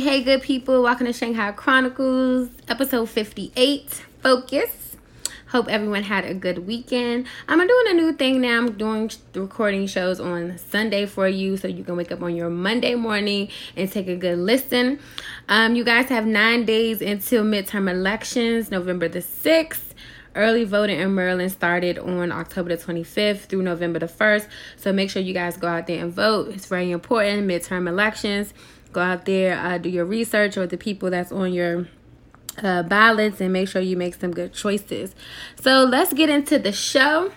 Hey, 0.00 0.22
good 0.22 0.40
people. 0.40 0.82
Welcome 0.82 1.04
to 1.04 1.12
Shanghai 1.12 1.52
Chronicles, 1.52 2.48
episode 2.66 3.10
58. 3.10 3.90
Focus. 4.22 4.96
Hope 5.48 5.68
everyone 5.68 6.04
had 6.04 6.24
a 6.24 6.32
good 6.32 6.66
weekend. 6.66 7.26
I'm 7.46 7.58
doing 7.58 7.84
a 7.88 7.92
new 7.92 8.14
thing 8.14 8.40
now. 8.40 8.56
I'm 8.56 8.72
doing 8.72 9.10
recording 9.34 9.86
shows 9.86 10.18
on 10.18 10.56
Sunday 10.56 11.04
for 11.04 11.28
you 11.28 11.58
so 11.58 11.68
you 11.68 11.84
can 11.84 11.94
wake 11.98 12.10
up 12.10 12.22
on 12.22 12.34
your 12.34 12.48
Monday 12.48 12.94
morning 12.94 13.48
and 13.76 13.92
take 13.92 14.08
a 14.08 14.16
good 14.16 14.38
listen. 14.38 14.98
Um, 15.50 15.76
you 15.76 15.84
guys 15.84 16.08
have 16.08 16.24
nine 16.24 16.64
days 16.64 17.02
until 17.02 17.44
midterm 17.44 17.90
elections, 17.90 18.70
November 18.70 19.08
the 19.08 19.18
6th. 19.18 19.92
Early 20.34 20.64
voting 20.64 21.00
in 21.00 21.14
Maryland 21.14 21.52
started 21.52 21.98
on 21.98 22.32
October 22.32 22.74
the 22.74 22.82
25th 22.82 23.40
through 23.40 23.60
November 23.60 23.98
the 23.98 24.06
1st. 24.06 24.48
So 24.76 24.90
make 24.90 25.10
sure 25.10 25.20
you 25.20 25.34
guys 25.34 25.58
go 25.58 25.68
out 25.68 25.86
there 25.86 26.02
and 26.02 26.10
vote. 26.10 26.48
It's 26.48 26.64
very 26.64 26.90
important. 26.90 27.46
Midterm 27.46 27.86
elections. 27.86 28.54
Go 28.92 29.00
out 29.00 29.24
there, 29.24 29.58
uh, 29.58 29.78
do 29.78 29.88
your 29.88 30.04
research 30.04 30.56
or 30.56 30.66
the 30.66 30.76
people 30.76 31.10
that's 31.10 31.32
on 31.32 31.52
your 31.52 31.88
uh, 32.62 32.82
ballots 32.82 33.40
and 33.40 33.52
make 33.52 33.68
sure 33.68 33.80
you 33.82 33.96
make 33.96 34.14
some 34.14 34.32
good 34.32 34.52
choices. 34.52 35.14
So 35.60 35.84
let's 35.84 36.12
get 36.12 36.28
into 36.28 36.58
the 36.58 36.72
show. 36.72 37.32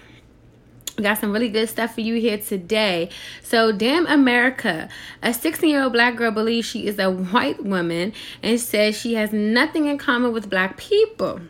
We 0.97 1.03
got 1.03 1.17
some 1.17 1.33
really 1.33 1.49
good 1.49 1.67
stuff 1.67 1.95
for 1.95 2.01
you 2.01 2.15
here 2.15 2.37
today. 2.37 3.09
So, 3.43 3.73
Damn 3.73 4.07
America. 4.07 4.87
A 5.21 5.33
16 5.33 5.69
year 5.69 5.83
old 5.83 5.93
black 5.93 6.15
girl 6.15 6.31
believes 6.31 6.67
she 6.67 6.87
is 6.87 6.99
a 6.99 7.11
white 7.11 7.63
woman 7.63 8.13
and 8.41 8.59
says 8.59 8.97
she 8.97 9.15
has 9.15 9.33
nothing 9.33 9.87
in 9.87 9.97
common 9.97 10.31
with 10.31 10.49
black 10.49 10.77
people. 10.77 11.41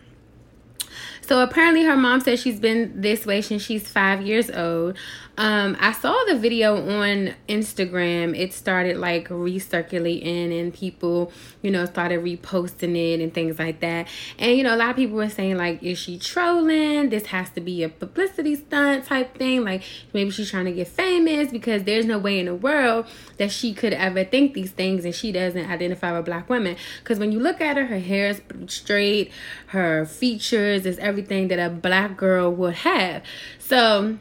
So 1.28 1.41
apparently 1.41 1.84
her 1.84 1.97
mom 1.97 2.22
says 2.22 2.40
she's 2.40 2.59
been 2.59 3.02
this 3.02 3.25
way 3.25 3.41
since 3.41 3.63
she's 3.63 3.88
five 3.88 4.22
years 4.22 4.52
old. 4.52 4.96
Um, 5.38 5.75
I 5.81 5.91
saw 5.91 6.16
the 6.28 6.38
video 6.38 6.75
on 6.75 7.34
Instagram. 7.50 8.38
It 8.38 8.53
started 8.53 8.97
like 8.97 9.28
recirculating 9.28 10.57
and 10.57 10.73
people, 10.73 11.31
you 11.62 11.72
know, 11.72 11.85
started 11.85 12.22
reposting 12.23 12.96
it 12.96 13.22
and 13.22 13.34
things 13.34 13.59
like 13.59 13.81
that. 13.81 14.07
And 14.40 14.57
you 14.57 14.63
know, 14.63 14.73
a 14.73 14.78
lot 14.78 14.91
of 14.91 14.96
people 14.96 15.18
were 15.18 15.29
saying 15.29 15.57
like, 15.57 15.84
is 15.84 15.97
she 15.97 16.18
trolling? 16.18 17.09
This 17.09 17.28
has 17.28 17.50
to 17.51 17.62
be 17.62 17.84
a 17.84 17.90
publicity 17.90 18.56
stunt 18.56 19.06
type 19.06 19.38
thing. 19.38 19.66
Like 19.66 19.84
maybe 20.13 20.29
she's 20.29 20.50
trying 20.50 20.66
to 20.66 20.72
get 20.72 20.88
famous 20.88 21.52
because 21.52 21.84
there's 21.84 22.06
no 22.06 22.17
way 22.17 22.40
in 22.40 22.46
the 22.46 22.56
world 22.56 23.06
that 23.38 23.52
she 23.52 23.73
could 23.73 23.91
ever 23.94 24.23
think 24.23 24.53
these 24.53 24.72
things 24.72 25.03
and 25.03 25.13
she 25.13 25.34
doesn't 25.34 25.69
identify 25.69 26.16
with 26.16 26.25
black 26.25 26.50
women. 26.50 26.78
Because 27.03 27.19
when 27.19 27.34
you 27.34 27.41
look 27.41 27.59
at 27.59 27.75
her, 27.75 27.88
her 27.88 28.00
hair 28.00 28.29
is 28.29 28.41
straight, 28.67 29.34
her 29.67 30.06
features 30.06 30.85
is 30.85 30.97
everything 31.00 31.50
that 31.50 31.59
a 31.59 31.69
black 31.69 32.16
girl 32.16 32.52
would 32.52 32.75
have. 32.75 33.22
So 33.59 34.17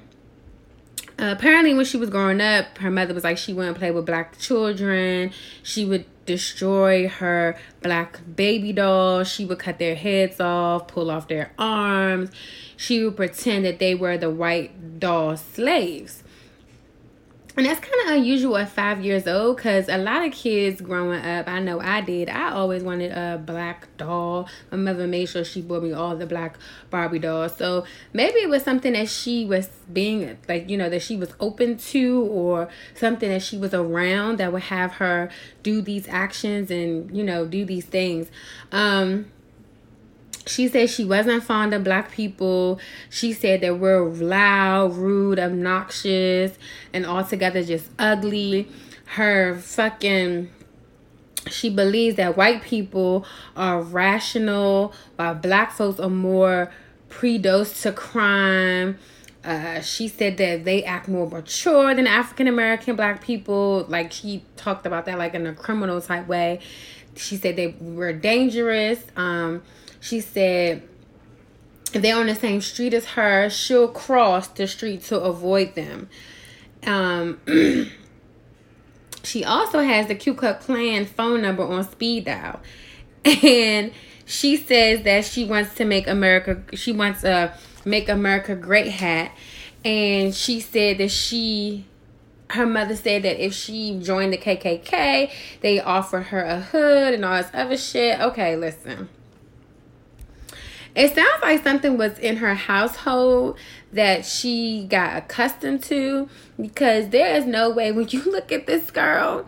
apparently, 1.30 1.74
when 1.74 1.84
she 1.84 1.96
was 1.96 2.10
growing 2.10 2.40
up, 2.40 2.78
her 2.78 2.90
mother 2.90 3.14
was 3.14 3.24
like 3.24 3.38
she 3.38 3.52
wouldn't 3.52 3.78
play 3.78 3.90
with 3.90 4.06
black 4.06 4.38
children. 4.38 5.32
She 5.62 5.84
would 5.84 6.06
destroy 6.26 7.08
her 7.08 7.56
black 7.82 8.20
baby 8.34 8.72
dolls. 8.72 9.28
She 9.30 9.44
would 9.44 9.60
cut 9.60 9.78
their 9.78 9.94
heads 9.94 10.40
off, 10.40 10.88
pull 10.88 11.10
off 11.10 11.28
their 11.28 11.52
arms. 11.58 12.30
She 12.76 13.04
would 13.04 13.16
pretend 13.16 13.64
that 13.64 13.78
they 13.78 13.94
were 13.94 14.18
the 14.18 14.30
white 14.30 14.98
doll 14.98 15.36
slaves. 15.36 16.23
And 17.56 17.66
that's 17.66 17.78
kind 17.78 18.08
of 18.08 18.16
unusual 18.16 18.56
at 18.56 18.68
five 18.68 19.04
years 19.04 19.28
old 19.28 19.56
because 19.56 19.88
a 19.88 19.96
lot 19.96 20.24
of 20.24 20.32
kids 20.32 20.80
growing 20.80 21.20
up, 21.20 21.46
I 21.46 21.60
know 21.60 21.80
I 21.80 22.00
did, 22.00 22.28
I 22.28 22.50
always 22.50 22.82
wanted 22.82 23.12
a 23.12 23.38
black 23.38 23.86
doll. 23.96 24.48
My 24.72 24.76
mother 24.76 25.06
made 25.06 25.26
sure 25.26 25.44
she 25.44 25.62
bought 25.62 25.84
me 25.84 25.92
all 25.92 26.16
the 26.16 26.26
black 26.26 26.58
Barbie 26.90 27.20
dolls. 27.20 27.56
So 27.56 27.84
maybe 28.12 28.38
it 28.38 28.48
was 28.48 28.64
something 28.64 28.94
that 28.94 29.08
she 29.08 29.44
was 29.44 29.68
being, 29.92 30.36
like, 30.48 30.68
you 30.68 30.76
know, 30.76 30.90
that 30.90 31.02
she 31.02 31.16
was 31.16 31.32
open 31.38 31.76
to 31.76 32.22
or 32.22 32.68
something 32.96 33.28
that 33.28 33.42
she 33.42 33.56
was 33.56 33.72
around 33.72 34.38
that 34.38 34.52
would 34.52 34.62
have 34.62 34.94
her 34.94 35.30
do 35.62 35.80
these 35.80 36.08
actions 36.08 36.72
and, 36.72 37.16
you 37.16 37.22
know, 37.22 37.46
do 37.46 37.64
these 37.64 37.84
things. 37.84 38.30
Um, 38.72 39.26
she 40.46 40.68
said 40.68 40.90
she 40.90 41.04
wasn't 41.04 41.42
fond 41.42 41.72
of 41.72 41.84
black 41.84 42.10
people. 42.10 42.78
She 43.08 43.32
said 43.32 43.60
that 43.62 43.78
we're 43.78 44.04
loud, 44.08 44.94
rude, 44.94 45.38
obnoxious, 45.38 46.58
and 46.92 47.06
altogether 47.06 47.62
just 47.62 47.88
ugly. 47.98 48.68
Her 49.06 49.56
fucking 49.56 50.50
she 51.50 51.68
believes 51.68 52.16
that 52.16 52.36
white 52.36 52.62
people 52.62 53.26
are 53.56 53.82
rational 53.82 54.94
while 55.16 55.34
black 55.34 55.72
folks 55.72 56.00
are 56.00 56.08
more 56.08 56.72
predosed 57.10 57.82
to 57.82 57.92
crime. 57.92 58.98
Uh, 59.44 59.80
she 59.80 60.08
said 60.08 60.38
that 60.38 60.64
they 60.64 60.82
act 60.84 61.06
more 61.06 61.28
mature 61.28 61.94
than 61.94 62.06
African 62.06 62.48
American 62.48 62.96
black 62.96 63.22
people. 63.22 63.84
Like 63.88 64.10
she 64.10 64.42
talked 64.56 64.86
about 64.86 65.04
that 65.06 65.18
like 65.18 65.34
in 65.34 65.46
a 65.46 65.54
criminal 65.54 66.00
type 66.00 66.26
way. 66.26 66.60
She 67.16 67.36
said 67.36 67.56
they 67.56 67.76
were 67.78 68.12
dangerous. 68.12 69.04
Um, 69.16 69.62
she 70.04 70.20
said 70.20 70.82
they're 71.94 72.16
on 72.16 72.26
the 72.26 72.34
same 72.34 72.60
street 72.60 72.92
as 72.92 73.06
her, 73.06 73.48
she'll 73.48 73.88
cross 73.88 74.48
the 74.48 74.66
street 74.66 75.02
to 75.04 75.18
avoid 75.18 75.74
them. 75.74 76.10
Um, 76.86 77.40
she 79.22 79.42
also 79.44 79.80
has 79.80 80.06
the 80.06 80.14
Ku 80.14 80.34
Klux 80.34 80.66
Klan 80.66 81.06
phone 81.06 81.40
number 81.40 81.64
on 81.64 81.84
speed 81.84 82.26
dial, 82.26 82.60
and 83.24 83.92
she 84.26 84.58
says 84.58 85.04
that 85.04 85.24
she 85.24 85.46
wants 85.46 85.74
to 85.76 85.86
make 85.86 86.06
America. 86.06 86.62
She 86.76 86.92
wants 86.92 87.24
a 87.24 87.56
make 87.86 88.10
America 88.10 88.54
great 88.54 88.88
hat, 88.88 89.32
and 89.86 90.34
she 90.34 90.60
said 90.60 90.98
that 90.98 91.10
she. 91.10 91.86
Her 92.50 92.66
mother 92.66 92.94
said 92.94 93.22
that 93.22 93.42
if 93.42 93.54
she 93.54 93.98
joined 94.00 94.34
the 94.34 94.38
KKK, 94.38 95.30
they 95.62 95.80
offered 95.80 96.24
her 96.24 96.42
a 96.42 96.60
hood 96.60 97.14
and 97.14 97.24
all 97.24 97.38
this 97.38 97.50
other 97.54 97.78
shit. 97.78 98.20
Okay, 98.20 98.54
listen. 98.54 99.08
It 100.94 101.14
sounds 101.14 101.42
like 101.42 101.62
something 101.64 101.98
was 101.98 102.18
in 102.18 102.36
her 102.36 102.54
household 102.54 103.58
that 103.92 104.24
she 104.24 104.86
got 104.88 105.16
accustomed 105.16 105.82
to 105.84 106.28
because 106.60 107.08
there 107.08 107.34
is 107.34 107.46
no 107.46 107.70
way 107.70 107.90
when 107.90 108.08
you 108.08 108.22
look 108.30 108.52
at 108.52 108.66
this 108.66 108.90
girl, 108.90 109.46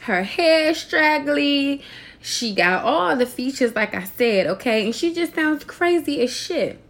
her 0.00 0.24
hair 0.24 0.74
straggly, 0.74 1.82
she 2.20 2.54
got 2.54 2.84
all 2.84 3.16
the 3.16 3.26
features 3.26 3.74
like 3.74 3.94
I 3.94 4.04
said, 4.04 4.46
okay, 4.46 4.84
and 4.84 4.94
she 4.94 5.14
just 5.14 5.34
sounds 5.34 5.64
crazy 5.64 6.20
as 6.22 6.34
shit. 6.34 6.80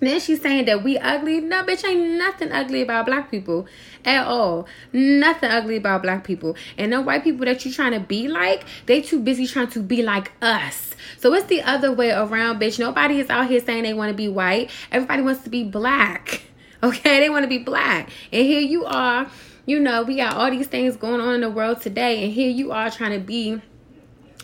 Then 0.00 0.20
she's 0.20 0.40
saying 0.40 0.66
that 0.66 0.84
we 0.84 0.96
ugly. 0.98 1.40
No, 1.40 1.64
bitch, 1.64 1.84
ain't 1.84 2.18
nothing 2.18 2.52
ugly 2.52 2.82
about 2.82 3.06
black 3.06 3.30
people 3.30 3.66
at 4.04 4.26
all. 4.26 4.66
Nothing 4.92 5.50
ugly 5.50 5.76
about 5.76 6.02
black 6.02 6.24
people. 6.24 6.56
And 6.76 6.92
the 6.92 7.00
white 7.00 7.24
people 7.24 7.44
that 7.46 7.64
you 7.64 7.72
trying 7.72 7.92
to 7.92 8.00
be 8.00 8.28
like, 8.28 8.64
they 8.86 9.02
too 9.02 9.20
busy 9.20 9.46
trying 9.46 9.68
to 9.68 9.80
be 9.80 10.02
like 10.02 10.32
us. 10.40 10.94
So 11.18 11.34
it's 11.34 11.46
the 11.46 11.62
other 11.62 11.92
way 11.92 12.10
around, 12.10 12.60
bitch. 12.60 12.78
Nobody 12.78 13.18
is 13.18 13.28
out 13.28 13.48
here 13.48 13.60
saying 13.60 13.82
they 13.82 13.94
want 13.94 14.10
to 14.10 14.16
be 14.16 14.28
white. 14.28 14.70
Everybody 14.92 15.22
wants 15.22 15.42
to 15.44 15.50
be 15.50 15.64
black. 15.64 16.42
Okay, 16.80 17.18
they 17.18 17.28
want 17.28 17.42
to 17.42 17.48
be 17.48 17.58
black. 17.58 18.08
And 18.32 18.46
here 18.46 18.60
you 18.60 18.84
are, 18.84 19.28
you 19.66 19.80
know, 19.80 20.04
we 20.04 20.14
got 20.14 20.36
all 20.36 20.48
these 20.48 20.68
things 20.68 20.96
going 20.96 21.20
on 21.20 21.34
in 21.34 21.40
the 21.40 21.50
world 21.50 21.80
today, 21.80 22.22
and 22.22 22.32
here 22.32 22.48
you 22.48 22.70
are 22.70 22.88
trying 22.88 23.10
to 23.10 23.18
be 23.18 23.60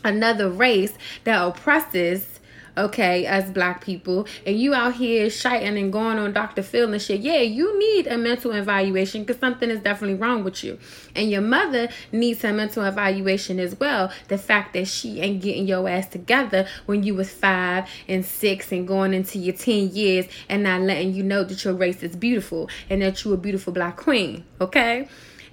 another 0.02 0.50
race 0.50 0.98
that 1.22 1.40
oppresses 1.40 2.33
okay, 2.76 3.26
as 3.26 3.50
black 3.50 3.84
people, 3.84 4.26
and 4.46 4.58
you 4.58 4.74
out 4.74 4.94
here 4.94 5.30
shiting 5.30 5.78
and 5.78 5.92
going 5.92 6.18
on 6.18 6.32
Dr. 6.32 6.62
Phil 6.62 6.92
and 6.92 7.00
shit, 7.00 7.20
yeah, 7.20 7.40
you 7.40 7.78
need 7.78 8.06
a 8.06 8.16
mental 8.16 8.52
evaluation 8.52 9.22
because 9.22 9.40
something 9.40 9.70
is 9.70 9.80
definitely 9.80 10.16
wrong 10.16 10.44
with 10.44 10.64
you. 10.64 10.78
And 11.14 11.30
your 11.30 11.40
mother 11.40 11.88
needs 12.12 12.44
a 12.44 12.52
mental 12.52 12.84
evaluation 12.84 13.60
as 13.60 13.78
well. 13.78 14.12
The 14.28 14.38
fact 14.38 14.74
that 14.74 14.88
she 14.88 15.20
ain't 15.20 15.42
getting 15.42 15.66
your 15.66 15.88
ass 15.88 16.08
together 16.08 16.66
when 16.86 17.02
you 17.02 17.14
was 17.14 17.30
five 17.30 17.88
and 18.08 18.24
six 18.24 18.72
and 18.72 18.86
going 18.86 19.14
into 19.14 19.38
your 19.38 19.54
10 19.54 19.90
years 19.90 20.26
and 20.48 20.62
not 20.62 20.80
letting 20.80 21.14
you 21.14 21.22
know 21.22 21.44
that 21.44 21.64
your 21.64 21.74
race 21.74 22.02
is 22.02 22.16
beautiful 22.16 22.68
and 22.90 23.02
that 23.02 23.24
you 23.24 23.32
a 23.32 23.36
beautiful 23.36 23.72
black 23.72 23.96
queen, 23.96 24.44
okay? 24.60 25.08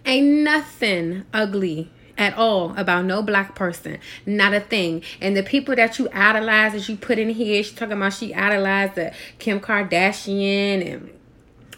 Ain't 0.06 0.44
nothing 0.44 1.26
ugly 1.32 1.92
at 2.22 2.38
all 2.38 2.78
about 2.78 3.04
no 3.06 3.24
black 3.24 3.56
person. 3.56 3.98
Not 4.28 4.54
a 4.54 4.60
thing. 4.60 5.02
And 5.20 5.36
the 5.36 5.42
people 5.42 5.76
that 5.76 5.98
you 5.98 6.08
idolize, 6.14 6.74
that 6.74 6.88
you 6.88 6.96
put 6.96 7.18
in 7.18 7.30
here, 7.30 7.64
she's 7.64 7.74
talking 7.74 7.98
about 7.98 8.14
she 8.14 8.32
idolized 8.32 8.94
the 8.94 9.12
Kim 9.40 9.60
Kardashian 9.60 10.94
and 10.94 11.10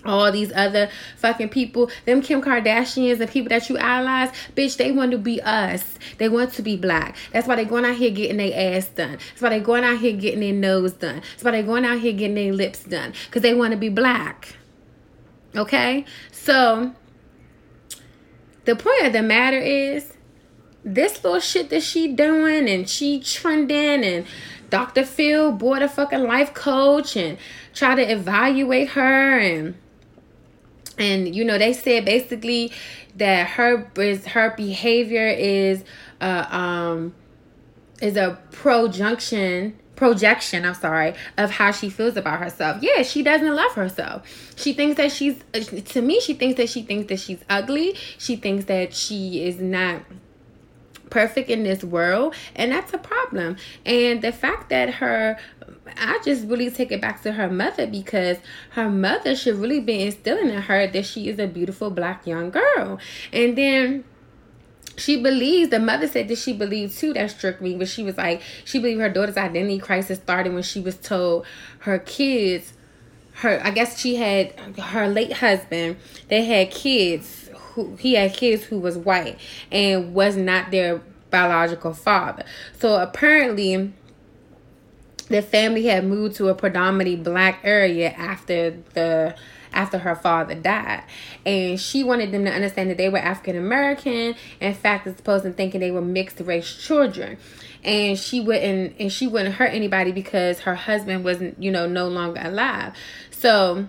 all 0.06 0.30
these 0.34 0.52
other 0.52 0.90
fucking 1.16 1.48
people, 1.48 1.90
them 2.06 2.22
Kim 2.22 2.42
Kardashians 2.42 3.22
and 3.22 3.32
people 3.32 3.48
that 3.48 3.70
you 3.70 3.78
idolize, 3.78 4.32
bitch, 4.54 4.76
they 4.76 4.92
want 4.92 5.12
to 5.12 5.18
be 5.18 5.42
us. 5.42 5.98
They 6.18 6.28
want 6.28 6.52
to 6.56 6.62
be 6.62 6.76
black. 6.76 7.16
That's 7.32 7.48
why 7.48 7.56
they 7.56 7.64
going 7.64 7.86
out 7.86 7.96
here 7.96 8.12
getting 8.12 8.36
their 8.36 8.76
ass 8.76 8.88
done. 8.88 9.14
That's 9.30 9.42
why 9.42 9.48
they 9.48 9.62
going 9.62 9.86
out 9.86 10.00
here 10.00 10.12
getting 10.12 10.42
their 10.42 10.52
nose 10.52 10.92
done. 10.92 11.22
That's 11.32 11.44
why 11.46 11.52
they 11.52 11.64
going 11.64 11.86
out 11.86 12.02
here 12.02 12.12
getting 12.12 12.36
their 12.36 12.52
lips 12.52 12.84
done. 12.84 13.14
Because 13.28 13.44
they 13.44 13.54
want 13.54 13.72
to 13.72 13.78
be 13.78 13.88
black. 13.88 14.58
Okay? 15.56 16.04
So, 16.34 16.94
the 18.66 18.76
point 18.76 19.06
of 19.06 19.14
the 19.14 19.22
matter 19.22 19.60
is, 19.60 20.13
this 20.84 21.24
little 21.24 21.40
shit 21.40 21.70
that 21.70 21.82
she 21.84 22.14
doing 22.14 22.70
and 22.70 22.90
she 22.90 23.20
trending 23.20 24.04
and 24.04 24.26
Dr. 24.70 25.06
Phil 25.06 25.52
bought 25.52 25.84
a 25.84 25.88
fucking 25.88 26.24
life 26.24 26.54
coach 26.54 27.16
and 27.16 27.38
try 27.74 27.96
to 27.96 28.02
evaluate 28.02 28.90
her 28.90 29.40
and 29.40 29.76
and 30.98 31.36
you 31.36 31.44
know 31.44 31.58
they 31.58 31.74
said 31.74 32.06
basically 32.06 32.72
that 33.16 33.48
her 33.50 33.90
is 33.98 34.26
her 34.28 34.54
behavior 34.56 35.28
is 35.28 35.84
uh 36.22 36.46
um 36.50 37.14
is 38.02 38.16
a 38.16 38.40
projunction 38.52 39.78
projection 39.96 40.66
i'm 40.66 40.74
sorry 40.74 41.14
of 41.38 41.52
how 41.52 41.72
she 41.72 41.90
feels 41.90 42.18
about 42.18 42.40
herself 42.40 42.82
yeah 42.82 43.02
she 43.04 43.24
doesn't 43.24 43.56
love 43.56 43.72
herself 43.74 44.54
she 44.56 44.74
thinks 44.74 44.98
that 44.98 45.12
she's 45.12 45.36
to 45.86 46.02
me 46.02 46.20
she 46.20 46.34
thinks 46.34 46.58
that 46.58 46.70
she 46.70 46.82
thinks 46.82 47.08
that 47.08 47.20
she's 47.20 47.44
ugly 47.50 47.96
she 48.18 48.36
thinks 48.36 48.66
that 48.66 48.94
she 48.94 49.44
is 49.44 49.60
not 49.60 50.02
perfect 51.14 51.48
in 51.48 51.64
this 51.64 51.84
world 51.84 52.34
and 52.56 52.72
that's 52.72 52.92
a 52.92 52.98
problem 52.98 53.56
and 53.86 54.24
the 54.24 54.32
fact 54.32 54.70
that 54.70 54.96
her 54.96 55.38
I 55.96 56.20
just 56.24 56.48
really 56.48 56.72
take 56.72 56.92
it 56.92 57.02
back 57.02 57.22
to 57.22 57.34
her 57.34 57.50
mother 57.50 57.86
because 57.86 58.38
her 58.72 58.90
mother 58.90 59.36
should 59.36 59.58
really 59.58 59.80
be 59.80 60.02
instilling 60.02 60.50
in 60.50 60.62
her 60.62 60.88
that 60.88 61.06
she 61.06 61.30
is 61.30 61.38
a 61.40 61.46
beautiful 61.46 61.90
black 61.90 62.26
young 62.26 62.50
girl. 62.50 63.00
And 63.32 63.58
then 63.58 64.04
she 64.96 65.22
believes 65.22 65.70
the 65.70 65.80
mother 65.80 66.08
said 66.08 66.28
that 66.28 66.38
she 66.38 66.54
believed 66.54 66.98
too 66.98 67.14
that 67.14 67.32
struck 67.32 67.60
me 67.62 67.76
but 67.76 67.88
she 67.88 68.04
was 68.04 68.16
like 68.16 68.42
she 68.64 68.80
believed 68.80 69.02
her 69.02 69.10
daughter's 69.10 69.38
identity 69.38 69.80
crisis 69.80 70.20
started 70.20 70.54
when 70.54 70.62
she 70.62 70.80
was 70.80 70.96
told 70.98 71.46
her 71.80 71.98
kids 71.98 72.74
her 73.38 73.60
i 73.64 73.72
guess 73.72 74.00
she 74.00 74.18
had 74.18 74.52
her 74.80 75.08
late 75.08 75.34
husband 75.34 75.98
they 76.28 76.46
had 76.46 76.70
kids 76.70 77.43
who 77.74 77.96
he 77.98 78.14
had 78.14 78.34
kids 78.34 78.64
who 78.64 78.80
was 78.80 78.98
white 78.98 79.40
and 79.72 80.14
was 80.14 80.36
not 80.38 80.72
their 80.72 81.02
biological 81.30 81.94
father. 81.94 82.46
So 82.80 83.02
apparently 83.02 83.94
the 85.30 85.42
family 85.42 85.86
had 85.86 86.06
moved 86.06 86.36
to 86.36 86.50
a 86.50 86.56
predominantly 86.56 87.16
black 87.16 87.60
area 87.64 88.12
after 88.12 88.78
the 88.94 89.36
after 89.74 89.98
her 89.98 90.16
father 90.16 90.54
died. 90.54 91.04
And 91.46 91.80
she 91.80 92.04
wanted 92.04 92.32
them 92.32 92.46
to 92.46 92.52
understand 92.52 92.92
that 92.92 92.98
they 92.98 93.10
were 93.10 93.18
African 93.18 93.58
American. 93.58 94.36
In 94.60 94.74
fact, 94.76 95.08
it's 95.08 95.18
supposed 95.18 95.44
to 95.46 95.52
thinking 95.52 95.80
they 95.80 95.92
were 95.92 96.02
mixed 96.02 96.40
race 96.42 96.76
children. 96.76 97.38
And 97.84 98.18
she 98.18 98.40
wouldn't 98.40 98.96
and 99.00 99.12
she 99.12 99.28
wouldn't 99.28 99.56
hurt 99.56 99.74
anybody 99.74 100.12
because 100.12 100.62
her 100.62 100.76
husband 100.76 101.24
wasn't, 101.24 101.62
you 101.62 101.72
know, 101.72 101.88
no 101.88 102.08
longer 102.08 102.42
alive. 102.44 102.94
So 103.32 103.88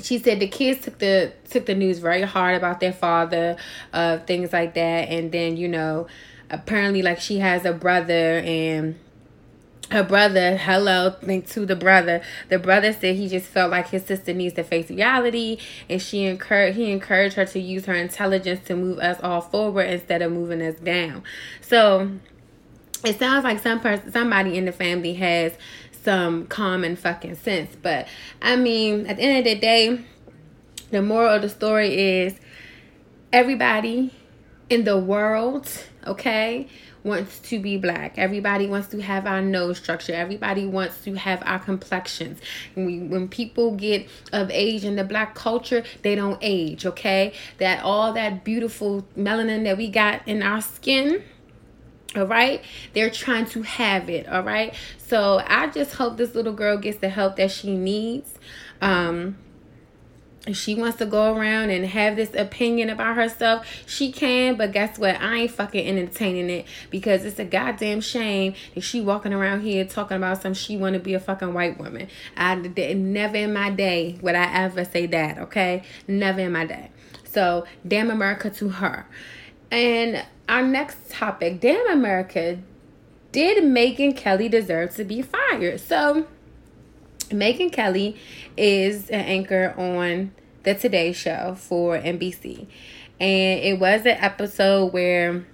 she 0.00 0.18
said 0.18 0.40
the 0.40 0.48
kids 0.48 0.84
took 0.84 0.98
the 0.98 1.32
took 1.50 1.66
the 1.66 1.74
news 1.74 1.98
very 1.98 2.22
hard 2.22 2.56
about 2.56 2.80
their 2.80 2.92
father, 2.92 3.56
uh, 3.92 4.18
things 4.18 4.52
like 4.52 4.74
that, 4.74 5.08
and 5.08 5.32
then 5.32 5.56
you 5.56 5.68
know, 5.68 6.06
apparently 6.50 7.02
like 7.02 7.20
she 7.20 7.38
has 7.38 7.64
a 7.64 7.72
brother 7.72 8.38
and 8.44 8.96
her 9.90 10.02
brother 10.02 10.56
hello 10.56 11.10
think 11.10 11.48
to 11.50 11.66
the 11.66 11.76
brother. 11.76 12.22
The 12.48 12.58
brother 12.58 12.92
said 12.92 13.16
he 13.16 13.28
just 13.28 13.46
felt 13.46 13.70
like 13.70 13.88
his 13.88 14.04
sister 14.04 14.32
needs 14.32 14.54
to 14.54 14.64
face 14.64 14.90
reality. 14.90 15.58
And 15.88 16.00
she 16.00 16.24
encouraged 16.24 16.76
he 16.76 16.90
encouraged 16.90 17.36
her 17.36 17.44
to 17.46 17.60
use 17.60 17.84
her 17.86 17.94
intelligence 17.94 18.66
to 18.66 18.76
move 18.76 18.98
us 18.98 19.20
all 19.22 19.40
forward 19.40 19.88
instead 19.88 20.22
of 20.22 20.32
moving 20.32 20.62
us 20.62 20.76
down. 20.76 21.22
So 21.60 22.10
it 23.04 23.18
sounds 23.18 23.44
like 23.44 23.60
some 23.60 23.80
person 23.80 24.10
somebody 24.10 24.56
in 24.56 24.64
the 24.64 24.72
family 24.72 25.14
has 25.14 25.52
some 26.04 26.46
common 26.46 26.96
fucking 26.96 27.36
sense. 27.36 27.76
But 27.80 28.06
I 28.40 28.56
mean, 28.56 29.06
at 29.06 29.16
the 29.16 29.22
end 29.22 29.38
of 29.38 29.44
the 29.44 29.58
day, 29.58 30.00
the 30.90 31.02
moral 31.02 31.34
of 31.34 31.42
the 31.42 31.48
story 31.48 32.22
is 32.22 32.34
everybody 33.32 34.12
in 34.70 34.84
the 34.84 34.98
world, 34.98 35.68
okay, 36.06 36.68
wants 37.02 37.38
to 37.38 37.60
be 37.60 37.76
black. 37.76 38.14
Everybody 38.16 38.66
wants 38.66 38.88
to 38.88 39.00
have 39.00 39.26
our 39.26 39.42
nose 39.42 39.78
structure. 39.78 40.14
Everybody 40.14 40.66
wants 40.66 41.04
to 41.04 41.14
have 41.14 41.42
our 41.44 41.58
complexions. 41.58 42.40
We, 42.74 43.00
when 43.00 43.28
people 43.28 43.76
get 43.76 44.08
of 44.32 44.50
age 44.50 44.84
in 44.84 44.96
the 44.96 45.04
black 45.04 45.34
culture, 45.34 45.84
they 46.02 46.14
don't 46.14 46.38
age, 46.40 46.86
okay? 46.86 47.34
That 47.58 47.84
all 47.84 48.12
that 48.14 48.42
beautiful 48.42 49.06
melanin 49.16 49.64
that 49.64 49.76
we 49.76 49.88
got 49.88 50.26
in 50.26 50.42
our 50.42 50.62
skin, 50.62 51.22
all 52.16 52.26
right 52.26 52.62
they're 52.92 53.10
trying 53.10 53.46
to 53.46 53.62
have 53.62 54.08
it 54.08 54.28
all 54.28 54.42
right 54.42 54.74
so 54.98 55.42
i 55.46 55.66
just 55.68 55.94
hope 55.94 56.16
this 56.16 56.34
little 56.34 56.52
girl 56.52 56.76
gets 56.76 56.98
the 56.98 57.08
help 57.08 57.36
that 57.36 57.50
she 57.50 57.76
needs 57.76 58.34
um 58.80 59.36
if 60.46 60.56
she 60.56 60.74
wants 60.74 60.98
to 60.98 61.06
go 61.06 61.34
around 61.34 61.70
and 61.70 61.86
have 61.86 62.16
this 62.16 62.34
opinion 62.34 62.90
about 62.90 63.16
herself, 63.16 63.66
she 63.86 64.12
can. 64.12 64.56
But 64.56 64.72
guess 64.72 64.98
what? 64.98 65.20
I 65.20 65.36
ain't 65.36 65.50
fucking 65.50 65.86
entertaining 65.86 66.50
it 66.50 66.66
because 66.90 67.24
it's 67.24 67.38
a 67.38 67.44
goddamn 67.44 68.00
shame 68.00 68.54
that 68.74 68.82
she 68.82 69.00
walking 69.00 69.32
around 69.32 69.62
here 69.62 69.84
talking 69.84 70.16
about 70.16 70.42
some 70.42 70.52
she 70.52 70.76
want 70.76 70.94
to 70.94 71.00
be 71.00 71.14
a 71.14 71.20
fucking 71.20 71.54
white 71.54 71.78
woman. 71.78 72.08
I 72.36 72.56
never 72.56 73.36
in 73.36 73.54
my 73.54 73.70
day 73.70 74.18
would 74.20 74.34
I 74.34 74.64
ever 74.64 74.84
say 74.84 75.06
that. 75.06 75.38
Okay, 75.38 75.82
never 76.06 76.40
in 76.40 76.52
my 76.52 76.66
day. 76.66 76.90
So 77.24 77.64
damn 77.86 78.10
America 78.10 78.50
to 78.50 78.68
her. 78.68 79.06
And 79.70 80.24
our 80.48 80.62
next 80.62 81.10
topic, 81.10 81.60
damn 81.60 81.88
America, 81.90 82.58
did 83.32 83.64
Megyn 83.64 84.16
Kelly 84.16 84.48
deserve 84.48 84.94
to 84.96 85.04
be 85.04 85.22
fired? 85.22 85.80
So, 85.80 86.26
Megyn 87.30 87.72
Kelly 87.72 88.16
is 88.56 89.10
an 89.10 89.20
anchor 89.20 89.74
on 89.76 90.32
the 90.62 90.74
Today 90.74 91.12
Show 91.12 91.54
for 91.58 91.98
NBC. 91.98 92.66
And 93.20 93.60
it 93.60 93.78
was 93.78 94.02
an 94.02 94.18
episode 94.18 94.92
where 94.92 95.46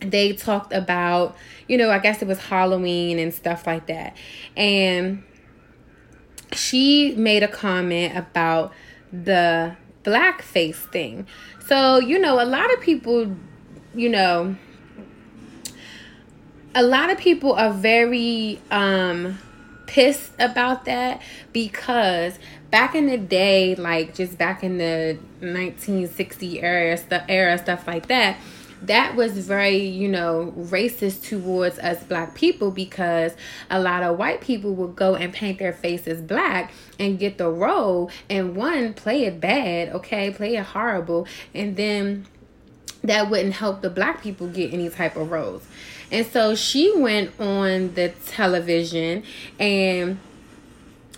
they 0.00 0.32
talked 0.32 0.72
about, 0.72 1.36
you 1.66 1.76
know, 1.76 1.90
I 1.90 1.98
guess 1.98 2.22
it 2.22 2.28
was 2.28 2.38
Halloween 2.38 3.18
and 3.18 3.32
stuff 3.32 3.66
like 3.66 3.86
that. 3.86 4.16
And 4.56 5.22
she 6.52 7.14
made 7.16 7.42
a 7.42 7.48
comment 7.48 8.16
about 8.16 8.72
the 9.12 9.76
blackface 10.04 10.76
thing. 10.76 11.26
So, 11.66 11.98
you 11.98 12.18
know, 12.18 12.42
a 12.42 12.46
lot 12.46 12.72
of 12.72 12.80
people 12.80 13.36
you 13.98 14.08
know, 14.08 14.54
a 16.74 16.82
lot 16.84 17.10
of 17.10 17.18
people 17.18 17.52
are 17.52 17.72
very 17.72 18.60
um 18.70 19.38
pissed 19.86 20.32
about 20.38 20.84
that 20.84 21.20
because 21.52 22.38
back 22.70 22.94
in 22.94 23.06
the 23.06 23.16
day 23.16 23.74
like 23.74 24.14
just 24.14 24.36
back 24.36 24.62
in 24.62 24.76
the 24.76 25.18
1960 25.40 26.62
era 26.62 26.96
stuff 26.96 27.24
era 27.26 27.56
stuff 27.56 27.86
like 27.86 28.06
that 28.08 28.36
that 28.82 29.16
was 29.16 29.32
very, 29.32 29.78
you 29.78 30.06
know, 30.06 30.52
racist 30.56 31.28
towards 31.28 31.80
us 31.80 32.02
black 32.04 32.34
people 32.34 32.70
because 32.70 33.34
a 33.70 33.80
lot 33.80 34.04
of 34.04 34.16
white 34.18 34.40
people 34.40 34.72
would 34.74 34.94
go 34.94 35.16
and 35.16 35.32
paint 35.32 35.58
their 35.58 35.72
faces 35.72 36.22
black 36.22 36.72
and 36.98 37.18
get 37.18 37.38
the 37.38 37.50
role 37.50 38.08
and 38.30 38.54
one 38.54 38.94
play 38.94 39.24
it 39.24 39.40
bad, 39.40 39.88
okay, 39.88 40.30
play 40.30 40.54
it 40.54 40.64
horrible, 40.64 41.26
and 41.52 41.76
then 41.76 42.26
that 43.02 43.30
wouldn't 43.30 43.54
help 43.54 43.80
the 43.80 43.90
black 43.90 44.22
people 44.22 44.48
get 44.48 44.72
any 44.72 44.88
type 44.88 45.16
of 45.16 45.30
roles. 45.30 45.66
And 46.10 46.26
so 46.26 46.54
she 46.54 46.92
went 46.96 47.38
on 47.38 47.94
the 47.94 48.12
television 48.26 49.22
and 49.58 50.18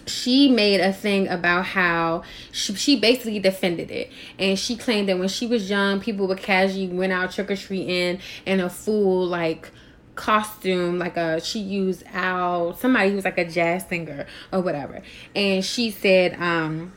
she 0.06 0.50
made 0.50 0.80
a 0.80 0.92
thing 0.92 1.28
about 1.28 1.66
how 1.66 2.22
she, 2.50 2.74
she 2.74 2.98
basically 2.98 3.38
defended 3.38 3.90
it 3.90 4.10
and 4.38 4.58
she 4.58 4.76
claimed 4.76 5.08
that 5.08 5.18
when 5.18 5.28
she 5.28 5.46
was 5.46 5.70
young 5.70 6.00
people 6.00 6.26
would 6.26 6.38
casually 6.38 6.88
went 6.88 7.12
out 7.12 7.30
trick-or-treating 7.30 8.18
in 8.44 8.60
a 8.60 8.68
full 8.68 9.26
like 9.26 9.70
costume 10.16 10.98
like 10.98 11.16
a 11.16 11.40
she 11.40 11.60
used 11.60 12.02
out 12.12 12.78
somebody 12.78 13.10
who 13.10 13.16
was 13.16 13.24
like 13.24 13.38
a 13.38 13.48
jazz 13.48 13.86
singer 13.88 14.26
or 14.52 14.60
whatever 14.60 15.00
and 15.36 15.64
she 15.64 15.90
said 15.90 16.34
um 16.40 16.92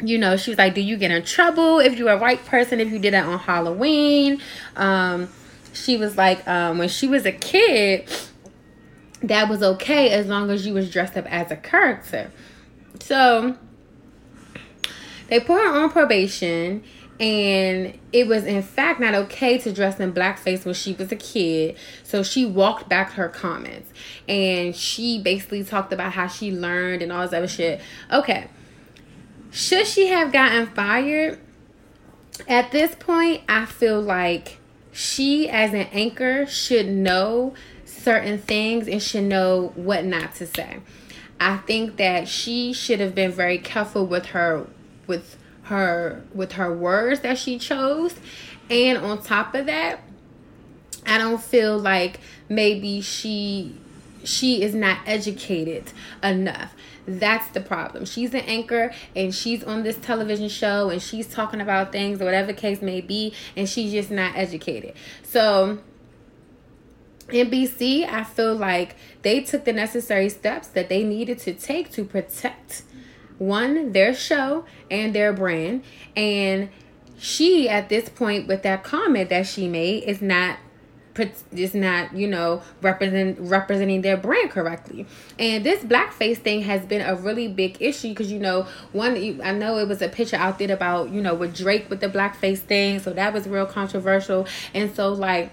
you 0.00 0.18
know 0.18 0.36
she 0.36 0.50
was 0.50 0.58
like 0.58 0.74
do 0.74 0.80
you 0.80 0.96
get 0.96 1.10
in 1.10 1.24
trouble 1.24 1.80
if 1.80 1.98
you're 1.98 2.10
a 2.10 2.18
white 2.18 2.44
person 2.44 2.80
if 2.80 2.90
you 2.90 2.98
did 2.98 3.14
that 3.14 3.24
on 3.24 3.38
halloween? 3.38 4.40
Um 4.76 5.28
she 5.72 5.96
was 5.96 6.16
like 6.16 6.46
um 6.48 6.78
when 6.78 6.88
she 6.88 7.06
was 7.06 7.26
a 7.26 7.32
kid 7.32 8.08
that 9.22 9.48
was 9.48 9.62
okay 9.62 10.10
as 10.10 10.26
long 10.26 10.50
as 10.50 10.66
you 10.66 10.74
was 10.74 10.90
dressed 10.90 11.16
up 11.16 11.26
as 11.26 11.50
a 11.50 11.56
character. 11.56 12.30
So 13.00 13.56
they 15.28 15.40
put 15.40 15.60
her 15.60 15.82
on 15.82 15.90
probation 15.90 16.84
and 17.20 17.98
it 18.12 18.28
was 18.28 18.44
in 18.44 18.62
fact 18.62 19.00
not 19.00 19.14
okay 19.14 19.58
to 19.58 19.72
dress 19.72 19.98
in 19.98 20.12
blackface 20.12 20.64
when 20.64 20.74
she 20.74 20.92
was 20.92 21.10
a 21.10 21.16
kid. 21.16 21.76
So 22.04 22.22
she 22.22 22.46
walked 22.46 22.88
back 22.88 23.12
her 23.12 23.28
comments 23.28 23.92
and 24.28 24.74
she 24.74 25.20
basically 25.20 25.64
talked 25.64 25.92
about 25.92 26.12
how 26.12 26.28
she 26.28 26.52
learned 26.52 27.02
and 27.02 27.10
all 27.10 27.22
this 27.22 27.32
other 27.32 27.48
shit. 27.48 27.80
Okay 28.12 28.48
should 29.50 29.86
she 29.86 30.08
have 30.08 30.32
gotten 30.32 30.66
fired 30.66 31.38
at 32.46 32.70
this 32.70 32.94
point 32.94 33.42
i 33.48 33.64
feel 33.64 34.00
like 34.00 34.58
she 34.92 35.48
as 35.48 35.72
an 35.72 35.86
anchor 35.92 36.46
should 36.46 36.88
know 36.88 37.54
certain 37.84 38.38
things 38.38 38.88
and 38.88 39.02
should 39.02 39.24
know 39.24 39.72
what 39.74 40.04
not 40.04 40.34
to 40.36 40.46
say. 40.46 40.78
I 41.38 41.58
think 41.58 41.96
that 41.98 42.26
she 42.26 42.72
should 42.72 43.00
have 43.00 43.14
been 43.14 43.32
very 43.32 43.58
careful 43.58 44.06
with 44.06 44.26
her 44.26 44.66
with 45.06 45.36
her 45.64 46.22
with 46.34 46.52
her 46.52 46.74
words 46.74 47.20
that 47.20 47.38
she 47.38 47.58
chose. 47.58 48.16
And 48.70 48.98
on 48.98 49.22
top 49.22 49.54
of 49.54 49.66
that, 49.66 50.00
I 51.06 51.18
don't 51.18 51.40
feel 51.40 51.78
like 51.78 52.20
maybe 52.48 53.00
she 53.00 53.76
she 54.24 54.62
is 54.62 54.74
not 54.74 54.98
educated 55.06 55.92
enough. 56.22 56.74
That's 57.08 57.48
the 57.52 57.62
problem. 57.62 58.04
She's 58.04 58.34
an 58.34 58.40
anchor 58.40 58.92
and 59.16 59.34
she's 59.34 59.64
on 59.64 59.82
this 59.82 59.96
television 59.96 60.50
show 60.50 60.90
and 60.90 61.00
she's 61.00 61.26
talking 61.26 61.60
about 61.60 61.90
things 61.90 62.20
or 62.20 62.26
whatever 62.26 62.52
case 62.52 62.82
may 62.82 63.00
be 63.00 63.32
and 63.56 63.66
she's 63.66 63.92
just 63.92 64.10
not 64.10 64.36
educated. 64.36 64.92
So 65.22 65.78
NBC, 67.28 68.06
I 68.06 68.24
feel 68.24 68.54
like 68.54 68.94
they 69.22 69.40
took 69.40 69.64
the 69.64 69.72
necessary 69.72 70.28
steps 70.28 70.68
that 70.68 70.90
they 70.90 71.02
needed 71.02 71.38
to 71.40 71.54
take 71.54 71.90
to 71.92 72.04
protect 72.04 72.82
one, 73.38 73.92
their 73.92 74.12
show 74.14 74.66
and 74.90 75.14
their 75.14 75.32
brand. 75.32 75.84
And 76.14 76.68
she, 77.16 77.70
at 77.70 77.88
this 77.88 78.10
point, 78.10 78.46
with 78.46 78.62
that 78.64 78.84
comment 78.84 79.30
that 79.30 79.46
she 79.46 79.66
made, 79.66 80.04
is 80.04 80.20
not 80.20 80.58
is 81.52 81.74
not 81.74 82.14
you 82.14 82.26
know 82.26 82.62
represent 82.82 83.38
representing 83.40 84.02
their 84.02 84.16
brand 84.16 84.50
correctly. 84.50 85.06
And 85.38 85.64
this 85.64 85.82
blackface 85.82 86.38
thing 86.38 86.62
has 86.62 86.84
been 86.86 87.02
a 87.02 87.14
really 87.14 87.48
big 87.48 87.76
issue 87.80 88.10
because 88.10 88.30
you 88.30 88.38
know 88.38 88.66
one 88.92 89.40
i 89.42 89.52
know 89.52 89.78
it 89.78 89.88
was 89.88 90.02
a 90.02 90.08
picture 90.08 90.36
out 90.36 90.58
there 90.58 90.72
about 90.72 91.10
you 91.10 91.20
know 91.20 91.34
with 91.34 91.56
drake 91.56 91.88
with 91.90 92.00
the 92.00 92.08
blackface 92.08 92.58
thing 92.58 92.98
so 92.98 93.12
that 93.12 93.32
was 93.32 93.46
real 93.46 93.66
controversial. 93.66 94.46
And 94.74 94.94
so 94.94 95.12
like 95.12 95.50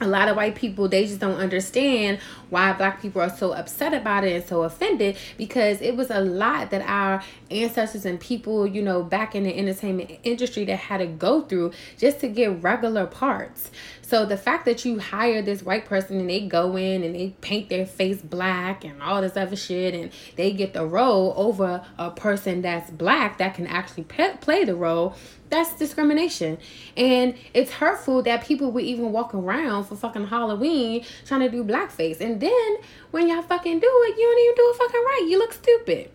a 0.00 0.06
lot 0.06 0.28
of 0.28 0.36
white 0.36 0.54
people 0.54 0.88
they 0.88 1.06
just 1.06 1.20
don't 1.20 1.36
understand 1.36 2.18
why 2.50 2.72
black 2.72 3.00
people 3.00 3.22
are 3.22 3.30
so 3.30 3.52
upset 3.52 3.94
about 3.94 4.24
it 4.24 4.32
and 4.34 4.44
so 4.44 4.62
offended 4.62 5.16
because 5.38 5.80
it 5.80 5.96
was 5.96 6.10
a 6.10 6.20
lot 6.20 6.70
that 6.70 6.82
our 6.82 7.22
ancestors 7.50 8.04
and 8.04 8.20
people 8.20 8.66
you 8.66 8.82
know 8.82 9.02
back 9.02 9.34
in 9.34 9.44
the 9.44 9.56
entertainment 9.56 10.10
industry 10.22 10.64
that 10.64 10.76
had 10.76 10.98
to 10.98 11.06
go 11.06 11.40
through 11.42 11.72
just 11.96 12.20
to 12.20 12.28
get 12.28 12.62
regular 12.62 13.06
parts 13.06 13.70
so 14.06 14.24
the 14.24 14.36
fact 14.36 14.66
that 14.66 14.84
you 14.84 15.00
hire 15.00 15.42
this 15.42 15.64
white 15.64 15.84
person 15.84 16.20
and 16.20 16.30
they 16.30 16.46
go 16.46 16.76
in 16.76 17.02
and 17.02 17.12
they 17.12 17.34
paint 17.40 17.68
their 17.68 17.84
face 17.84 18.22
black 18.22 18.84
and 18.84 19.02
all 19.02 19.20
this 19.20 19.36
other 19.36 19.56
shit 19.56 19.94
and 19.94 20.12
they 20.36 20.52
get 20.52 20.74
the 20.74 20.86
role 20.86 21.34
over 21.36 21.84
a 21.98 22.12
person 22.12 22.62
that's 22.62 22.88
black 22.88 23.38
that 23.38 23.54
can 23.54 23.66
actually 23.66 24.04
pe- 24.04 24.36
play 24.36 24.62
the 24.62 24.76
role 24.76 25.16
that's 25.48 25.76
discrimination. 25.76 26.58
And 26.96 27.34
it's 27.52 27.72
hurtful 27.72 28.22
that 28.22 28.44
people 28.44 28.70
would 28.70 28.84
even 28.84 29.10
walk 29.10 29.34
around 29.34 29.84
for 29.84 29.96
fucking 29.96 30.28
Halloween 30.28 31.04
trying 31.24 31.40
to 31.40 31.48
do 31.48 31.64
blackface. 31.64 32.20
And 32.20 32.40
then 32.40 32.76
when 33.10 33.26
y'all 33.26 33.42
fucking 33.42 33.80
do 33.80 33.86
it, 33.86 34.16
you 34.16 34.22
don't 34.22 34.44
even 34.44 34.54
do 34.54 34.70
it 34.70 34.76
fucking 34.76 35.04
right. 35.04 35.26
You 35.28 35.38
look 35.38 35.52
stupid. 35.52 36.10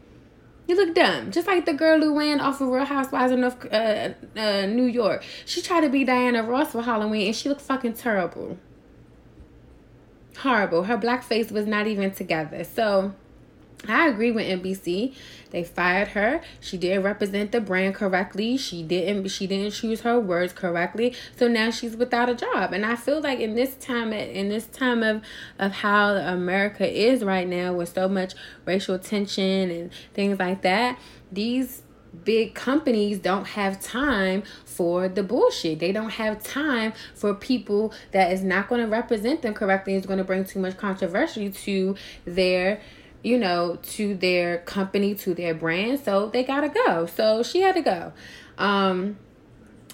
You 0.72 0.78
look 0.78 0.96
dumb. 0.96 1.32
Just 1.32 1.48
like 1.48 1.66
the 1.66 1.74
girl 1.74 2.00
who 2.00 2.18
ran 2.18 2.40
off 2.40 2.62
of 2.62 2.70
Real 2.70 2.86
Housewives 2.86 3.34
of 3.34 3.40
North, 3.40 3.66
uh, 3.74 4.12
uh, 4.38 4.66
New 4.68 4.86
York. 4.86 5.22
She 5.46 5.62
tried 5.62 5.82
to 5.82 5.90
be 5.90 6.06
Diana 6.06 6.44
Ross 6.44 6.72
for 6.72 6.82
Halloween 6.82 7.28
and 7.28 7.36
she 7.36 7.50
looked 7.50 7.60
fucking 7.60 7.96
terrible. 7.96 8.58
Horrible. 10.38 10.84
Her 10.84 10.96
black 10.96 11.24
face 11.24 11.52
was 11.52 11.68
not 11.68 11.88
even 11.88 12.12
together. 12.12 12.64
So 12.64 13.14
I 13.88 14.08
agree 14.08 14.32
with 14.32 14.46
NBC. 14.46 15.16
They 15.50 15.64
fired 15.64 16.10
her. 16.10 16.42
She 16.60 16.78
didn't 16.78 17.04
represent 17.04 17.52
the 17.52 17.60
brand 17.60 17.96
correctly. 17.96 18.58
She 18.58 18.84
didn't 18.84 19.28
she 19.30 19.48
didn't 19.48 19.72
choose 19.72 20.02
her 20.02 20.20
words 20.20 20.54
correctly. 20.54 21.16
So 21.36 21.48
now 21.48 21.72
she's 21.72 21.96
without 21.96 22.30
a 22.30 22.36
job. 22.36 22.74
And 22.74 22.86
I 22.86 22.96
feel 22.96 23.22
like 23.22 23.40
in 23.40 23.56
this 23.56 23.76
time 23.76 24.14
in 24.14 24.50
this 24.50 24.68
time 24.68 25.04
of 25.04 25.24
of 25.58 25.72
how 25.72 26.16
America 26.16 26.88
is 26.88 27.24
right 27.24 27.48
now 27.48 27.74
with 27.74 27.94
so 27.94 28.08
much 28.08 28.34
racial 28.66 29.00
tension 29.00 29.72
and 29.72 29.92
things 30.14 30.40
like 30.40 30.62
that, 30.62 31.00
these 31.32 31.82
big 32.24 32.54
companies 32.54 33.20
don't 33.20 33.48
have 33.48 33.82
time 33.82 34.44
for 34.66 35.08
the 35.08 35.24
bullshit. 35.24 35.80
They 35.80 35.92
don't 35.92 36.10
have 36.12 36.44
time 36.44 36.94
for 37.16 37.34
people 37.34 37.94
that 38.12 38.32
is 38.32 38.44
not 38.44 38.68
going 38.68 38.82
to 38.82 38.88
represent 38.88 39.42
them 39.42 39.54
correctly. 39.54 39.96
Is 39.96 40.06
going 40.06 40.20
to 40.20 40.24
bring 40.24 40.46
too 40.46 40.60
much 40.60 40.78
controversy 40.78 41.50
to 41.50 41.96
their 42.26 42.82
you 43.24 43.38
know, 43.38 43.78
to 43.84 44.16
their 44.16 44.60
company, 44.60 45.16
to 45.16 45.34
their 45.34 45.54
brand. 45.54 46.00
So 46.00 46.28
they 46.28 46.44
gotta 46.44 46.70
go. 46.70 47.06
So 47.06 47.44
she 47.44 47.62
had 47.62 47.76
to 47.76 47.82
go. 47.82 48.14
Um, 48.58 49.18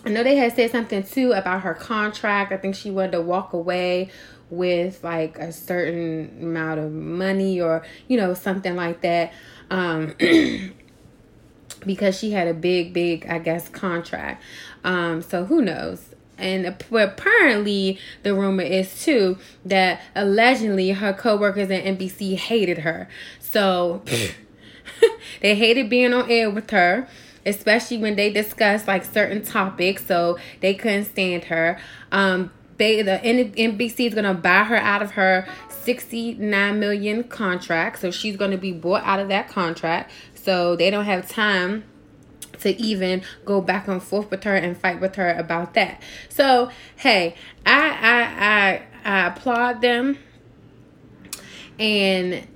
I 0.05 0.10
know 0.10 0.24
they 0.24 0.38
had 0.38 0.55
said 0.55 0.72
something 0.72 1.03
too 1.03 1.34
about 1.34 1.62
her 1.62 1.74
contract. 1.74 2.51
I 2.51 2.57
think 2.57 2.75
she 2.75 2.91
wanted 2.91 3.12
to 3.12 3.22
walk 3.22 3.53
away 3.53 4.10
with 4.50 5.03
like 5.03 5.38
a 5.38 5.51
certain 5.51 6.38
amount 6.41 6.79
of 6.79 6.91
money 6.91 7.60
or, 7.60 7.86
you 8.07 8.17
know, 8.17 8.34
something 8.34 8.75
like 8.75 9.01
that. 9.01 9.34
Um, 9.69 10.15
because 11.86 12.17
she 12.17 12.31
had 12.31 12.48
a 12.48 12.53
big, 12.53 12.93
big, 12.93 13.25
I 13.27 13.39
guess, 13.39 13.69
contract. 13.69 14.43
Um, 14.84 15.22
so 15.22 15.46
who 15.46 15.62
knows? 15.62 16.15
And 16.38 16.65
apparently 16.91 18.00
the 18.24 18.34
rumor 18.34 18.63
is 18.63 19.03
too 19.03 19.38
that 19.65 20.01
allegedly 20.15 20.91
her 20.91 21.13
co-workers 21.13 21.72
at 21.72 21.84
NBC 21.84 22.36
hated 22.36 22.79
her. 22.79 23.08
So 23.39 24.03
they 25.41 25.56
hated 25.56 25.89
being 25.89 26.13
on 26.13 26.29
air 26.29 26.50
with 26.50 26.70
her, 26.72 27.08
especially 27.46 27.98
when 27.98 28.15
they 28.15 28.32
discussed 28.32 28.88
like 28.88 29.06
certain 29.06 29.44
topics. 29.44 30.06
So 30.06 30.38
they 30.62 30.74
couldn't 30.74 31.06
stand 31.06 31.46
her. 31.46 31.79
Um, 32.12 32.51
they 32.77 33.01
the 33.01 33.20
NBC 33.24 34.08
is 34.08 34.13
gonna 34.13 34.34
buy 34.34 34.63
her 34.63 34.77
out 34.77 35.01
of 35.01 35.12
her 35.12 35.48
69 35.70 36.79
million 36.79 37.24
contract. 37.24 38.00
So 38.00 38.12
she's 38.12 38.38
gonna 38.38 38.58
be 38.58 38.72
bought 38.72 39.03
out 39.03 39.20
of 39.20 39.29
that 39.29 39.50
contract. 39.50 40.12
So 40.36 40.75
they 40.75 40.89
don't 40.89 41.06
have 41.06 41.27
time 41.27 41.84
to 42.62 42.80
even 42.82 43.22
go 43.46 43.62
back 43.62 43.88
and 43.88 44.02
forth 44.02 44.32
with 44.32 44.44
her 44.44 44.56
and 44.56 44.78
fight 44.78 45.00
with 45.00 45.16
her 45.16 45.34
about 45.34 45.74
that. 45.74 46.02
So 46.30 46.70
hey, 46.98 47.36
I 47.66 47.90
I 47.90 48.82
I, 49.06 49.24
I 49.24 49.28
applaud 49.28 49.82
them, 49.82 50.18
and 51.80 52.48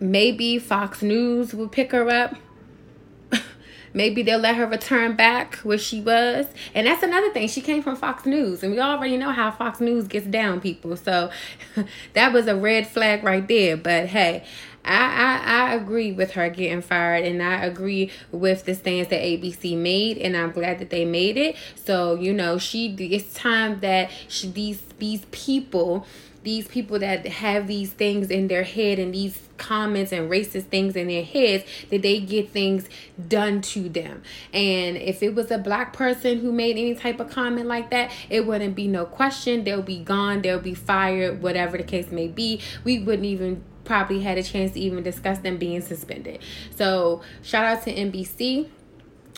maybe 0.00 0.58
Fox 0.58 1.02
News 1.02 1.54
will 1.54 1.68
pick 1.68 1.92
her 1.92 2.08
up. 2.08 2.36
maybe 3.94 4.22
they'll 4.22 4.38
let 4.38 4.56
her 4.56 4.66
return 4.66 5.16
back 5.16 5.56
where 5.56 5.78
she 5.78 6.00
was. 6.00 6.46
And 6.74 6.86
that's 6.86 7.02
another 7.02 7.32
thing. 7.32 7.48
She 7.48 7.60
came 7.60 7.82
from 7.82 7.96
Fox 7.96 8.26
News, 8.26 8.62
and 8.62 8.72
we 8.72 8.80
already 8.80 9.16
know 9.16 9.30
how 9.30 9.50
Fox 9.50 9.80
News 9.80 10.06
gets 10.08 10.26
down, 10.26 10.60
people. 10.60 10.96
So 10.96 11.30
that 12.12 12.32
was 12.32 12.46
a 12.46 12.56
red 12.56 12.86
flag 12.86 13.24
right 13.24 13.46
there. 13.46 13.76
But 13.76 14.06
hey, 14.06 14.44
I, 14.84 14.94
I 14.94 15.54
I 15.54 15.74
agree 15.74 16.12
with 16.12 16.32
her 16.32 16.48
getting 16.50 16.82
fired, 16.82 17.24
and 17.24 17.42
I 17.42 17.64
agree 17.64 18.10
with 18.30 18.64
the 18.64 18.74
stance 18.74 19.08
that 19.08 19.20
ABC 19.20 19.76
made, 19.76 20.18
and 20.18 20.36
I'm 20.36 20.52
glad 20.52 20.78
that 20.78 20.90
they 20.90 21.04
made 21.04 21.36
it. 21.36 21.56
So 21.74 22.14
you 22.14 22.32
know, 22.32 22.58
she 22.58 22.94
it's 22.98 23.32
time 23.34 23.80
that 23.80 24.10
she, 24.28 24.48
these 24.48 24.82
these 24.98 25.24
people 25.30 26.06
these 26.44 26.68
people 26.68 26.98
that 26.98 27.26
have 27.26 27.66
these 27.66 27.90
things 27.92 28.30
in 28.30 28.48
their 28.48 28.62
head 28.62 28.98
and 28.98 29.14
these 29.14 29.48
comments 29.56 30.12
and 30.12 30.30
racist 30.30 30.64
things 30.64 30.94
in 30.94 31.08
their 31.08 31.24
heads 31.24 31.64
that 31.88 32.02
they 32.02 32.20
get 32.20 32.50
things 32.50 32.86
done 33.28 33.62
to 33.62 33.88
them. 33.88 34.22
And 34.52 34.96
if 34.98 35.22
it 35.22 35.34
was 35.34 35.50
a 35.50 35.58
black 35.58 35.94
person 35.94 36.38
who 36.38 36.52
made 36.52 36.76
any 36.76 36.94
type 36.94 37.18
of 37.18 37.30
comment 37.30 37.66
like 37.66 37.90
that, 37.90 38.12
it 38.28 38.46
wouldn't 38.46 38.74
be 38.74 38.86
no 38.86 39.06
question. 39.06 39.64
They'll 39.64 39.82
be 39.82 40.00
gone, 40.00 40.42
they'll 40.42 40.60
be 40.60 40.74
fired, 40.74 41.42
whatever 41.42 41.78
the 41.78 41.82
case 41.82 42.12
may 42.12 42.28
be. 42.28 42.60
We 42.84 42.98
wouldn't 42.98 43.26
even 43.26 43.64
probably 43.84 44.20
had 44.20 44.38
a 44.38 44.42
chance 44.42 44.72
to 44.72 44.80
even 44.80 45.02
discuss 45.02 45.38
them 45.38 45.56
being 45.56 45.80
suspended. 45.80 46.40
So, 46.74 47.22
shout 47.42 47.64
out 47.64 47.84
to 47.84 47.94
NBC 47.94 48.68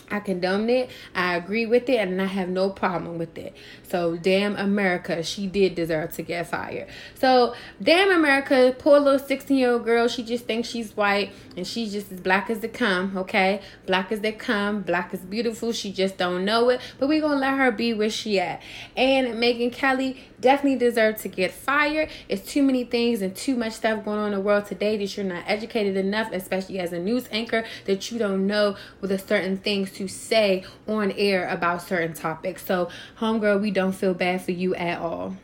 I 0.09 0.19
condone 0.21 0.69
it. 0.69 0.89
I 1.13 1.35
agree 1.35 1.65
with 1.65 1.89
it, 1.89 1.97
and 1.97 2.21
I 2.21 2.25
have 2.25 2.47
no 2.47 2.69
problem 2.69 3.17
with 3.17 3.37
it. 3.37 3.53
So, 3.83 4.15
damn 4.15 4.55
America, 4.55 5.21
she 5.21 5.47
did 5.47 5.75
deserve 5.75 6.13
to 6.13 6.21
get 6.21 6.47
fired. 6.47 6.87
So, 7.15 7.55
damn 7.81 8.11
America, 8.11 8.73
poor 8.77 8.99
little 8.99 9.19
16 9.19 9.57
year 9.57 9.71
old 9.71 9.83
girl, 9.83 10.07
she 10.07 10.23
just 10.23 10.45
thinks 10.45 10.69
she's 10.69 10.95
white 10.95 11.31
and 11.57 11.67
she's 11.67 11.91
just 11.91 12.11
as 12.11 12.21
black 12.21 12.49
as 12.49 12.59
they 12.59 12.69
come, 12.69 13.17
okay? 13.17 13.61
Black 13.85 14.11
as 14.11 14.21
they 14.21 14.31
come, 14.31 14.81
black 14.81 15.13
is 15.13 15.19
beautiful. 15.19 15.71
She 15.73 15.91
just 15.91 16.17
don't 16.17 16.45
know 16.45 16.69
it, 16.69 16.79
but 16.99 17.07
we 17.07 17.19
gonna 17.19 17.35
let 17.35 17.57
her 17.57 17.71
be 17.71 17.93
where 17.93 18.09
she 18.09 18.39
at. 18.39 18.61
And 18.95 19.35
Megyn 19.35 19.73
Kelly 19.73 20.23
definitely 20.39 20.77
deserve 20.77 21.17
to 21.21 21.27
get 21.27 21.51
fired. 21.51 22.09
It's 22.29 22.49
too 22.49 22.63
many 22.63 22.83
things 22.83 23.21
and 23.21 23.35
too 23.35 23.55
much 23.55 23.73
stuff 23.73 24.05
going 24.05 24.19
on 24.19 24.27
in 24.27 24.33
the 24.33 24.41
world 24.41 24.65
today 24.65 24.97
that 24.97 25.17
you're 25.17 25.25
not 25.25 25.43
educated 25.47 25.97
enough, 25.97 26.29
especially 26.31 26.79
as 26.79 26.93
a 26.93 26.99
news 26.99 27.27
anchor, 27.31 27.65
that 27.85 28.11
you 28.11 28.19
don't 28.19 28.45
know 28.47 28.75
with 29.01 29.11
a 29.11 29.17
certain 29.17 29.57
things 29.57 29.91
to 29.97 30.07
say 30.07 30.63
on 30.87 31.11
air 31.13 31.47
about 31.49 31.81
certain 31.81 32.13
topics. 32.13 32.65
So, 32.65 32.89
homegirl, 33.19 33.61
we 33.61 33.71
don't 33.71 33.93
feel 33.93 34.13
bad 34.13 34.41
for 34.41 34.51
you 34.51 34.75
at 34.75 34.99
all. 34.99 35.35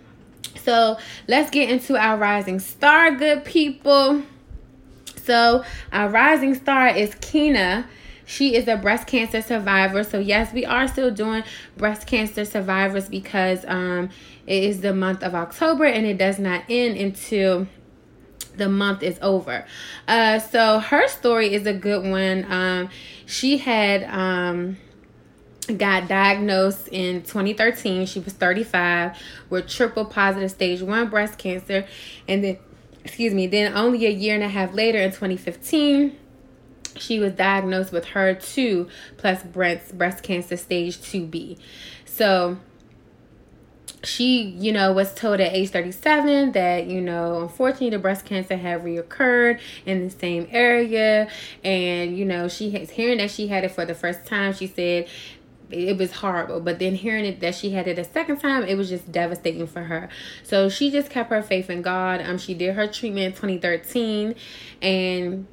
So, 0.55 0.97
let's 1.27 1.49
get 1.49 1.69
into 1.69 1.97
our 1.97 2.17
rising 2.17 2.59
star, 2.59 3.11
good 3.11 3.43
people. 3.43 4.23
So, 5.23 5.63
our 5.91 6.09
rising 6.09 6.55
star 6.55 6.89
is 6.89 7.15
Kina. 7.15 7.87
She 8.25 8.55
is 8.55 8.67
a 8.67 8.77
breast 8.77 9.07
cancer 9.07 9.41
survivor. 9.41 10.03
So, 10.03 10.19
yes, 10.19 10.53
we 10.53 10.65
are 10.65 10.87
still 10.87 11.11
doing 11.11 11.43
breast 11.77 12.07
cancer 12.07 12.45
survivors 12.45 13.09
because 13.09 13.65
um, 13.67 14.09
it 14.47 14.63
is 14.63 14.81
the 14.81 14.93
month 14.93 15.23
of 15.23 15.35
October 15.35 15.85
and 15.85 16.05
it 16.05 16.17
does 16.17 16.39
not 16.39 16.63
end 16.69 16.97
until 16.97 17.67
the 18.55 18.69
month 18.69 19.03
is 19.03 19.17
over. 19.21 19.65
Uh, 20.07 20.39
so 20.39 20.79
her 20.79 21.07
story 21.07 21.53
is 21.53 21.65
a 21.65 21.73
good 21.73 22.09
one. 22.09 22.45
Um, 22.51 22.89
she 23.25 23.57
had 23.57 24.03
um, 24.05 24.77
got 25.77 26.07
diagnosed 26.07 26.87
in 26.89 27.21
2013. 27.23 28.05
She 28.05 28.19
was 28.19 28.33
35 28.33 29.17
with 29.49 29.67
triple 29.67 30.05
positive 30.05 30.51
stage 30.51 30.81
one 30.81 31.09
breast 31.09 31.37
cancer, 31.37 31.85
and 32.27 32.43
then 32.43 32.57
excuse 33.03 33.33
me, 33.33 33.47
then 33.47 33.73
only 33.73 34.05
a 34.05 34.11
year 34.11 34.35
and 34.35 34.43
a 34.43 34.49
half 34.49 34.73
later 34.73 34.99
in 34.99 35.09
2015 35.11 36.17
she 36.95 37.19
was 37.19 37.33
diagnosed 37.33 37.91
with 37.91 38.05
HER2 38.05 38.89
plus 39.17 39.43
breast 39.43 39.97
breast 39.97 40.23
cancer 40.23 40.57
stage 40.57 40.97
2B. 40.97 41.57
So 42.05 42.57
she, 44.03 44.41
you 44.41 44.71
know, 44.71 44.91
was 44.91 45.13
told 45.13 45.39
at 45.39 45.53
age 45.53 45.69
37 45.69 46.51
that, 46.51 46.87
you 46.87 47.01
know, 47.01 47.41
unfortunately 47.43 47.91
the 47.91 47.99
breast 47.99 48.25
cancer 48.25 48.57
had 48.57 48.83
reoccurred 48.83 49.59
in 49.85 50.03
the 50.03 50.09
same 50.09 50.47
area. 50.51 51.29
And, 51.63 52.17
you 52.17 52.25
know, 52.25 52.47
she 52.47 52.71
has 52.71 52.91
hearing 52.91 53.19
that 53.19 53.31
she 53.31 53.47
had 53.47 53.63
it 53.63 53.71
for 53.71 53.85
the 53.85 53.95
first 53.95 54.25
time, 54.25 54.53
she 54.53 54.67
said 54.67 55.07
it 55.69 55.97
was 55.97 56.11
horrible. 56.11 56.59
But 56.59 56.79
then 56.79 56.95
hearing 56.95 57.25
it 57.25 57.39
that 57.39 57.55
she 57.55 57.71
had 57.71 57.87
it 57.87 57.97
a 57.97 58.03
second 58.03 58.39
time, 58.39 58.63
it 58.63 58.75
was 58.75 58.89
just 58.89 59.11
devastating 59.11 59.67
for 59.67 59.83
her. 59.83 60.09
So 60.43 60.69
she 60.69 60.91
just 60.91 61.09
kept 61.09 61.29
her 61.29 61.41
faith 61.41 61.69
in 61.69 61.81
God. 61.81 62.21
Um, 62.21 62.37
she 62.37 62.53
did 62.53 62.75
her 62.75 62.87
treatment 62.87 63.25
in 63.25 63.31
2013 63.31 64.35
and 64.81 65.47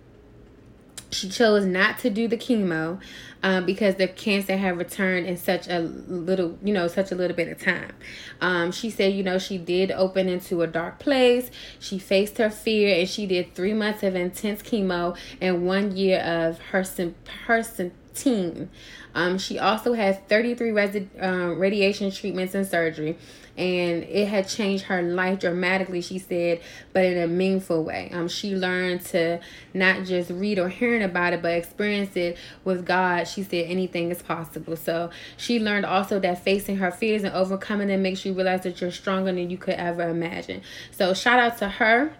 she 1.10 1.28
chose 1.28 1.64
not 1.64 1.98
to 1.98 2.10
do 2.10 2.26
the 2.26 2.36
chemo 2.36 3.00
um, 3.42 3.64
because 3.64 3.94
the 3.94 4.08
cancer 4.08 4.56
had 4.56 4.76
returned 4.76 5.26
in 5.26 5.36
such 5.36 5.68
a 5.68 5.78
little, 5.78 6.58
you 6.62 6.74
know, 6.74 6.88
such 6.88 7.12
a 7.12 7.14
little 7.14 7.36
bit 7.36 7.48
of 7.48 7.60
time. 7.60 7.92
Um, 8.40 8.72
she 8.72 8.90
said, 8.90 9.12
you 9.12 9.22
know, 9.22 9.38
she 9.38 9.58
did 9.58 9.90
open 9.90 10.28
into 10.28 10.62
a 10.62 10.66
dark 10.66 10.98
place. 10.98 11.50
She 11.78 11.98
faced 11.98 12.38
her 12.38 12.50
fear 12.50 12.98
and 12.98 13.08
she 13.08 13.26
did 13.26 13.54
three 13.54 13.74
months 13.74 14.02
of 14.02 14.14
intense 14.14 14.62
chemo 14.62 15.16
and 15.40 15.66
one 15.66 15.96
year 15.96 16.20
of 16.20 16.58
her, 16.58 16.80
Hersen, 16.80 17.14
Herceptin. 17.46 18.68
Um, 19.14 19.38
she 19.38 19.58
also 19.58 19.92
had 19.92 20.28
33 20.28 20.70
resi- 20.70 21.22
um, 21.22 21.58
radiation 21.58 22.10
treatments 22.10 22.54
and 22.54 22.66
surgery 22.66 23.16
and 23.60 24.04
it 24.04 24.28
had 24.28 24.48
changed 24.48 24.84
her 24.84 25.02
life 25.02 25.38
dramatically 25.40 26.00
she 26.00 26.18
said 26.18 26.60
but 26.92 27.04
in 27.04 27.18
a 27.18 27.26
meaningful 27.26 27.84
way. 27.84 28.10
Um 28.12 28.28
she 28.28 28.54
learned 28.54 29.02
to 29.06 29.40
not 29.74 30.04
just 30.04 30.30
read 30.30 30.58
or 30.58 30.68
hearing 30.68 31.02
about 31.02 31.32
it 31.32 31.42
but 31.42 31.52
experience 31.52 32.16
it 32.16 32.38
with 32.64 32.86
god. 32.86 33.24
She 33.24 33.42
said 33.42 33.66
anything 33.66 34.10
is 34.10 34.22
possible. 34.22 34.76
So 34.76 35.10
she 35.36 35.60
learned 35.60 35.84
also 35.84 36.18
that 36.20 36.42
facing 36.42 36.76
her 36.78 36.90
fears 36.90 37.22
and 37.22 37.34
overcoming 37.34 37.88
them 37.88 38.02
makes 38.02 38.24
you 38.24 38.32
realize 38.32 38.62
that 38.62 38.80
you're 38.80 38.90
stronger 38.90 39.32
than 39.32 39.50
you 39.50 39.58
could 39.58 39.74
ever 39.74 40.08
imagine. 40.08 40.62
So 40.90 41.12
shout 41.12 41.38
out 41.38 41.58
to 41.58 41.68
her 41.68 42.14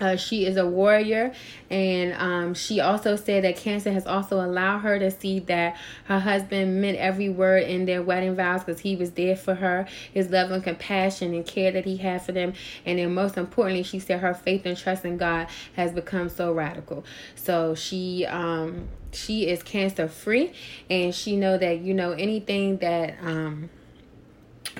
uh, 0.00 0.16
she 0.16 0.46
is 0.46 0.56
a 0.56 0.66
warrior, 0.66 1.32
and 1.70 2.12
um, 2.14 2.54
she 2.54 2.80
also 2.80 3.16
said 3.16 3.44
that 3.44 3.56
cancer 3.56 3.92
has 3.92 4.06
also 4.06 4.44
allowed 4.44 4.80
her 4.80 4.98
to 4.98 5.10
see 5.10 5.38
that 5.40 5.76
her 6.04 6.20
husband 6.20 6.80
meant 6.80 6.98
every 6.98 7.28
word 7.28 7.64
in 7.64 7.86
their 7.86 8.02
wedding 8.02 8.34
vows 8.34 8.64
because 8.64 8.80
he 8.80 8.96
was 8.96 9.12
there 9.12 9.36
for 9.36 9.54
her, 9.54 9.86
his 10.12 10.30
love 10.30 10.50
and 10.50 10.62
compassion 10.62 11.34
and 11.34 11.46
care 11.46 11.72
that 11.72 11.84
he 11.84 11.96
had 11.96 12.22
for 12.22 12.32
them, 12.32 12.52
and 12.84 12.98
then 12.98 13.14
most 13.14 13.36
importantly, 13.36 13.82
she 13.82 13.98
said 13.98 14.20
her 14.20 14.34
faith 14.34 14.66
and 14.66 14.76
trust 14.76 15.04
in 15.04 15.16
God 15.16 15.48
has 15.74 15.92
become 15.92 16.28
so 16.28 16.52
radical. 16.52 17.04
So 17.34 17.74
she 17.74 18.26
um, 18.26 18.88
she 19.12 19.48
is 19.48 19.62
cancer 19.62 20.08
free, 20.08 20.52
and 20.90 21.14
she 21.14 21.36
know 21.36 21.56
that 21.58 21.80
you 21.80 21.94
know 21.94 22.12
anything 22.12 22.78
that 22.78 23.16
um 23.22 23.70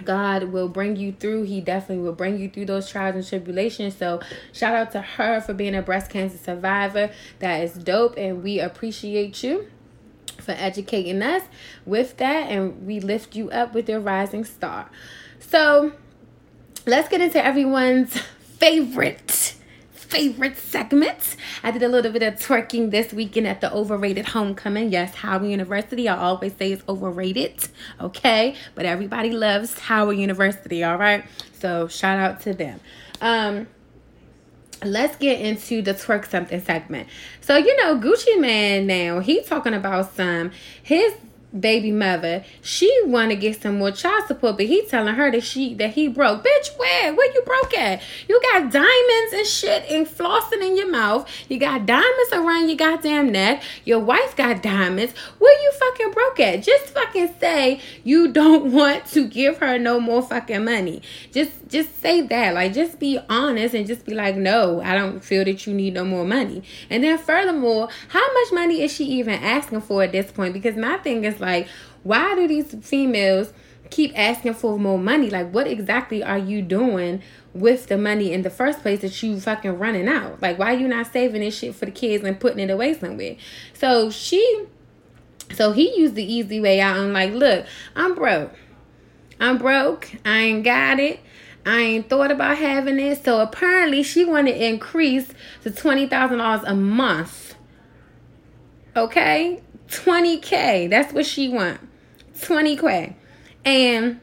God 0.05 0.45
will 0.45 0.69
bring 0.69 0.97
you 0.97 1.13
through. 1.13 1.45
He 1.45 1.61
definitely 1.61 2.05
will 2.05 2.13
bring 2.13 2.39
you 2.39 2.49
through 2.49 2.67
those 2.67 2.89
trials 2.89 3.17
and 3.17 3.27
tribulations. 3.27 3.97
So, 3.97 4.21
shout 4.53 4.75
out 4.75 4.93
to 4.93 5.01
her 5.01 5.41
for 5.41 5.55
being 5.55 5.75
a 5.75 5.83
breast 5.83 6.11
cancer 6.11 6.39
survivor. 6.39 7.11
That 7.39 7.63
is 7.63 7.75
dope, 7.75 8.17
and 8.17 8.43
we 8.43 8.61
appreciate 8.61 9.43
you 9.43 9.69
for 10.39 10.53
educating 10.53 11.23
us 11.23 11.43
with 11.85 12.17
that. 12.19 12.51
And 12.51 12.87
we 12.87 13.01
lift 13.01 13.35
you 13.35 13.51
up 13.51 13.75
with 13.75 13.89
your 13.89 14.01
rising 14.01 14.45
star. 14.45 14.91
So, 15.41 15.93
let's 16.87 17.09
get 17.09 17.21
into 17.21 17.45
everyone's 17.45 18.19
favorite 18.59 19.46
favorite 20.09 20.57
segment. 20.57 21.37
I 21.63 21.71
did 21.71 21.83
a 21.83 21.89
little 21.89 22.13
bit 22.13 22.23
of 22.23 22.35
twerking 22.35 22.91
this 22.91 23.13
weekend 23.13 23.47
at 23.47 23.61
the 23.61 23.73
overrated 23.73 24.27
homecoming. 24.27 24.91
Yes, 24.91 25.15
Howard 25.17 25.51
University. 25.51 26.09
I 26.09 26.17
always 26.17 26.55
say 26.57 26.73
it's 26.73 26.85
overrated, 26.89 27.69
okay? 28.01 28.55
But 28.75 28.87
everybody 28.87 29.31
loves 29.31 29.79
Howard 29.79 30.17
University, 30.17 30.85
all 30.85 30.97
right? 30.97 31.25
So 31.61 31.89
shout 31.89 32.19
out 32.19 32.41
to 32.43 32.55
them. 32.55 32.81
Um, 33.21 33.67
let's 34.85 35.17
get 35.17 35.41
into 35.41 35.83
the 35.83 35.95
twerk 35.95 36.27
something 36.27 36.61
segment. 36.61 37.09
So 37.41 37.57
you 37.57 37.77
know 37.83 37.99
Gucci 37.99 38.39
Mane 38.39 38.87
now 38.87 39.21
he 39.21 39.43
talking 39.43 39.75
about 39.75 40.15
some 40.15 40.51
his 40.83 41.15
baby 41.61 41.91
mother, 41.91 42.45
she 42.63 42.93
want 43.05 43.31
to 43.31 43.37
get 43.37 43.61
some 43.61 43.79
more 43.79 43.91
child 43.91 44.27
support, 44.27 44.57
but 44.57 44.67
he 44.67 44.85
telling 44.87 45.15
her 45.15 45.31
that 45.31 45.43
she 45.43 45.75
that 45.75 45.95
he 45.95 46.09
broke. 46.09 46.45
Bitch, 46.45 46.79
where? 46.79 47.15
Where 47.15 47.33
you 47.33 47.43
broke 47.43 47.77
at? 47.77 48.03
You 48.29 48.41
got 48.53 48.71
diamonds 48.71 49.33
and 49.33 49.47
shit 49.47 49.91
and 49.91 50.07
flossing 50.07 50.63
in 50.63 50.77
your 50.77 50.91
mouth. 50.91 51.29
You 51.49 51.59
got 51.59 51.87
diamonds 51.87 52.33
around 52.33 52.69
your 52.69 52.77
goddamn 52.77 53.33
neck. 53.33 53.63
Your 53.85 54.01
wife 54.01 54.37
got 54.37 54.63
diamonds. 54.63 55.15
Where 55.39 55.63
you 55.63 55.73
fucking 55.73 56.13
broke 56.13 56.41
at? 56.41 56.63
Just 56.63 56.87
fucking 56.91 57.35
say 57.41 57.81
you 58.05 58.33
don't 58.33 58.73
want 58.73 59.07
to 59.07 59.27
give 59.27 59.59
her 59.59 59.79
no 59.79 60.01
more 60.01 60.23
fucking 60.23 60.65
money. 60.65 61.03
Just 61.33 61.53
just 61.69 62.01
say 62.01 62.23
that. 62.23 62.55
Like 62.55 62.73
just 62.73 62.99
be 62.99 63.19
honest 63.29 63.75
and 63.75 63.87
just 63.87 64.05
be 64.05 64.15
like, 64.15 64.37
no, 64.37 64.81
I 64.81 64.95
don't 64.95 65.25
feel 65.25 65.45
that 65.45 65.67
you 65.67 65.75
need 65.75 65.95
no 65.95 66.05
more 66.05 66.25
money. 66.25 66.63
And 66.91 67.03
then 67.03 67.19
furthermore, 67.19 67.89
how 68.09 68.33
much 68.33 68.53
money 68.53 68.83
is 68.83 68.93
she 68.93 69.05
even 69.05 69.35
asking 69.35 69.81
for 69.83 70.03
at 70.03 70.13
this 70.13 70.31
point? 70.31 70.53
Because 70.53 70.77
my 70.77 70.99
thing 70.99 71.25
is 71.25 71.41
like, 71.41 71.46
why 72.03 72.35
do 72.35 72.47
these 72.47 72.75
females 72.83 73.53
keep 73.91 74.17
asking 74.19 74.55
for 74.55 74.79
more 74.79 74.99
money? 74.99 75.31
Like, 75.31 75.53
what 75.53 75.67
exactly 75.67 76.23
are 76.23 76.39
you 76.39 76.63
doing 76.63 77.23
with 77.53 77.87
the 77.87 77.97
money 77.97 78.33
in 78.33 78.43
the 78.43 78.51
first 78.51 78.81
place 78.81 79.01
that 79.01 79.23
you 79.23 79.41
fucking 79.41 79.79
running 79.79 80.09
out? 80.09 80.41
Like, 80.43 80.59
why 80.59 80.73
you 80.73 80.89
not 80.89 81.13
saving 81.13 81.41
this 81.41 81.59
shit 81.59 81.75
for 81.75 81.87
the 81.87 81.91
kids 81.91 82.25
and 82.25 82.39
putting 82.39 82.61
it 82.61 82.71
away 82.71 82.95
somewhere? 82.95 83.37
So 83.75 84.11
she, 84.11 84.67
so 85.55 85.73
he 85.73 85.99
used 85.99 86.15
the 86.15 86.25
easy 86.25 86.61
way 86.61 86.81
out 86.81 86.97
and 86.97 87.13
like, 87.13 87.33
look, 87.33 87.67
I'm 87.95 88.15
broke. 88.15 88.53
I'm 89.41 89.59
broke. 89.59 90.11
I 90.25 90.39
ain't 90.39 90.65
got 90.65 90.99
it. 90.99 91.21
I 91.65 91.81
ain't 91.81 92.09
thought 92.09 92.31
about 92.31 92.59
having 92.59 93.01
it. 93.01 93.25
So 93.25 93.41
apparently 93.41 94.03
she 94.03 94.25
wanted 94.25 94.53
to 94.53 94.65
increase 94.65 95.33
to 95.65 95.71
$20,000 95.71 96.63
a 96.65 96.75
month. 96.75 97.55
Okay? 98.97 99.61
20K. 99.89 100.91
That's 100.91 101.13
what 101.13 101.27
she 101.27 101.49
want. 101.49 101.81
20K. 102.39 103.15
And 103.65 104.21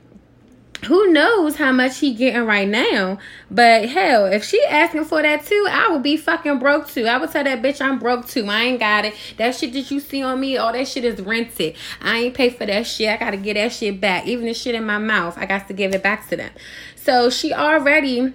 who 0.85 1.11
knows 1.11 1.55
how 1.55 1.71
much 1.71 1.99
he 1.99 2.13
getting 2.13 2.45
right 2.45 2.67
now. 2.67 3.17
But 3.49 3.89
hell 3.89 4.25
if 4.25 4.43
she 4.43 4.63
asking 4.65 5.05
for 5.05 5.21
that 5.21 5.45
too 5.45 5.65
i 5.69 5.87
would 5.89 6.03
be 6.03 6.17
fucking 6.17 6.59
broke 6.59 6.87
too. 6.87 7.05
I 7.05 7.17
would 7.17 7.31
tell 7.31 7.43
that 7.43 7.61
bitch 7.61 7.81
i'm 7.81 7.99
broke 7.99 8.27
too. 8.27 8.45
I 8.45 8.63
ain't 8.63 8.79
got 8.79 9.05
it. 9.05 9.13
That 9.37 9.55
shit 9.55 9.73
that 9.73 9.91
you 9.91 9.99
see 9.99 10.21
on 10.23 10.39
me 10.39 10.57
all 10.57 10.73
that 10.73 10.87
shit 10.87 11.05
is 11.05 11.21
rented. 11.21 11.75
I 12.01 12.19
ain't 12.19 12.33
pay 12.33 12.49
for 12.49 12.65
that 12.65 12.85
shit. 12.85 13.09
I 13.09 13.17
gotta 13.17 13.37
get 13.37 13.55
that 13.55 13.71
shit 13.71 13.99
back. 14.01 14.27
Even 14.27 14.45
the 14.45 14.53
shit 14.53 14.75
in 14.75 14.85
my 14.85 14.97
mouth 14.97 15.37
i 15.37 15.45
got 15.45 15.67
to 15.67 15.73
give 15.73 15.93
it 15.93 16.03
back 16.03 16.27
to 16.29 16.35
them. 16.35 16.51
So 16.95 17.29
she 17.29 17.53
already 17.53 18.33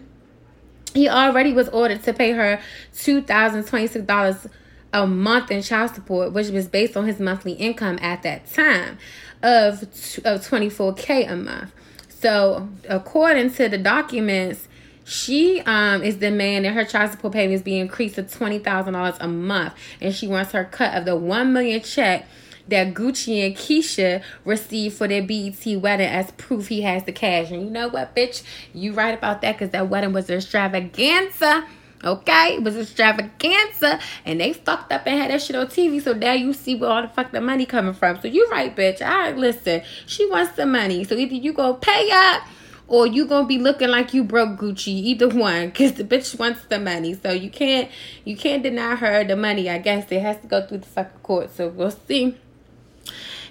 he 0.95 1.09
already 1.09 1.53
was 1.53 1.69
ordered 1.69 2.03
to 2.05 2.15
pay 2.15 2.33
her 2.33 2.61
$2026 2.95 4.51
a 4.93 5.07
month 5.07 5.51
in 5.51 5.63
child 5.63 5.95
support 5.95 6.33
which 6.33 6.49
was 6.49 6.67
based 6.67 6.97
on 6.97 7.07
his 7.07 7.21
monthly 7.21 7.53
income 7.53 7.99
at 8.01 8.23
that 8.23 8.51
time 8.53 8.99
of, 9.43 9.83
of 10.25 10.47
24k 10.47 11.31
a 11.31 11.37
month 11.37 11.73
so, 12.21 12.69
according 12.89 13.53
to 13.55 13.69
the 13.69 13.79
documents, 13.79 14.67
she 15.05 15.61
um 15.63 16.03
is 16.03 16.17
demanding 16.17 16.73
her 16.73 16.85
child 16.85 17.13
support 17.13 17.33
payments 17.33 17.63
be 17.63 17.79
increased 17.79 18.17
to 18.17 18.25
twenty 18.25 18.59
thousand 18.59 18.95
dollars 18.95 19.15
a 19.21 19.29
month, 19.29 19.75
and 20.01 20.15
she 20.15 20.27
wants 20.27 20.53
her 20.53 20.65
cut 20.65 20.95
of 20.95 21.05
the 21.05 21.17
one 21.17 21.53
million 21.53 21.81
check 21.81 22.27
that 22.67 22.93
Gucci 22.93 23.47
and 23.47 23.57
Keyshia 23.57 24.23
received 24.45 24.97
for 24.97 25.09
their 25.09 25.23
BET 25.23 25.65
wedding 25.81 26.09
as 26.09 26.33
proof 26.33 26.69
he 26.69 26.83
has 26.83 27.05
the 27.05 27.13
cash. 27.13 27.51
And 27.51 27.63
you 27.63 27.71
know 27.71 27.89
what, 27.89 28.15
bitch? 28.15 28.43
You 28.75 28.93
right 28.93 29.17
about 29.17 29.41
that 29.41 29.53
because 29.53 29.71
that 29.71 29.89
wedding 29.89 30.13
was 30.13 30.29
an 30.29 30.37
extravaganza. 30.37 31.67
Okay, 32.05 32.55
it 32.55 32.63
was 32.63 32.77
extravaganza, 32.77 33.99
and 34.25 34.41
they 34.41 34.53
fucked 34.53 34.93
up 34.93 35.03
and 35.07 35.19
had 35.19 35.33
that 35.33 35.43
shit 35.43 35.57
on 35.57 35.67
TV. 35.67 36.01
So 36.01 36.13
now 36.13 36.33
you 36.33 36.53
see 36.53 36.77
where 36.77 36.91
all 36.91 37.03
the 37.03 37.09
fuck 37.09 37.33
the 37.33 37.41
money 37.41 37.67
coming 37.67 37.93
from. 37.93 38.21
So 38.21 38.29
you 38.29 38.49
right, 38.51 38.75
bitch. 38.75 39.03
I 39.03 39.33
listen. 39.33 39.83
She 40.07 40.25
wants 40.27 40.53
the 40.53 40.65
money, 40.65 41.03
so 41.03 41.17
either 41.17 41.35
you 41.35 41.53
gonna 41.53 41.75
pay 41.75 42.09
up 42.13 42.43
or 42.87 43.07
you 43.07 43.27
gonna 43.27 43.47
be 43.47 43.59
looking 43.59 43.89
like 43.89 44.15
you 44.15 44.23
broke 44.23 44.59
Gucci. 44.59 44.89
Either 44.89 45.29
one, 45.29 45.73
cause 45.73 45.95
the 45.95 46.05
bitch 46.05 46.39
wants 46.39 46.65
the 46.67 46.79
money. 46.79 47.15
So 47.15 47.33
you 47.33 47.51
can't 47.51 47.91
you 48.25 48.37
can't 48.37 48.63
deny 48.63 48.95
her 48.95 49.25
the 49.25 49.37
money. 49.37 49.69
I 49.69 49.79
guess 49.79 50.11
it 50.13 50.23
has 50.23 50.39
to 50.43 50.47
go 50.47 50.65
through 50.65 50.79
the 50.79 50.87
fucking 50.87 51.21
court. 51.23 51.55
So 51.55 51.69
we'll 51.69 51.91
see. 51.91 52.37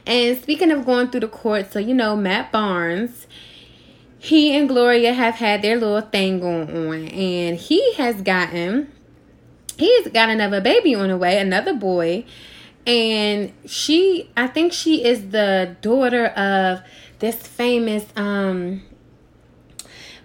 And 0.05 0.41
speaking 0.41 0.71
of 0.71 0.85
going 0.85 1.09
through 1.09 1.19
the 1.19 1.27
court, 1.27 1.73
so 1.73 1.79
you 1.79 1.93
know 1.93 2.15
Matt 2.15 2.49
Barnes 2.53 3.26
he 4.19 4.55
and 4.55 4.67
Gloria 4.67 5.13
have 5.13 5.35
had 5.35 5.61
their 5.61 5.77
little 5.77 6.01
thing 6.01 6.39
going 6.39 6.69
on, 6.69 7.07
and 7.09 7.57
he 7.57 7.93
has 7.95 8.21
gotten 8.21 8.91
he's 9.77 10.07
got 10.07 10.29
another 10.29 10.59
baby 10.59 10.95
on 10.95 11.09
the 11.09 11.17
way, 11.17 11.39
another 11.39 11.73
boy, 11.73 12.25
and 12.85 13.51
she 13.65 14.29
I 14.35 14.47
think 14.47 14.73
she 14.73 15.03
is 15.05 15.29
the 15.29 15.75
daughter 15.81 16.27
of 16.27 16.81
this 17.19 17.35
famous 17.35 18.05
um 18.15 18.81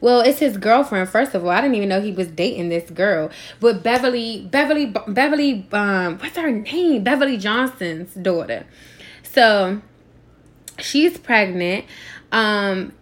well, 0.00 0.20
it's 0.20 0.40
his 0.40 0.56
girlfriend. 0.56 1.08
First 1.08 1.32
of 1.32 1.44
all, 1.44 1.50
I 1.50 1.60
didn't 1.60 1.76
even 1.76 1.88
know 1.88 2.00
he 2.00 2.10
was 2.10 2.26
dating 2.26 2.70
this 2.70 2.90
girl. 2.90 3.30
But 3.60 3.84
Beverly, 3.84 4.48
Beverly, 4.50 4.86
Beverly, 5.06 5.64
um, 5.70 6.18
what's 6.18 6.36
her 6.36 6.50
name? 6.50 7.04
Beverly 7.04 7.36
Johnson's 7.36 8.12
daughter. 8.14 8.66
So 9.22 9.80
she's 10.80 11.18
pregnant. 11.18 11.84
Um, 12.32 12.92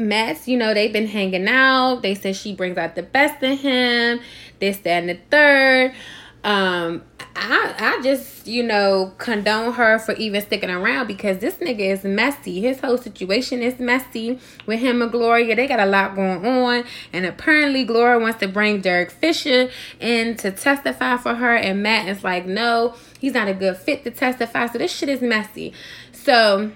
Matt's, 0.00 0.48
you 0.48 0.56
know, 0.56 0.74
they've 0.74 0.92
been 0.92 1.06
hanging 1.06 1.46
out. 1.46 2.00
They 2.02 2.14
said 2.14 2.36
she 2.36 2.54
brings 2.54 2.76
out 2.76 2.94
the 2.94 3.02
best 3.02 3.42
in 3.42 3.56
him. 3.56 4.20
This, 4.58 4.78
that, 4.78 5.02
and 5.02 5.08
the 5.10 5.18
third. 5.30 5.94
Um, 6.42 7.02
I 7.36 7.74
I 7.78 8.02
just, 8.02 8.46
you 8.46 8.62
know, 8.62 9.12
condone 9.18 9.74
her 9.74 9.98
for 9.98 10.12
even 10.14 10.40
sticking 10.42 10.70
around 10.70 11.06
because 11.06 11.38
this 11.38 11.54
nigga 11.56 11.80
is 11.80 12.04
messy. 12.04 12.60
His 12.60 12.80
whole 12.80 12.98
situation 12.98 13.62
is 13.62 13.78
messy 13.78 14.38
with 14.66 14.80
him 14.80 15.02
and 15.02 15.12
Gloria. 15.12 15.54
They 15.54 15.66
got 15.66 15.80
a 15.80 15.86
lot 15.86 16.14
going 16.14 16.44
on. 16.44 16.84
And 17.12 17.26
apparently 17.26 17.84
Gloria 17.84 18.18
wants 18.18 18.40
to 18.40 18.48
bring 18.48 18.80
Derek 18.80 19.10
Fisher 19.10 19.70
in 20.00 20.36
to 20.38 20.50
testify 20.50 21.18
for 21.18 21.34
her. 21.34 21.54
And 21.54 21.82
Matt 21.82 22.08
is 22.08 22.24
like, 22.24 22.46
no, 22.46 22.94
he's 23.18 23.34
not 23.34 23.48
a 23.48 23.54
good 23.54 23.76
fit 23.76 24.04
to 24.04 24.10
testify. 24.10 24.66
So 24.66 24.78
this 24.78 24.92
shit 24.92 25.08
is 25.08 25.20
messy. 25.20 25.72
So 26.12 26.72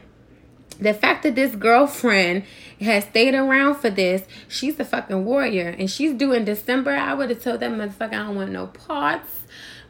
the 0.75 0.95
fact 0.95 1.23
that 1.23 1.35
this 1.35 1.55
girlfriend 1.55 2.45
has 2.81 3.05
stayed 3.05 3.35
around 3.35 3.77
for 3.77 3.91
this, 3.91 4.25
she's 4.49 4.79
a 4.81 4.85
fucking 4.85 5.25
warrior. 5.25 5.69
And 5.69 5.91
she's 5.91 6.15
due 6.15 6.33
in 6.33 6.45
December. 6.45 6.95
I 6.95 7.15
would 7.15 7.31
have 7.31 7.43
told 7.43 7.61
that 7.61 7.71
motherfucker 7.71 8.15
I 8.15 8.27
don't 8.27 8.37
want 8.37 8.53
no 8.53 8.67
parts. 8.67 9.31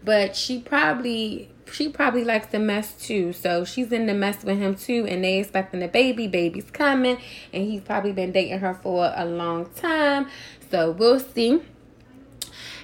But 0.03 0.37
she 0.37 0.61
probably 0.61 1.51
she 1.73 1.89
probably 1.89 2.25
likes 2.25 2.49
the 2.49 2.59
mess 2.59 2.93
too. 2.93 3.33
So 3.33 3.65
she's 3.65 3.91
in 3.91 4.07
the 4.07 4.15
mess 4.15 4.45
with 4.45 4.59
him 4.59 4.75
too. 4.75 5.07
And 5.09 5.25
they 5.25 5.39
expecting 5.39 5.83
a 5.83 5.89
baby. 5.89 6.27
Baby's 6.27 6.71
coming. 6.71 7.19
And 7.53 7.65
he's 7.65 7.81
probably 7.81 8.13
been 8.13 8.33
dating 8.33 8.59
her 8.59 8.75
for 8.75 9.13
a 9.17 9.25
long 9.25 9.67
time. 9.71 10.29
So 10.71 10.91
we'll 10.91 11.21
see. 11.21 11.63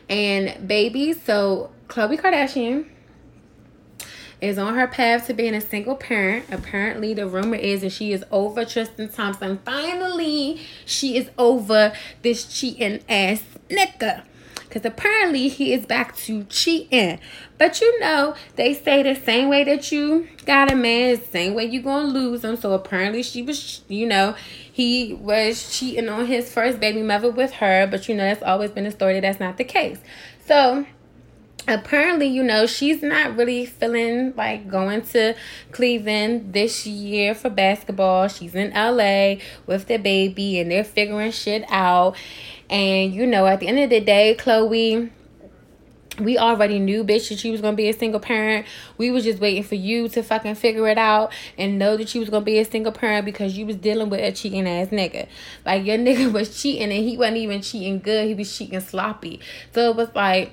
And 0.09 0.67
baby, 0.67 1.13
so 1.13 1.71
Khloe 1.89 2.19
Kardashian 2.19 2.87
is 4.41 4.59
on 4.59 4.75
her 4.75 4.87
path 4.87 5.27
to 5.27 5.35
being 5.35 5.55
a 5.55 5.61
single 5.61 5.97
parent. 5.97 6.47
Apparently, 6.51 7.15
the 7.15 7.27
rumor 7.27 7.57
is 7.57 7.83
that 7.83 7.93
she 7.93 8.13
is 8.13 8.25
over 8.31 8.65
Tristan 8.65 9.09
Thompson. 9.09 9.59
Finally, 9.65 10.61
she 10.85 11.17
is 11.17 11.31
over 11.39 11.93
this 12.23 12.45
cheating 12.45 13.01
ass 13.09 13.43
nigga. 13.69 14.23
Because 14.71 14.85
apparently 14.85 15.49
he 15.49 15.73
is 15.73 15.85
back 15.85 16.15
to 16.19 16.45
cheating. 16.45 17.19
But 17.59 17.81
you 17.81 17.99
know, 17.99 18.37
they 18.55 18.73
say 18.73 19.03
the 19.03 19.17
same 19.17 19.49
way 19.49 19.65
that 19.65 19.91
you 19.91 20.29
got 20.47 20.71
a 20.71 20.77
man, 20.77 21.21
same 21.33 21.55
way 21.55 21.65
you 21.65 21.83
gonna 21.83 22.07
lose 22.07 22.45
him. 22.45 22.57
So 22.57 22.73
apparently 22.73 23.25
she 23.25 23.43
was, 23.43 23.83
you 23.89 24.07
know, 24.07 24.37
he 24.73 25.15
was 25.15 25.77
cheating 25.77 26.09
on 26.09 26.27
his 26.27 26.53
first 26.53 26.79
baby 26.79 27.03
mother 27.03 27.31
with 27.31 27.55
her. 27.55 27.89
But 27.91 28.09
you 28.09 28.15
know, 28.15 28.23
that's 28.23 28.45
always 28.45 28.71
been 28.71 28.87
a 28.87 28.93
story 28.93 29.15
that 29.15 29.23
that's 29.23 29.41
not 29.41 29.57
the 29.57 29.65
case. 29.65 29.99
So 30.47 30.87
apparently, 31.69 32.27
you 32.27 32.43
know, 32.43 32.67
she's 32.67 33.03
not 33.03 33.37
really 33.37 33.67
feeling 33.67 34.35
like 34.37 34.69
going 34.69 35.03
to 35.03 35.35
Cleveland 35.73 36.53
this 36.53 36.87
year 36.87 37.35
for 37.35 37.51
basketball. 37.51 38.29
She's 38.29 38.55
in 38.55 38.73
LA 38.73 39.43
with 39.67 39.87
the 39.87 39.99
baby 39.99 40.59
and 40.61 40.71
they're 40.71 40.85
figuring 40.85 41.33
shit 41.33 41.65
out. 41.69 42.17
And, 42.69 43.13
you 43.15 43.27
know, 43.27 43.47
at 43.47 43.61
the 43.61 43.69
end 43.69 43.79
of 43.79 43.91
the 43.91 44.01
day, 44.01 44.37
Khloe 44.39 45.11
we 46.19 46.37
already 46.37 46.79
knew 46.79 47.03
bitch 47.03 47.29
that 47.29 47.39
she 47.39 47.51
was 47.51 47.61
gonna 47.61 47.77
be 47.77 47.89
a 47.89 47.93
single 47.93 48.21
parent 48.21 48.67
we 48.99 49.11
was 49.11 49.25
just 49.25 49.39
waiting 49.39 49.63
for 49.63 49.77
you 49.77 50.09
to 50.09 50.23
fucking 50.23 50.55
figure 50.55 50.87
it 50.89 50.99
out 50.99 51.33
and 51.57 51.79
know 51.79 51.97
that 51.97 52.09
she 52.09 52.19
was 52.19 52.29
gonna 52.29 52.45
be 52.45 52.59
a 52.59 52.65
single 52.65 52.93
parent 52.93 53.25
because 53.25 53.57
you 53.57 53.65
was 53.65 53.77
dealing 53.77 54.11
with 54.11 54.21
a 54.21 54.33
cheating 54.33 54.69
ass 54.69 54.89
nigga 54.89 55.27
like 55.65 55.85
your 55.85 55.97
nigga 55.99 56.31
was 56.31 56.61
cheating 56.61 56.91
and 56.91 57.05
he 57.09 57.17
wasn't 57.17 57.37
even 57.37 57.63
cheating 57.63 57.99
good 58.01 58.27
he 58.27 58.35
was 58.35 58.55
cheating 58.55 58.81
sloppy 58.81 59.41
so 59.73 59.91
it 59.91 59.97
was 59.97 60.09
like 60.15 60.53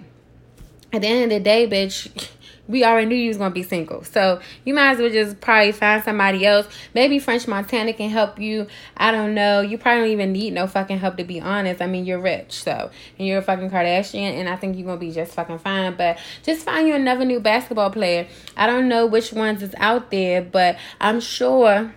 at 0.94 1.02
the 1.02 1.08
end 1.08 1.24
of 1.26 1.30
the 1.30 1.40
day, 1.40 1.68
bitch, 1.68 2.30
we 2.68 2.84
already 2.84 3.08
knew 3.08 3.16
you 3.16 3.30
was 3.30 3.38
gonna 3.38 3.54
be 3.54 3.64
single. 3.64 4.04
So 4.04 4.42
you 4.66 4.74
might 4.74 4.92
as 4.92 5.00
well 5.00 5.10
just 5.10 5.40
probably 5.40 5.72
find 5.72 6.04
somebody 6.04 6.46
else. 6.46 6.68
Maybe 6.94 7.20
French 7.20 7.48
Montana 7.48 7.94
can 7.94 8.10
help 8.10 8.40
you. 8.40 8.68
I 8.96 9.12
don't 9.12 9.34
know. 9.34 9.62
You 9.62 9.78
probably 9.78 10.02
don't 10.02 10.12
even 10.12 10.32
need 10.34 10.54
no 10.54 10.68
fucking 10.68 11.00
help 11.00 11.18
to 11.18 11.24
be 11.24 11.40
honest. 11.40 11.82
I 11.82 11.88
mean, 11.88 12.06
you're 12.06 12.20
rich, 12.20 12.54
so 12.64 12.92
and 13.18 13.28
you're 13.28 13.40
a 13.40 13.42
fucking 13.42 13.70
Kardashian, 13.70 14.40
and 14.40 14.50
I 14.50 14.56
think 14.56 14.78
you're 14.78 14.86
gonna 14.86 15.00
be 15.00 15.12
just 15.12 15.34
fucking 15.34 15.60
fine. 15.60 15.96
But 15.96 16.20
just 16.44 16.66
find 16.66 16.88
you 16.88 16.96
another 16.96 17.26
new 17.26 17.40
basketball 17.40 17.90
player. 17.90 18.28
I 18.56 18.68
don't 18.68 18.88
know 18.88 19.06
which 19.06 19.32
ones 19.32 19.64
is 19.64 19.74
out 19.78 20.12
there, 20.12 20.42
but 20.42 20.78
I'm 21.00 21.20
sure 21.20 21.94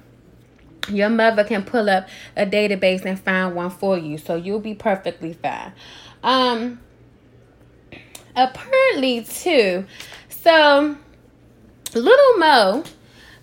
your 0.89 1.11
mother 1.11 1.45
can 1.45 1.63
pull 1.63 1.91
up 1.91 2.09
a 2.37 2.47
database 2.47 3.05
and 3.05 3.19
find 3.19 3.55
one 3.55 3.71
for 3.71 3.99
you. 3.99 4.19
So 4.19 4.37
you'll 4.37 4.61
be 4.61 4.75
perfectly 4.75 5.33
fine. 5.35 5.73
Um 6.23 6.81
apparently 8.37 9.23
too. 9.23 9.87
So 10.29 10.97
little 11.95 12.39
Mo 12.39 12.85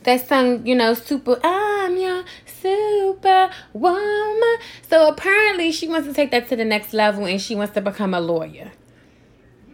that 0.04 0.28
sung, 0.28 0.66
you 0.66 0.76
know, 0.76 0.94
super 0.94 1.40
I'm 1.44 1.98
your 1.98 2.24
super 2.46 3.50
woman. 3.74 4.58
So 4.90 5.10
apparently 5.10 5.72
she 5.72 5.88
wants 5.88 6.08
to 6.08 6.14
take 6.14 6.32
that 6.32 6.48
to 6.50 6.56
the 6.56 6.66
next 6.66 6.94
level 6.94 7.26
and 7.26 7.42
she 7.42 7.56
wants 7.56 7.74
to 7.74 7.82
become 7.82 8.14
a 8.14 8.20
lawyer. 8.20 8.72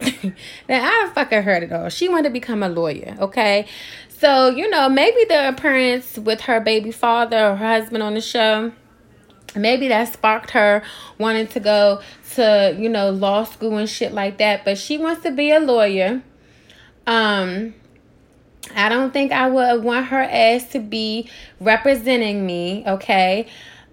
now 0.00 0.32
I 0.68 1.10
fucking 1.14 1.42
heard 1.42 1.62
it 1.62 1.72
all. 1.72 1.88
She 1.88 2.08
wanted 2.08 2.24
to 2.24 2.30
become 2.30 2.62
a 2.62 2.68
lawyer, 2.68 3.16
okay? 3.20 3.66
So, 4.08 4.48
you 4.48 4.68
know, 4.68 4.88
maybe 4.88 5.24
the 5.28 5.48
appearance 5.48 6.18
with 6.18 6.42
her 6.42 6.60
baby 6.60 6.90
father 6.90 7.50
or 7.50 7.56
her 7.56 7.80
husband 7.80 8.02
on 8.02 8.14
the 8.14 8.20
show 8.20 8.72
maybe 9.56 9.88
that 9.88 10.12
sparked 10.12 10.50
her 10.50 10.82
wanting 11.18 11.46
to 11.46 11.60
go 11.60 12.00
to 12.34 12.76
you 12.78 12.88
know 12.88 13.10
law 13.10 13.44
school 13.44 13.76
and 13.76 13.88
shit 13.88 14.12
like 14.12 14.38
that 14.38 14.64
but 14.64 14.76
she 14.76 14.98
wants 14.98 15.22
to 15.22 15.30
be 15.30 15.50
a 15.50 15.60
lawyer 15.60 16.22
um 17.06 17.74
i 18.74 18.88
don't 18.88 19.12
think 19.12 19.30
i 19.32 19.48
would 19.48 19.84
want 19.84 20.06
her 20.06 20.22
ass 20.22 20.68
to 20.68 20.78
be 20.78 21.28
representing 21.60 22.44
me 22.44 22.82
okay 22.86 23.46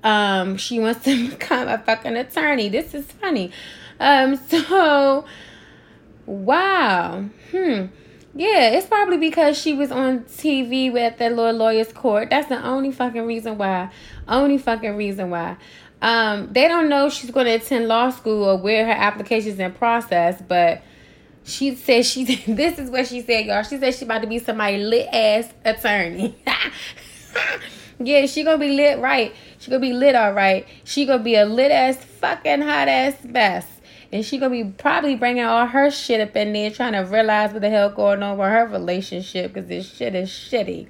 um, 0.03 0.57
she 0.57 0.79
wants 0.79 1.03
to 1.03 1.29
become 1.29 1.67
a 1.67 1.77
fucking 1.77 2.15
attorney. 2.15 2.69
This 2.69 2.93
is 2.93 3.05
funny. 3.05 3.51
Um, 3.99 4.35
so 4.47 5.25
wow. 6.25 7.25
Hmm. 7.51 7.85
Yeah, 8.33 8.69
it's 8.69 8.87
probably 8.87 9.17
because 9.17 9.57
she 9.57 9.73
was 9.73 9.91
on 9.91 10.21
TV 10.21 10.91
with 10.91 11.17
that 11.17 11.35
little 11.35 11.53
lawyer's 11.53 11.91
court. 11.91 12.29
That's 12.29 12.47
the 12.47 12.63
only 12.65 12.91
fucking 12.91 13.25
reason 13.25 13.57
why. 13.57 13.91
Only 14.27 14.57
fucking 14.57 14.95
reason 14.95 15.29
why. 15.29 15.57
Um, 16.01 16.51
they 16.51 16.67
don't 16.67 16.89
know 16.89 17.09
she's 17.09 17.29
going 17.29 17.45
to 17.45 17.53
attend 17.53 17.87
law 17.87 18.09
school 18.09 18.45
or 18.45 18.57
where 18.57 18.85
her 18.85 18.91
application's 18.91 19.59
in 19.59 19.73
process, 19.73 20.41
but 20.41 20.81
she 21.43 21.75
said 21.75 22.05
she. 22.05 22.23
This 22.47 22.79
is 22.79 22.89
what 22.89 23.07
she 23.07 23.21
said, 23.21 23.45
y'all. 23.45 23.63
She 23.63 23.77
said 23.77 23.93
she 23.95 24.05
about 24.05 24.21
to 24.21 24.27
be 24.27 24.39
somebody 24.39 24.77
lit 24.77 25.07
ass 25.11 25.51
attorney. 25.65 26.35
yeah, 27.99 28.25
she 28.25 28.43
gonna 28.43 28.57
be 28.57 28.69
lit 28.69 28.99
right. 28.99 29.33
She 29.59 29.69
gonna 29.69 29.81
be 29.81 29.93
lit 29.93 30.15
all 30.15 30.33
right. 30.33 30.65
She 30.85 31.05
gonna 31.05 31.23
be 31.23 31.35
a 31.35 31.45
lit 31.45 31.71
ass 31.71 31.97
fucking 31.97 32.61
hot 32.61 32.87
ass 32.87 33.15
best. 33.23 33.67
And 34.11 34.25
she 34.25 34.37
gonna 34.37 34.51
be 34.51 34.65
probably 34.65 35.15
bringing 35.15 35.43
all 35.43 35.65
her 35.65 35.89
shit 35.89 36.19
up 36.19 36.35
in 36.35 36.53
there, 36.53 36.69
trying 36.69 36.93
to 36.93 36.99
realize 36.99 37.53
what 37.53 37.61
the 37.61 37.69
hell 37.69 37.89
going 37.89 38.21
on 38.21 38.37
with 38.37 38.49
her 38.49 38.67
relationship, 38.67 39.53
cause 39.53 39.67
this 39.67 39.89
shit 39.89 40.15
is 40.15 40.29
shitty. 40.29 40.87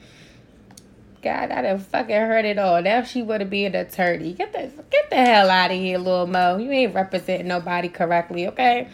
God, 1.22 1.52
I 1.52 1.62
done 1.62 1.80
fucking 1.80 2.16
heard 2.16 2.46
it 2.46 2.58
all. 2.58 2.82
Now 2.82 3.04
she 3.04 3.22
wanna 3.22 3.46
be 3.46 3.66
an 3.66 3.76
attorney. 3.76 4.34
Get 4.34 4.54
the 4.54 4.72
get 4.90 5.10
the 5.12 5.18
hell 5.18 5.52
out 5.52 5.70
of 5.70 5.78
here, 5.78 6.00
little 6.00 6.26
Mo. 6.26 6.58
You 6.58 6.72
ain't 6.72 6.96
representing 6.96 7.48
nobody 7.48 7.90
correctly, 7.90 8.48
okay? 8.48 8.88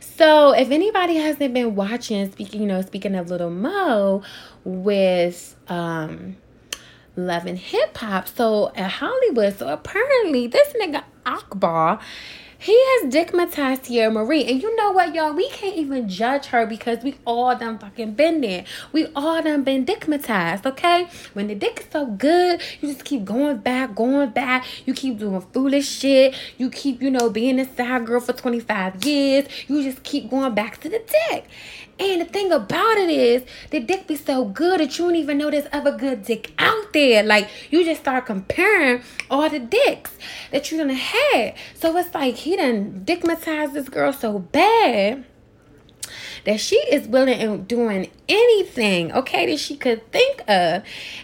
So 0.00 0.52
if 0.52 0.70
anybody 0.70 1.16
hasn't 1.16 1.52
been 1.52 1.74
watching, 1.74 2.30
speaking, 2.30 2.62
you 2.62 2.66
know, 2.66 2.80
speaking 2.80 3.14
of 3.16 3.28
little 3.28 3.50
Mo 3.50 4.22
with 4.64 5.56
um 5.68 6.36
Love 7.16 7.44
and 7.44 7.58
Hip 7.58 7.96
Hop, 7.98 8.28
so 8.28 8.72
at 8.74 8.90
Hollywood, 8.92 9.58
so 9.58 9.68
apparently 9.68 10.46
this 10.46 10.72
nigga 10.80 11.04
Akbar 11.26 12.00
he 12.62 12.72
has 12.72 13.12
digmatized 13.12 13.86
Teairra 13.86 14.12
Mari. 14.12 14.44
And 14.44 14.62
you 14.62 14.74
know 14.76 14.92
what, 14.92 15.14
y'all? 15.14 15.32
We 15.32 15.48
can't 15.50 15.76
even 15.76 16.08
judge 16.08 16.46
her 16.46 16.64
because 16.64 17.02
we 17.02 17.16
all 17.24 17.56
done 17.56 17.78
fucking 17.78 18.12
been 18.12 18.40
there. 18.40 18.64
We 18.92 19.08
all 19.16 19.42
done 19.42 19.64
been 19.64 19.84
digmatized, 19.84 20.64
okay? 20.64 21.08
When 21.32 21.48
the 21.48 21.56
dick 21.56 21.80
is 21.80 21.86
so 21.90 22.06
good, 22.06 22.62
you 22.80 22.92
just 22.92 23.04
keep 23.04 23.24
going 23.24 23.58
back, 23.58 23.96
going 23.96 24.30
back. 24.30 24.64
You 24.86 24.94
keep 24.94 25.18
doing 25.18 25.40
foolish 25.40 25.88
shit. 25.88 26.36
You 26.56 26.70
keep, 26.70 27.02
you 27.02 27.10
know, 27.10 27.30
being 27.30 27.58
a 27.58 27.64
side 27.74 28.06
girl 28.06 28.20
for 28.20 28.32
25 28.32 29.04
years. 29.04 29.48
You 29.66 29.82
just 29.82 30.04
keep 30.04 30.30
going 30.30 30.54
back 30.54 30.80
to 30.82 30.88
the 30.88 31.02
dick. 31.30 31.46
And 32.02 32.20
the 32.20 32.24
thing 32.24 32.50
about 32.50 32.98
it 32.98 33.10
is, 33.10 33.44
the 33.70 33.78
dick 33.78 34.08
be 34.08 34.16
so 34.16 34.44
good 34.44 34.80
that 34.80 34.98
you 34.98 35.04
don't 35.04 35.14
even 35.14 35.38
know 35.38 35.52
there's 35.52 35.68
other 35.72 35.96
good 35.96 36.24
dick 36.24 36.52
out 36.58 36.92
there. 36.92 37.22
Like, 37.22 37.48
you 37.70 37.84
just 37.84 38.00
start 38.00 38.26
comparing 38.26 39.02
all 39.30 39.48
the 39.48 39.60
dicks 39.60 40.10
that 40.50 40.70
you 40.72 40.78
done 40.78 40.88
had. 40.88 41.54
So 41.74 41.96
it's 41.96 42.12
like 42.12 42.34
he 42.34 42.56
done 42.56 43.02
dickmatized 43.04 43.74
this 43.74 43.88
girl 43.88 44.12
so 44.12 44.40
bad 44.40 45.26
that 46.44 46.58
she 46.58 46.74
is 46.90 47.06
willing 47.06 47.40
and 47.40 47.68
doing 47.68 48.10
anything, 48.28 49.12
okay, 49.12 49.46
that 49.46 49.60
she 49.60 49.76
could 49.76 50.10
think 50.10 50.40
of. 50.48 50.82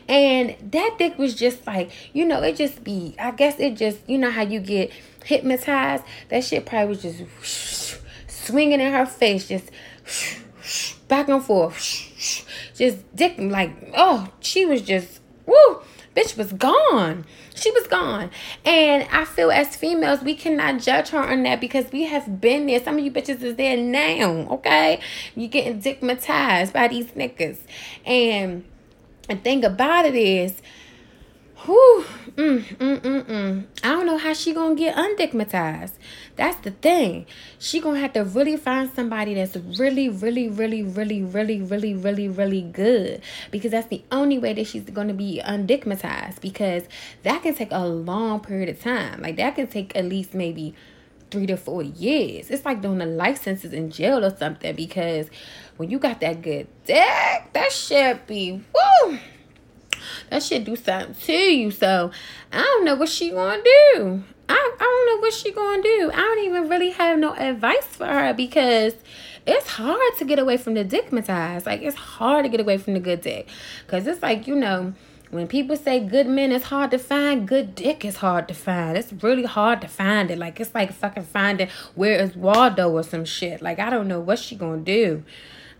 And 0.08 0.54
that 0.70 0.94
dick 0.96 1.18
was 1.18 1.34
just 1.34 1.66
like, 1.66 1.90
you 2.12 2.24
know, 2.24 2.40
it 2.42 2.54
just 2.54 2.84
be, 2.84 3.16
I 3.18 3.32
guess 3.32 3.58
it 3.58 3.74
just, 3.76 3.98
you 4.06 4.16
know 4.16 4.30
how 4.30 4.42
you 4.42 4.60
get 4.60 4.92
hypnotized? 5.24 6.04
That 6.28 6.44
shit 6.44 6.66
probably 6.66 6.90
was 6.90 7.02
just 7.02 8.00
swinging 8.28 8.80
in 8.80 8.92
her 8.92 9.06
face, 9.06 9.48
just 9.48 9.70
back 11.08 11.28
and 11.28 11.42
forth, 11.42 11.76
just 12.74 13.16
dick 13.16 13.36
like 13.38 13.92
oh, 13.96 14.28
she 14.40 14.66
was 14.66 14.82
just 14.82 15.20
woo, 15.46 15.80
bitch 16.14 16.36
was 16.36 16.52
gone. 16.52 17.24
She 17.54 17.70
was 17.72 17.86
gone. 17.88 18.30
And 18.64 19.08
I 19.10 19.24
feel 19.24 19.50
as 19.50 19.74
females, 19.74 20.22
we 20.22 20.34
cannot 20.34 20.80
judge 20.80 21.08
her 21.08 21.18
on 21.18 21.42
that 21.42 21.60
because 21.60 21.90
we 21.90 22.04
have 22.04 22.40
been 22.40 22.66
there. 22.66 22.80
Some 22.82 22.98
of 22.98 23.04
you 23.04 23.10
bitches 23.10 23.42
is 23.42 23.56
there 23.56 23.76
now, 23.76 24.46
okay? 24.52 25.00
You 25.34 25.48
getting 25.48 25.82
dickmatized 25.82 26.72
by 26.72 26.88
these 26.88 27.06
niggas. 27.12 27.58
And 28.06 28.64
the 29.28 29.36
thing 29.36 29.64
about 29.64 30.04
it 30.04 30.14
is, 30.14 30.62
whew, 31.64 32.04
mm, 32.36 32.62
mm, 32.62 33.00
mm, 33.00 33.24
mm. 33.24 33.66
I 33.82 33.88
don't 33.88 34.06
know 34.06 34.18
how 34.18 34.32
she 34.32 34.54
gonna 34.54 34.76
get 34.76 34.94
undigmatized. 34.94 35.94
That's 36.38 36.56
the 36.60 36.70
thing. 36.70 37.26
She 37.58 37.80
gonna 37.80 37.98
have 37.98 38.12
to 38.12 38.22
really 38.22 38.56
find 38.56 38.88
somebody 38.94 39.34
that's 39.34 39.56
really, 39.56 40.08
really, 40.08 40.48
really, 40.48 40.84
really, 40.84 41.20
really, 41.20 41.60
really, 41.60 41.94
really, 41.94 42.28
really 42.28 42.62
good. 42.62 43.22
Because 43.50 43.72
that's 43.72 43.88
the 43.88 44.04
only 44.12 44.38
way 44.38 44.52
that 44.52 44.68
she's 44.68 44.84
gonna 44.84 45.14
be 45.14 45.42
undigmatized. 45.44 46.40
Because 46.40 46.84
that 47.24 47.42
can 47.42 47.54
take 47.54 47.72
a 47.72 47.84
long 47.84 48.38
period 48.38 48.68
of 48.68 48.80
time. 48.80 49.20
Like 49.20 49.34
that 49.36 49.56
can 49.56 49.66
take 49.66 49.96
at 49.96 50.04
least 50.04 50.32
maybe 50.32 50.76
three 51.32 51.46
to 51.46 51.56
four 51.56 51.82
years. 51.82 52.50
It's 52.50 52.64
like 52.64 52.82
doing 52.82 53.00
a 53.00 53.06
life 53.06 53.42
sentence 53.42 53.72
in 53.72 53.90
jail 53.90 54.24
or 54.24 54.34
something. 54.36 54.76
Because 54.76 55.28
when 55.76 55.90
you 55.90 55.98
got 55.98 56.20
that 56.20 56.40
good 56.40 56.68
dick, 56.84 57.52
that 57.52 57.72
should 57.72 58.24
be 58.28 58.62
woo. 59.02 59.18
That 60.30 60.44
should 60.44 60.62
do 60.62 60.76
something 60.76 61.16
to 61.16 61.32
you. 61.32 61.72
So 61.72 62.12
I 62.52 62.58
don't 62.58 62.84
know 62.84 62.94
what 62.94 63.08
she 63.08 63.30
gonna 63.30 63.60
do. 63.64 64.22
I, 64.48 64.54
I 64.54 64.78
don't 64.78 65.06
know 65.06 65.20
what 65.20 65.34
she 65.34 65.52
gonna 65.52 65.82
do. 65.82 66.10
I 66.12 66.16
don't 66.16 66.44
even 66.44 66.68
really 66.68 66.90
have 66.90 67.18
no 67.18 67.34
advice 67.34 67.86
for 67.86 68.06
her 68.06 68.32
because 68.34 68.94
it's 69.46 69.68
hard 69.68 70.16
to 70.18 70.24
get 70.24 70.38
away 70.38 70.56
from 70.56 70.74
the 70.74 70.84
dickmatized. 70.84 71.66
Like 71.66 71.82
it's 71.82 71.96
hard 71.96 72.44
to 72.44 72.48
get 72.48 72.60
away 72.60 72.78
from 72.78 72.94
the 72.94 73.00
good 73.00 73.20
dick. 73.20 73.48
Cause 73.86 74.06
it's 74.06 74.22
like, 74.22 74.46
you 74.46 74.54
know, 74.54 74.94
when 75.30 75.46
people 75.46 75.76
say 75.76 76.00
good 76.00 76.26
men 76.26 76.52
is 76.52 76.64
hard 76.64 76.90
to 76.92 76.98
find, 76.98 77.46
good 77.46 77.74
dick 77.74 78.04
is 78.04 78.16
hard 78.16 78.48
to 78.48 78.54
find. 78.54 78.96
It's 78.96 79.12
really 79.12 79.44
hard 79.44 79.80
to 79.82 79.88
find 79.88 80.30
it. 80.30 80.38
Like 80.38 80.58
it's 80.60 80.74
like 80.74 80.92
fucking 80.92 81.24
finding 81.24 81.68
where 81.94 82.18
is 82.20 82.34
Waldo 82.34 82.90
or 82.90 83.02
some 83.02 83.24
shit. 83.24 83.60
Like 83.60 83.78
I 83.78 83.90
don't 83.90 84.08
know 84.08 84.20
what 84.20 84.38
she 84.38 84.56
gonna 84.56 84.80
do. 84.80 85.22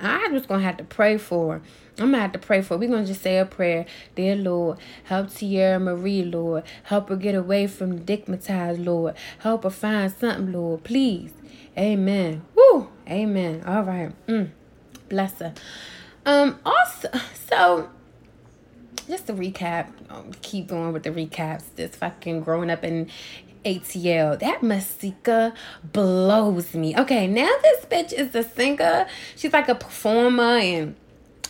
I 0.00 0.28
just 0.30 0.48
gonna 0.48 0.62
have 0.62 0.76
to 0.78 0.84
pray 0.84 1.18
for 1.18 1.54
her. 1.54 1.62
I'm 1.98 2.12
gonna 2.12 2.20
have 2.20 2.32
to 2.32 2.38
pray 2.38 2.62
for. 2.62 2.76
We're 2.76 2.88
gonna 2.88 3.06
just 3.06 3.22
say 3.22 3.38
a 3.38 3.44
prayer. 3.44 3.86
Dear 4.14 4.36
Lord, 4.36 4.78
help 5.04 5.28
Teairra 5.28 5.82
Mari, 5.82 6.22
Lord. 6.22 6.62
Help 6.84 7.08
her 7.08 7.16
get 7.16 7.34
away 7.34 7.66
from 7.66 7.98
the 7.98 8.16
dickmatized, 8.16 8.84
Lord. 8.84 9.14
Help 9.40 9.64
her 9.64 9.70
find 9.70 10.12
something, 10.12 10.52
Lord. 10.52 10.84
Please. 10.84 11.32
Amen. 11.76 12.42
Woo. 12.54 12.88
Amen. 13.08 13.62
All 13.66 13.82
right. 13.82 14.12
Mm. 14.26 14.50
Bless 15.08 15.38
her. 15.38 15.54
Um, 16.26 16.58
also, 16.64 17.08
so 17.48 17.88
just 19.08 19.26
to 19.26 19.32
recap, 19.32 19.88
um, 20.10 20.32
keep 20.42 20.68
going 20.68 20.92
with 20.92 21.02
the 21.02 21.10
recaps. 21.10 21.64
This 21.74 21.96
fucking 21.96 22.42
growing 22.42 22.70
up 22.70 22.84
in 22.84 23.08
ATL. 23.64 24.38
That 24.38 24.62
Masika 24.62 25.52
blows 25.82 26.74
me. 26.74 26.96
Okay, 26.96 27.26
now 27.26 27.50
this 27.62 27.84
bitch 27.86 28.12
is 28.12 28.34
a 28.34 28.42
singer. 28.42 29.06
She's 29.36 29.52
like 29.52 29.68
a 29.68 29.74
performer 29.74 30.58
and 30.58 30.96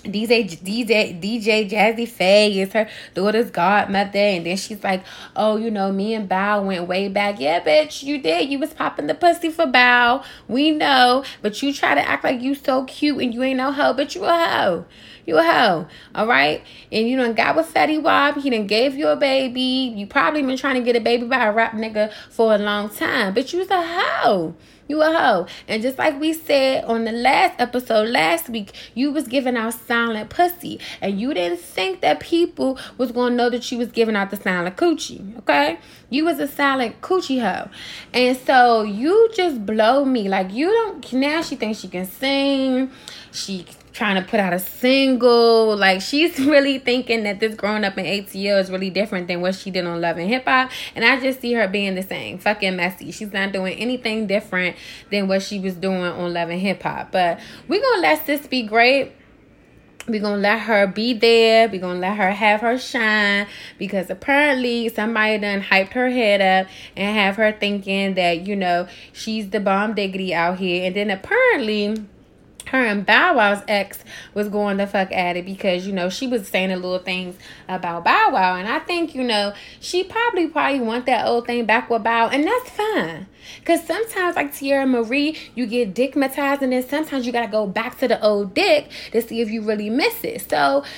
DJ 0.05 0.49
DJ 0.49 1.21
DJ 1.21 1.69
Jazzy 1.69 2.09
Pha 2.09 2.61
is 2.61 2.73
her 2.73 2.89
daughter's 3.15 3.51
godmother, 3.51 4.19
and 4.19 4.47
then 4.47 4.57
she's 4.57 4.83
like, 4.83 5.03
"Oh, 5.35 5.57
you 5.57 5.71
know, 5.71 5.93
me 5.93 6.15
and 6.15 6.29
Bow 6.29 6.63
went 6.63 6.87
way 6.87 7.09
back. 7.09 7.41
Yeah, 7.41 7.61
bitch, 7.61 8.03
you 8.03 8.19
did. 8.19 8.49
You 8.49 8.59
was 8.59 8.73
popping 8.73 9.07
the 9.07 9.15
pussy 9.15 9.51
for 9.51 9.67
Bow. 9.67 10.23
We 10.47 10.71
know, 10.71 11.25
but 11.43 11.63
you 11.63 11.73
try 11.73 11.95
to 11.95 12.09
act 12.09 12.25
like 12.25 12.41
you 12.41 12.55
so 12.55 12.85
cute 12.85 13.21
and 13.21 13.35
you 13.35 13.43
ain't 13.43 13.59
no 13.59 13.73
hoe, 13.73 13.93
but 13.93 14.15
you 14.15 14.25
a 14.25 14.49
hoe. 14.49 14.85
You 15.27 15.37
a 15.39 15.43
hoe, 15.43 15.87
all 16.15 16.27
right? 16.27 16.63
And 16.91 17.07
you 17.07 17.19
done 17.19 17.35
got 17.35 17.55
with 17.55 17.73
Fetty 17.73 18.03
Wap. 18.03 18.39
He 18.39 18.49
done 18.49 18.67
gave 18.67 18.95
you 18.95 19.09
a 19.09 19.17
baby. 19.17 19.93
You 19.95 20.07
probably 20.07 20.43
been 20.43 20.57
trying 20.57 20.77
to 20.77 20.81
get 20.81 20.97
a 20.97 21.01
baby 21.01 21.27
by 21.27 21.45
a 21.45 21.53
rap 21.53 21.73
nigga 21.73 22.13
for 22.31 22.55
a 22.55 22.59
long 22.59 22.89
time, 22.89 23.35
but 23.35 23.53
you's 23.53 23.71
a 23.71 23.83
hoe." 23.83 24.55
You 24.89 25.03
a 25.03 25.13
hoe. 25.13 25.47
And 25.69 25.83
just 25.83 25.99
like 25.99 26.19
we 26.19 26.33
said 26.33 26.85
on 26.87 27.05
the 27.05 27.13
last 27.13 27.61
episode 27.61 28.09
last 28.09 28.49
week, 28.49 28.73
you 28.95 29.13
was 29.13 29.29
giving 29.29 29.57
out 29.57 29.75
silent 29.75 30.31
pussy. 30.31 30.81
And 31.03 31.21
you 31.21 31.35
didn't 31.35 31.61
think 31.61 32.01
that 32.01 32.21
people 32.21 32.79
was 32.97 33.13
gonna 33.13 33.35
know 33.35 33.51
that 33.51 33.71
you 33.71 33.77
was 33.77 33.89
giving 33.93 34.17
out 34.17 34.31
the 34.31 34.37
silent 34.37 34.77
coochie. 34.77 35.39
Okay? 35.41 35.79
You 36.09 36.25
was 36.25 36.41
a 36.41 36.49
silent 36.49 37.03
coochie 37.03 37.41
hoe. 37.41 37.71
And 38.15 38.37
so 38.39 38.83
you 38.83 39.31
just 39.37 39.67
blow 39.67 40.07
me. 40.07 40.29
Like 40.29 40.53
you 40.53 40.67
don't 40.67 41.13
now 41.13 41.43
she 41.43 41.57
thinks 41.57 41.81
she 41.81 41.89
can 41.89 42.07
sing. 42.07 42.91
She 43.31 43.67
trying 43.99 44.23
to 44.23 44.27
put 44.27 44.39
out 44.39 44.53
a 44.53 44.61
single. 44.61 45.77
Like 45.77 46.01
she's 46.01 46.39
really 46.47 46.79
thinking 46.79 47.25
that 47.25 47.41
this 47.41 47.55
growing 47.55 47.85
up 47.85 47.99
in 47.99 48.07
ATL 48.07 48.61
is 48.61 48.71
really 48.71 48.91
different 48.91 49.27
than 49.27 49.41
what 49.41 49.57
she 49.57 49.71
did 49.71 49.85
on 49.85 50.01
Love 50.01 50.17
and 50.17 50.29
Hip 50.29 50.45
Hop. 50.47 50.71
And 50.95 51.05
I 51.05 51.21
just 51.21 51.41
see 51.41 51.53
her 51.55 51.67
being 51.69 51.97
the 51.97 52.03
same. 52.03 52.39
Fucking 52.39 52.77
messy. 52.77 53.11
She's 53.11 53.33
not 53.33 53.53
doing 53.53 53.77
anything 53.79 54.27
different 54.27 54.77
than 55.11 55.27
what 55.29 55.43
she 55.43 55.59
was 55.59 55.75
doing 55.75 56.01
on 56.01 56.33
Love 56.33 56.49
and 56.49 56.61
Hip 56.61 56.83
Hop. 56.85 57.11
But 57.11 57.41
we're 57.67 57.83
gonna 57.83 58.01
let 58.01 58.25
this 58.25 58.47
be 58.47 58.63
great. 58.63 59.13
We're 60.07 60.23
gonna 60.23 60.41
let 60.41 60.61
her 60.61 60.87
be 60.87 61.13
there. 61.13 61.69
We're 61.69 61.81
gonna 61.81 61.99
let 61.99 62.17
her 62.17 62.31
have 62.31 62.61
her 62.61 62.79
shine 62.79 63.47
because 63.79 64.09
apparently 64.09 64.89
somebody 64.89 65.39
done 65.39 65.61
hyped 65.61 65.93
her 65.93 66.09
head 66.09 66.41
up 66.41 66.73
and 66.97 67.17
have 67.17 67.37
her 67.37 67.53
thinking 67.53 68.15
that, 68.15 68.47
you 68.47 68.55
know, 68.57 68.87
she's 69.13 69.51
the 69.51 69.61
bomb 69.61 69.95
diggity 69.95 70.33
out 70.33 70.59
here. 70.59 70.87
And 70.87 70.97
then 70.97 71.11
apparently 71.11 72.07
her 72.69 72.85
and 72.85 73.05
Bow 73.05 73.35
Wow's 73.35 73.63
ex 73.69 74.05
was 74.35 74.49
going 74.49 74.77
the 74.77 74.87
fuck 74.87 75.11
at 75.13 75.37
it 75.37 75.45
because 75.45 75.87
you 75.87 75.93
know 75.93 76.09
she 76.09 76.27
was 76.27 76.49
saying 76.49 76.71
the 76.71 76.77
little 76.77 76.99
things 76.99 77.37
about 77.69 78.05
Bow 78.05 78.31
Wow, 78.31 78.57
and 78.57 78.69
I 78.69 78.79
think 78.79 79.15
you 79.15 79.25
know 79.25 79.53
she 79.81 80.05
probably 80.05 80.47
probably 80.47 80.81
want 80.81 81.07
that 81.07 81.27
old 81.27 81.47
thing 81.47 81.65
back 81.67 81.91
with 81.91 82.03
Bow, 82.03 82.29
and 82.29 82.47
that's 82.47 82.71
fine. 82.71 83.27
Cause 83.65 83.87
sometimes 83.87 84.37
like 84.37 84.53
Teairra 84.53 84.89
Mari, 84.89 85.37
you 85.55 85.67
get 85.67 85.95
dickmatized, 85.95 86.63
and 86.63 86.73
then 86.73 86.87
sometimes 86.87 87.27
you 87.27 87.33
gotta 87.33 87.51
go 87.51 87.67
back 87.67 87.99
to 87.99 88.09
the 88.09 88.23
old 88.23 88.55
dick 88.55 88.91
to 89.13 89.23
see 89.23 89.41
if 89.41 89.51
you 89.51 89.63
really 89.63 89.91
miss 89.91 90.25
it. 90.25 90.49
So. 90.49 90.85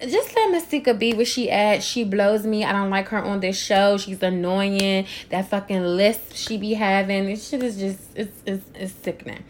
just 0.00 0.34
let 0.34 0.50
Masika 0.50 0.94
be 0.94 1.12
where 1.12 1.26
she 1.26 1.50
at. 1.50 1.82
She 1.82 2.04
blows 2.04 2.46
me. 2.46 2.64
I 2.64 2.72
don't 2.72 2.88
like 2.88 3.08
her 3.08 3.22
on 3.22 3.40
this 3.40 3.60
show. 3.60 3.98
She's 3.98 4.22
annoying. 4.22 5.06
That 5.28 5.50
fucking 5.50 5.82
list 5.82 6.34
she 6.34 6.56
be 6.56 6.72
having. 6.72 7.26
This 7.26 7.46
shit 7.50 7.62
is 7.62 7.76
just 7.76 8.00
it's 8.14 8.42
it's, 8.46 8.64
it's 8.74 8.94
sickening 8.94 9.44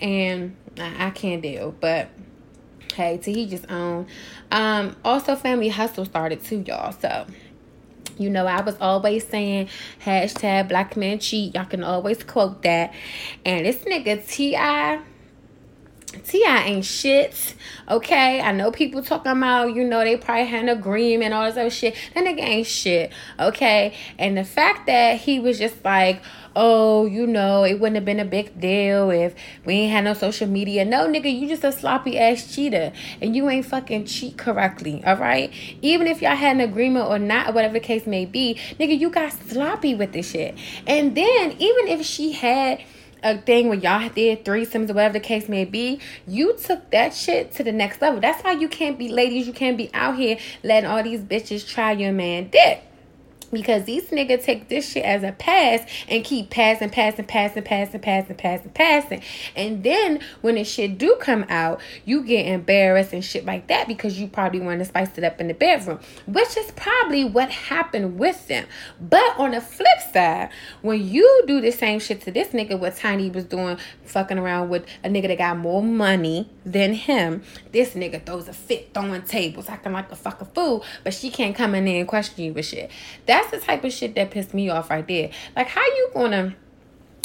and 0.00 0.56
I, 0.78 1.10
can't 1.10 1.42
deal. 1.42 1.74
But 1.78 2.08
hey, 2.94 3.18
to 3.18 3.32
he 3.32 3.46
just 3.46 3.70
own. 3.70 4.06
Um, 4.50 4.96
also, 5.04 5.36
Family 5.36 5.68
Hustle 5.68 6.04
started 6.04 6.42
too, 6.42 6.64
y'all. 6.66 6.92
So 6.92 7.26
you 8.18 8.30
know, 8.30 8.46
I 8.46 8.60
was 8.60 8.76
always 8.80 9.26
saying 9.26 9.68
hashtag 10.04 10.68
black 10.68 10.96
man 10.96 11.18
cheat. 11.18 11.54
Y'all 11.54 11.64
can 11.64 11.82
always 11.82 12.22
quote 12.22 12.62
that. 12.62 12.94
And 13.44 13.66
this 13.66 13.78
nigga 13.78 14.26
T.I. 14.26 15.00
T.I. 16.24 16.62
ain't 16.64 16.84
shit. 16.84 17.56
Okay. 17.90 18.40
I 18.40 18.52
know 18.52 18.70
people 18.70 19.02
talking 19.02 19.32
about, 19.32 19.74
you 19.74 19.82
know, 19.82 20.04
they 20.04 20.16
probably 20.16 20.46
had 20.46 20.62
an 20.62 20.68
agreement, 20.68 21.24
and 21.24 21.34
all 21.34 21.46
this 21.46 21.56
other 21.56 21.70
shit. 21.70 21.96
That 22.14 22.24
nigga 22.24 22.40
ain't 22.40 22.66
shit. 22.68 23.12
Okay. 23.40 23.96
And 24.16 24.36
the 24.36 24.44
fact 24.44 24.86
that 24.86 25.20
he 25.20 25.40
was 25.40 25.58
just 25.58 25.84
like, 25.84 26.22
oh, 26.56 27.06
you 27.06 27.26
know, 27.26 27.64
it 27.64 27.80
wouldn't 27.80 27.96
have 27.96 28.04
been 28.04 28.20
a 28.20 28.24
big 28.24 28.60
deal 28.60 29.10
if 29.10 29.34
we 29.64 29.74
ain't 29.74 29.92
had 29.92 30.04
no 30.04 30.14
social 30.14 30.46
media. 30.46 30.84
No, 30.84 31.06
nigga, 31.06 31.32
you 31.36 31.48
just 31.48 31.64
a 31.64 31.72
sloppy 31.72 32.18
ass 32.18 32.54
cheater 32.54 32.92
and 33.20 33.34
you 33.34 33.48
ain't 33.48 33.66
fucking 33.66 34.06
cheat 34.06 34.38
correctly, 34.38 35.02
all 35.04 35.16
right? 35.16 35.52
Even 35.82 36.06
if 36.06 36.22
y'all 36.22 36.36
had 36.36 36.56
an 36.56 36.60
agreement 36.60 37.06
or 37.06 37.18
not, 37.18 37.48
or 37.48 37.52
whatever 37.52 37.74
the 37.74 37.80
case 37.80 38.06
may 38.06 38.24
be, 38.24 38.58
nigga, 38.78 38.98
you 38.98 39.10
got 39.10 39.32
sloppy 39.32 39.94
with 39.94 40.12
this 40.12 40.30
shit. 40.30 40.56
And 40.86 41.16
then, 41.16 41.52
even 41.52 41.88
if 41.88 42.04
she 42.04 42.32
had 42.32 42.82
a 43.22 43.38
thing 43.38 43.68
where 43.68 43.78
y'all 43.78 44.08
did 44.10 44.44
threesomes 44.44 44.90
or 44.90 44.94
whatever 44.94 45.14
the 45.14 45.20
case 45.20 45.48
may 45.48 45.64
be, 45.64 45.98
you 46.26 46.56
took 46.56 46.90
that 46.90 47.14
shit 47.14 47.52
to 47.52 47.64
the 47.64 47.72
next 47.72 48.02
level. 48.02 48.20
That's 48.20 48.44
why 48.44 48.52
you 48.52 48.68
can't 48.68 48.98
be 48.98 49.08
ladies, 49.08 49.46
you 49.46 49.54
can't 49.54 49.78
be 49.78 49.90
out 49.94 50.16
here 50.16 50.36
letting 50.62 50.88
all 50.88 51.02
these 51.02 51.20
bitches 51.20 51.66
try 51.66 51.92
your 51.92 52.12
man 52.12 52.50
dick 52.50 52.82
because 53.54 53.84
these 53.84 54.04
niggas 54.10 54.42
take 54.42 54.68
this 54.68 54.90
shit 54.90 55.04
as 55.04 55.22
a 55.22 55.32
pass 55.32 55.88
and 56.08 56.24
keep 56.24 56.50
passing, 56.50 56.90
passing, 56.90 57.24
passing, 57.24 57.62
passing, 57.62 58.00
passing, 58.00 58.36
passing, 58.36 58.70
passing. 58.70 59.22
And 59.56 59.82
then 59.82 60.20
when 60.42 60.56
the 60.56 60.64
shit 60.64 60.98
do 60.98 61.16
come 61.20 61.44
out, 61.48 61.80
you 62.04 62.22
get 62.22 62.46
embarrassed 62.46 63.12
and 63.12 63.24
shit 63.24 63.44
like 63.44 63.68
that 63.68 63.88
because 63.88 64.18
you 64.18 64.28
probably 64.28 64.60
want 64.60 64.80
to 64.80 64.84
spice 64.84 65.16
it 65.16 65.24
up 65.24 65.40
in 65.40 65.48
the 65.48 65.54
bedroom, 65.54 66.00
which 66.26 66.56
is 66.56 66.70
probably 66.72 67.24
what 67.24 67.50
happened 67.50 68.18
with 68.18 68.48
them. 68.48 68.66
But 69.00 69.38
on 69.38 69.52
the 69.52 69.60
flip 69.60 70.00
side, 70.12 70.50
when 70.82 71.06
you 71.06 71.44
do 71.46 71.60
the 71.60 71.70
same 71.70 72.00
shit 72.00 72.20
to 72.22 72.30
this 72.30 72.48
nigga, 72.48 72.78
what 72.78 72.96
Tiny 72.96 73.30
was 73.30 73.44
doing, 73.44 73.78
fucking 74.04 74.38
around 74.38 74.68
with 74.68 74.86
a 75.02 75.08
nigga 75.08 75.28
that 75.28 75.38
got 75.38 75.56
more 75.56 75.82
money 75.82 76.48
than 76.64 76.94
him, 76.94 77.42
this 77.72 77.94
nigga 77.94 78.24
throws 78.24 78.48
a 78.48 78.52
fit, 78.52 78.90
throwing 78.94 79.22
tables, 79.22 79.68
acting 79.68 79.92
like 79.92 80.10
a 80.10 80.16
fucking 80.16 80.48
fool, 80.54 80.84
but 81.02 81.14
she 81.14 81.30
can't 81.30 81.54
come 81.54 81.74
in 81.74 81.84
there 81.84 81.98
and 81.98 82.08
question 82.08 82.44
you 82.44 82.52
with 82.52 82.66
shit. 82.66 82.90
That's 83.26 83.50
the 83.50 83.58
type 83.58 83.84
of 83.84 83.92
shit 83.92 84.14
that 84.14 84.30
pissed 84.30 84.54
me 84.54 84.68
off 84.68 84.90
right 84.90 85.06
there. 85.06 85.30
Like, 85.54 85.68
how 85.68 85.84
you 85.84 86.10
gonna 86.14 86.56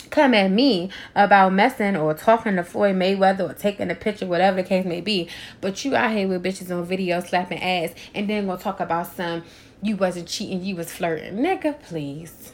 come 0.09 0.33
at 0.33 0.51
me 0.51 0.89
about 1.15 1.53
messing 1.53 1.95
or 1.95 2.13
talking 2.13 2.55
to 2.55 2.63
Floyd 2.63 2.95
Mayweather 2.95 3.49
or 3.49 3.53
taking 3.53 3.91
a 3.91 3.95
picture, 3.95 4.25
whatever 4.25 4.57
the 4.61 4.67
case 4.67 4.85
may 4.85 5.01
be, 5.01 5.29
but 5.61 5.85
you 5.85 5.95
out 5.95 6.11
here 6.11 6.27
with 6.27 6.43
bitches 6.43 6.75
on 6.75 6.85
video 6.85 7.19
slapping 7.19 7.61
ass 7.61 7.93
and 8.13 8.29
then 8.29 8.47
gonna 8.47 8.59
talk 8.59 8.79
about 8.79 9.07
some 9.07 9.43
you 9.81 9.95
wasn't 9.95 10.27
cheating, 10.27 10.63
you 10.63 10.75
was 10.75 10.91
flirting. 10.91 11.35
Nigga, 11.35 11.81
please. 11.81 12.53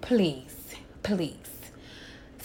Please. 0.00 0.76
Please. 1.02 1.55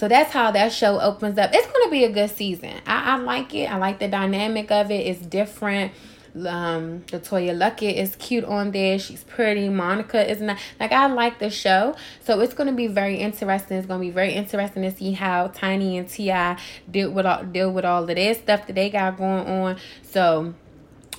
So 0.02 0.08
that's 0.08 0.34
how 0.34 0.50
that 0.50 0.72
show 0.72 1.00
opens 1.00 1.38
up. 1.38 1.52
It's 1.54 1.72
gonna 1.72 1.92
be 1.92 2.06
a 2.06 2.12
good 2.12 2.32
season. 2.32 2.74
I, 2.88 3.12
I 3.12 3.16
like 3.18 3.54
it. 3.54 3.66
I 3.72 3.78
like 3.78 4.00
the 4.00 4.08
dynamic 4.08 4.72
of 4.72 4.90
it. 4.90 5.06
It's 5.06 5.24
different 5.24 5.92
um 6.34 7.02
LeToya 7.10 7.56
Luckett 7.56 7.98
is 7.98 8.16
cute 8.16 8.44
on 8.46 8.72
there. 8.72 8.98
She's 8.98 9.24
pretty. 9.24 9.70
Monica 9.70 10.28
is 10.28 10.42
not 10.42 10.58
like 10.80 10.92
I 10.92 11.06
like 11.06 11.38
the 11.38 11.52
show. 11.52 11.96
So 12.22 12.40
it's 12.40 12.56
gonna 12.56 12.72
be 12.72 12.88
very 12.88 13.18
interesting. 13.18 13.78
It's 13.78 13.86
gonna 13.86 14.00
be 14.00 14.10
very 14.10 14.34
interesting 14.34 14.82
to 14.82 14.90
see 14.90 15.12
how 15.12 15.50
Tiny 15.50 16.00
and 16.00 16.10
T.I. 16.10 16.58
deal 16.90 17.12
with 17.12 17.28
all 17.28 17.44
deal 17.44 17.72
with 17.72 17.86
all 17.86 18.02
of 18.02 18.16
this 18.16 18.40
stuff 18.40 18.66
that 18.66 18.74
they 18.74 18.90
got 18.90 19.18
going 19.18 19.46
on. 19.46 19.78
So 20.02 20.56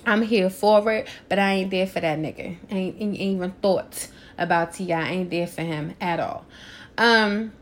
I'm 0.05 0.23
here 0.23 0.51
for 0.51 0.91
it, 0.91 1.07
but 1.29 1.39
I 1.39 1.53
ain't 1.53 1.71
there 1.71 1.87
for 1.87 2.01
that 2.01 2.19
nigga. 2.19 2.57
I 2.69 2.75
ain't, 2.75 2.97
ain't 3.01 3.17
even 3.17 3.53
thought 3.63 4.09
about 4.37 4.75
T.I. 4.75 5.01
I 5.01 5.09
ain't 5.09 5.31
there 5.31 5.47
for 5.47 5.63
him 5.63 5.95
at 6.01 6.19
all. 6.19 6.45
Um 6.99 7.53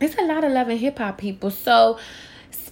it's 0.00 0.16
a 0.16 0.22
lot 0.22 0.44
of 0.44 0.52
love 0.52 0.68
and 0.68 0.78
hip 0.78 0.98
hop 0.98 1.18
people. 1.18 1.50
So 1.50 1.98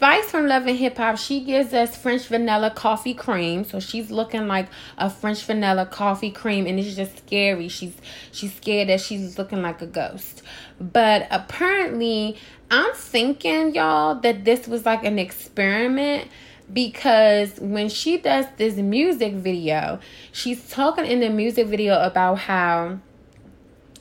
Spice 0.02 0.30
from 0.32 0.48
Love 0.48 0.66
and 0.66 0.76
Hip 0.76 0.96
Hop, 0.96 1.16
she 1.16 1.44
gives 1.44 1.72
us 1.72 1.96
French 1.96 2.26
vanilla 2.26 2.70
coffee 2.70 3.14
cream. 3.14 3.62
So 3.62 3.78
she's 3.78 4.11
looking 4.11 4.48
like 4.48 4.66
a 4.98 5.08
French 5.08 5.44
vanilla 5.44 5.87
coffee 5.87 6.32
cream 6.32 6.66
and 6.66 6.78
it's 6.78 6.96
just 6.96 7.18
scary. 7.18 7.68
She's 7.68 7.94
she's 8.32 8.52
scared 8.54 8.88
that 8.88 9.00
she's 9.00 9.38
looking 9.38 9.62
like 9.62 9.80
a 9.80 9.87
ghost. 9.87 10.42
But 10.80 11.28
apparently, 11.30 12.37
I'm 12.68 12.92
thinking 12.94 13.76
y'all 13.76 14.16
that 14.16 14.44
this 14.44 14.66
was 14.66 14.85
like 14.85 15.04
an 15.04 15.20
experiment 15.20 16.28
because 16.72 17.61
when 17.61 17.88
she 17.88 18.18
does 18.18 18.46
this 18.56 18.76
music 18.76 19.35
video, 19.35 20.00
she's 20.32 20.68
talking 20.68 21.06
in 21.06 21.20
the 21.20 21.30
music 21.30 21.68
video 21.68 22.00
about 22.00 22.38
how 22.38 22.98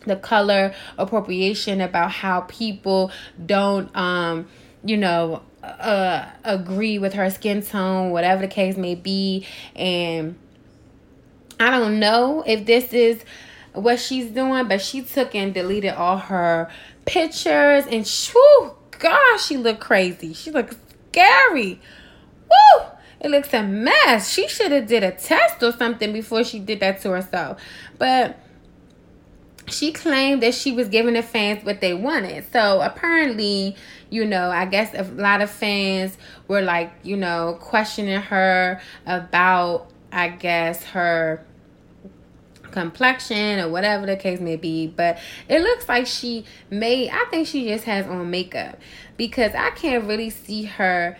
the 0.06 0.16
color 0.16 0.74
appropriation 0.98 1.82
about 1.82 2.12
how 2.12 2.42
people 2.42 3.12
don't 3.46 3.96
um 3.96 4.48
you 4.84 4.98
know 4.98 5.42
uh, 5.64 6.26
agree 6.44 6.98
with 6.98 7.14
her 7.14 7.30
skin 7.30 7.62
tone, 7.62 8.12
whatever 8.12 8.42
the 8.42 8.48
case 8.48 8.78
may 8.78 8.96
be. 8.96 9.46
And 9.76 10.36
I 11.60 11.70
don't 11.70 12.00
know 12.00 12.44
if 12.46 12.66
this 12.66 12.94
is 12.94 13.24
what 13.74 14.00
she's 14.00 14.32
doing, 14.32 14.68
but 14.68 14.82
she 14.82 15.02
took 15.02 15.36
and 15.36 15.54
deleted 15.54 15.94
all 15.94 16.18
her 16.18 16.70
pictures 17.06 17.86
and 17.88 18.08
shoo, 18.08 18.72
gosh, 18.98 19.46
she 19.46 19.58
looked 19.58 19.82
crazy. 19.82 20.34
She 20.34 20.52
looked 20.52 20.76
scary. 21.10 21.80
Woo! 22.50 22.86
It 23.20 23.30
looks 23.30 23.54
a 23.54 23.62
mess. 23.62 24.32
She 24.32 24.48
should 24.48 24.72
have 24.72 24.88
did 24.88 25.04
a 25.04 25.12
test 25.12 25.62
or 25.62 25.72
something 25.72 26.12
before 26.12 26.44
she 26.44 26.60
did 26.60 26.80
that 26.80 27.02
to 27.02 27.12
herself. 27.12 27.62
But 28.00 28.38
she 29.72 29.92
claimed 29.92 30.44
that 30.44 30.54
she 30.54 30.72
was 30.72 30.88
giving 30.90 31.14
the 31.14 31.24
fans 31.24 31.64
what 31.64 31.82
they 31.82 31.94
wanted. 31.94 32.46
So 32.52 32.82
apparently, 32.82 33.76
you 34.10 34.26
know, 34.26 34.50
I 34.50 34.66
guess 34.66 34.94
a 34.94 35.04
lot 35.14 35.42
of 35.42 35.50
fans 35.50 36.18
were 36.48 36.62
like, 36.62 36.92
you 37.04 37.18
know, 37.18 37.58
questioning 37.60 38.22
her 38.22 38.82
about, 39.06 39.90
I 40.12 40.30
guess, 40.30 40.84
her 40.86 41.46
complexion 42.72 43.60
or 43.60 43.70
whatever 43.70 44.06
the 44.06 44.16
case 44.16 44.40
may 44.40 44.56
be. 44.56 44.88
But 44.88 45.20
it 45.48 45.62
looks 45.62 45.88
like 45.88 46.08
she 46.08 46.46
made, 46.70 47.10
I 47.10 47.26
think 47.30 47.48
she 47.48 47.68
just 47.68 47.84
has 47.86 48.08
on 48.08 48.30
makeup 48.30 48.80
because 49.18 49.54
I 49.54 49.72
can't 49.72 50.06
really 50.06 50.30
see 50.30 50.64
her 50.64 51.18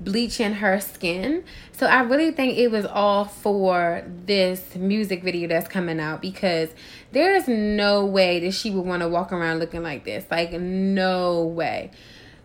bleaching 0.00 0.54
her 0.54 0.80
skin. 0.80 1.44
So 1.82 1.88
I 1.88 2.02
really 2.02 2.30
think 2.30 2.58
it 2.58 2.70
was 2.70 2.86
all 2.86 3.24
for 3.24 4.04
this 4.24 4.76
music 4.76 5.24
video 5.24 5.48
that's 5.48 5.66
coming 5.66 5.98
out 5.98 6.22
because 6.22 6.68
there's 7.10 7.48
no 7.48 8.06
way 8.06 8.38
that 8.38 8.52
she 8.52 8.70
would 8.70 8.86
want 8.86 9.02
to 9.02 9.08
walk 9.08 9.32
around 9.32 9.58
looking 9.58 9.82
like 9.82 10.04
this. 10.04 10.24
Like 10.30 10.52
no 10.52 11.42
way. 11.42 11.90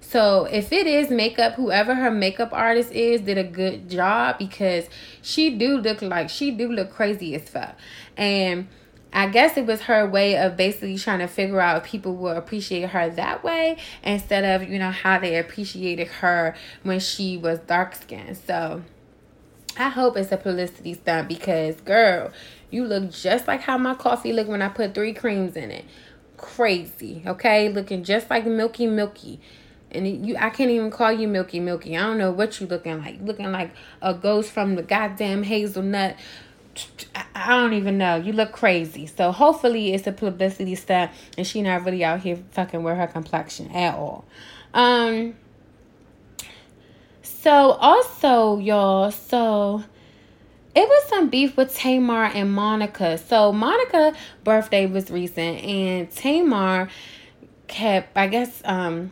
So 0.02 0.46
if 0.46 0.74
it 0.74 0.88
is 0.88 1.12
makeup, 1.12 1.54
whoever 1.54 1.94
her 1.94 2.10
makeup 2.10 2.50
artist 2.52 2.92
is 2.92 3.22
did 3.22 3.38
a 3.38 3.44
good 3.44 3.92
job 3.92 4.40
because 4.40 4.90
she 5.22 5.52
do 5.52 5.78
look 5.78 6.02
like 6.02 6.32
she 6.32 6.50
do 6.50 6.72
look 6.72 6.90
crazy 6.90 7.36
as 7.36 7.48
fuck. 7.48 7.76
And 8.18 8.68
I 9.14 9.28
guess 9.28 9.56
it 9.56 9.68
was 9.68 9.82
her 9.82 10.10
way 10.10 10.36
of 10.36 10.58
basically 10.58 10.98
trying 10.98 11.20
to 11.20 11.28
figure 11.28 11.62
out 11.62 11.84
if 11.84 11.92
people 11.92 12.16
will 12.16 12.36
appreciate 12.36 12.90
her 12.90 13.08
that 13.12 13.44
way 13.44 13.78
instead 14.02 14.44
of, 14.46 14.68
you 14.68 14.80
know, 14.80 14.90
how 14.90 15.20
they 15.20 15.38
appreciated 15.38 16.08
her 16.08 16.56
when 16.82 17.00
she 17.00 17.38
was 17.38 17.60
dark 17.60 17.94
skinned. 17.94 18.36
So 18.36 18.82
I 19.80 19.90
hope 19.90 20.18
it's 20.18 20.32
a 20.32 20.38
publicity 20.38 20.94
stunt 20.94 21.28
because, 21.28 21.80
girl, 21.82 22.32
you 22.70 22.86
look 22.86 23.12
just 23.12 23.48
like 23.48 23.62
how 23.62 23.78
my 23.78 23.96
coffee 23.96 24.34
looked 24.34 24.50
when 24.50 24.62
I 24.62 24.70
put 24.70 24.94
three 24.94 25.14
creams 25.14 25.56
in 25.56 25.72
it. 25.72 25.86
Crazy, 26.38 27.24
okay? 27.26 27.70
Looking 27.70 28.04
just 28.04 28.30
like 28.30 28.46
Milky 28.46 28.88
Milky. 28.88 29.40
And 29.92 30.26
you, 30.26 30.36
I 30.36 30.50
can't 30.50 30.70
even 30.70 30.92
call 30.92 31.12
you 31.12 31.28
Milky 31.28 31.60
Milky. 31.60 31.96
I 31.98 32.02
don't 32.02 32.18
know 32.18 32.32
what 32.32 32.60
you 32.60 32.68
looking 32.68 33.00
like. 33.00 33.22
Looking 33.22 33.52
like 33.52 33.72
a 34.02 34.14
ghost 34.14 34.52
from 34.52 34.76
the 34.76 34.84
goddamn 34.84 35.44
hazelnut 35.44 36.18
I 37.36 37.48
don't 37.48 37.74
even 37.74 37.98
know. 37.98 38.16
You 38.16 38.34
look 38.34 38.52
crazy. 38.52 39.06
So 39.06 39.32
hopefully 39.32 39.94
it's 39.94 40.08
a 40.08 40.12
publicity 40.12 40.76
stunt 40.76 41.12
and 41.38 41.46
she 41.46 41.62
not 41.62 41.86
really 41.86 42.04
out 42.04 42.22
here 42.22 42.38
fucking 42.52 42.84
with 42.84 42.98
her 42.98 43.08
complexion 43.08 43.72
at 43.72 43.96
all. 43.96 44.26
Um 44.74 45.36
So 47.42 47.52
also, 47.52 48.58
y'all, 48.58 49.12
so 49.12 49.84
it 50.76 50.88
was 50.88 51.08
some 51.08 51.30
beef 51.30 51.56
with 51.56 51.74
Tamar 51.76 52.26
and 52.26 52.52
Monica. 52.52 53.18
So 53.18 53.54
Monica' 53.54 54.14
birthday 54.44 54.86
was 54.86 55.12
recent, 55.12 55.64
and 55.64 56.12
Tamar 56.12 56.90
kept, 57.68 58.18
I 58.18 58.28
guess, 58.28 58.62
um, 58.66 59.12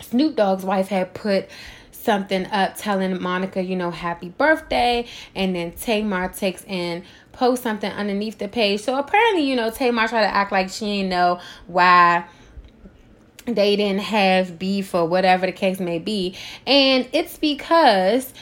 Snoop 0.00 0.36
Dogg's 0.36 0.64
wife 0.64 0.88
had 0.88 1.14
put 1.14 1.48
something 1.92 2.44
up 2.46 2.76
telling 2.76 3.22
Monica, 3.22 3.62
you 3.62 3.76
know, 3.76 3.92
happy 3.92 4.28
birthday, 4.30 5.06
and 5.34 5.54
then 5.54 5.72
Tamar 5.72 6.28
takes 6.28 6.64
and 6.64 7.04
post 7.30 7.62
something 7.62 7.90
underneath 7.90 8.38
the 8.38 8.48
page. 8.48 8.80
So 8.80 8.98
apparently, 8.98 9.44
you 9.44 9.56
know, 9.56 9.70
Tamar 9.70 10.08
tried 10.08 10.22
to 10.22 10.34
act 10.34 10.52
like 10.52 10.68
she 10.70 10.86
didn't 10.86 11.10
know 11.10 11.40
why 11.66 12.24
they 13.46 13.76
didn't 13.76 14.02
have 14.02 14.58
beef 14.58 14.94
or 14.94 15.06
whatever 15.06 15.46
the 15.46 15.52
case 15.52 15.80
may 15.80 15.98
be. 15.98 16.36
And 16.66 17.08
it's 17.12 17.36
because 17.38 18.32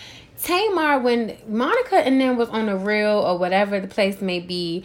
Tamar, 0.42 0.98
when 1.00 1.36
Monica 1.48 1.96
and 1.96 2.20
them 2.20 2.36
was 2.36 2.48
on 2.48 2.66
the 2.66 2.76
real 2.76 3.18
or 3.18 3.38
whatever 3.38 3.80
the 3.80 3.88
place 3.88 4.20
may 4.20 4.40
be, 4.40 4.84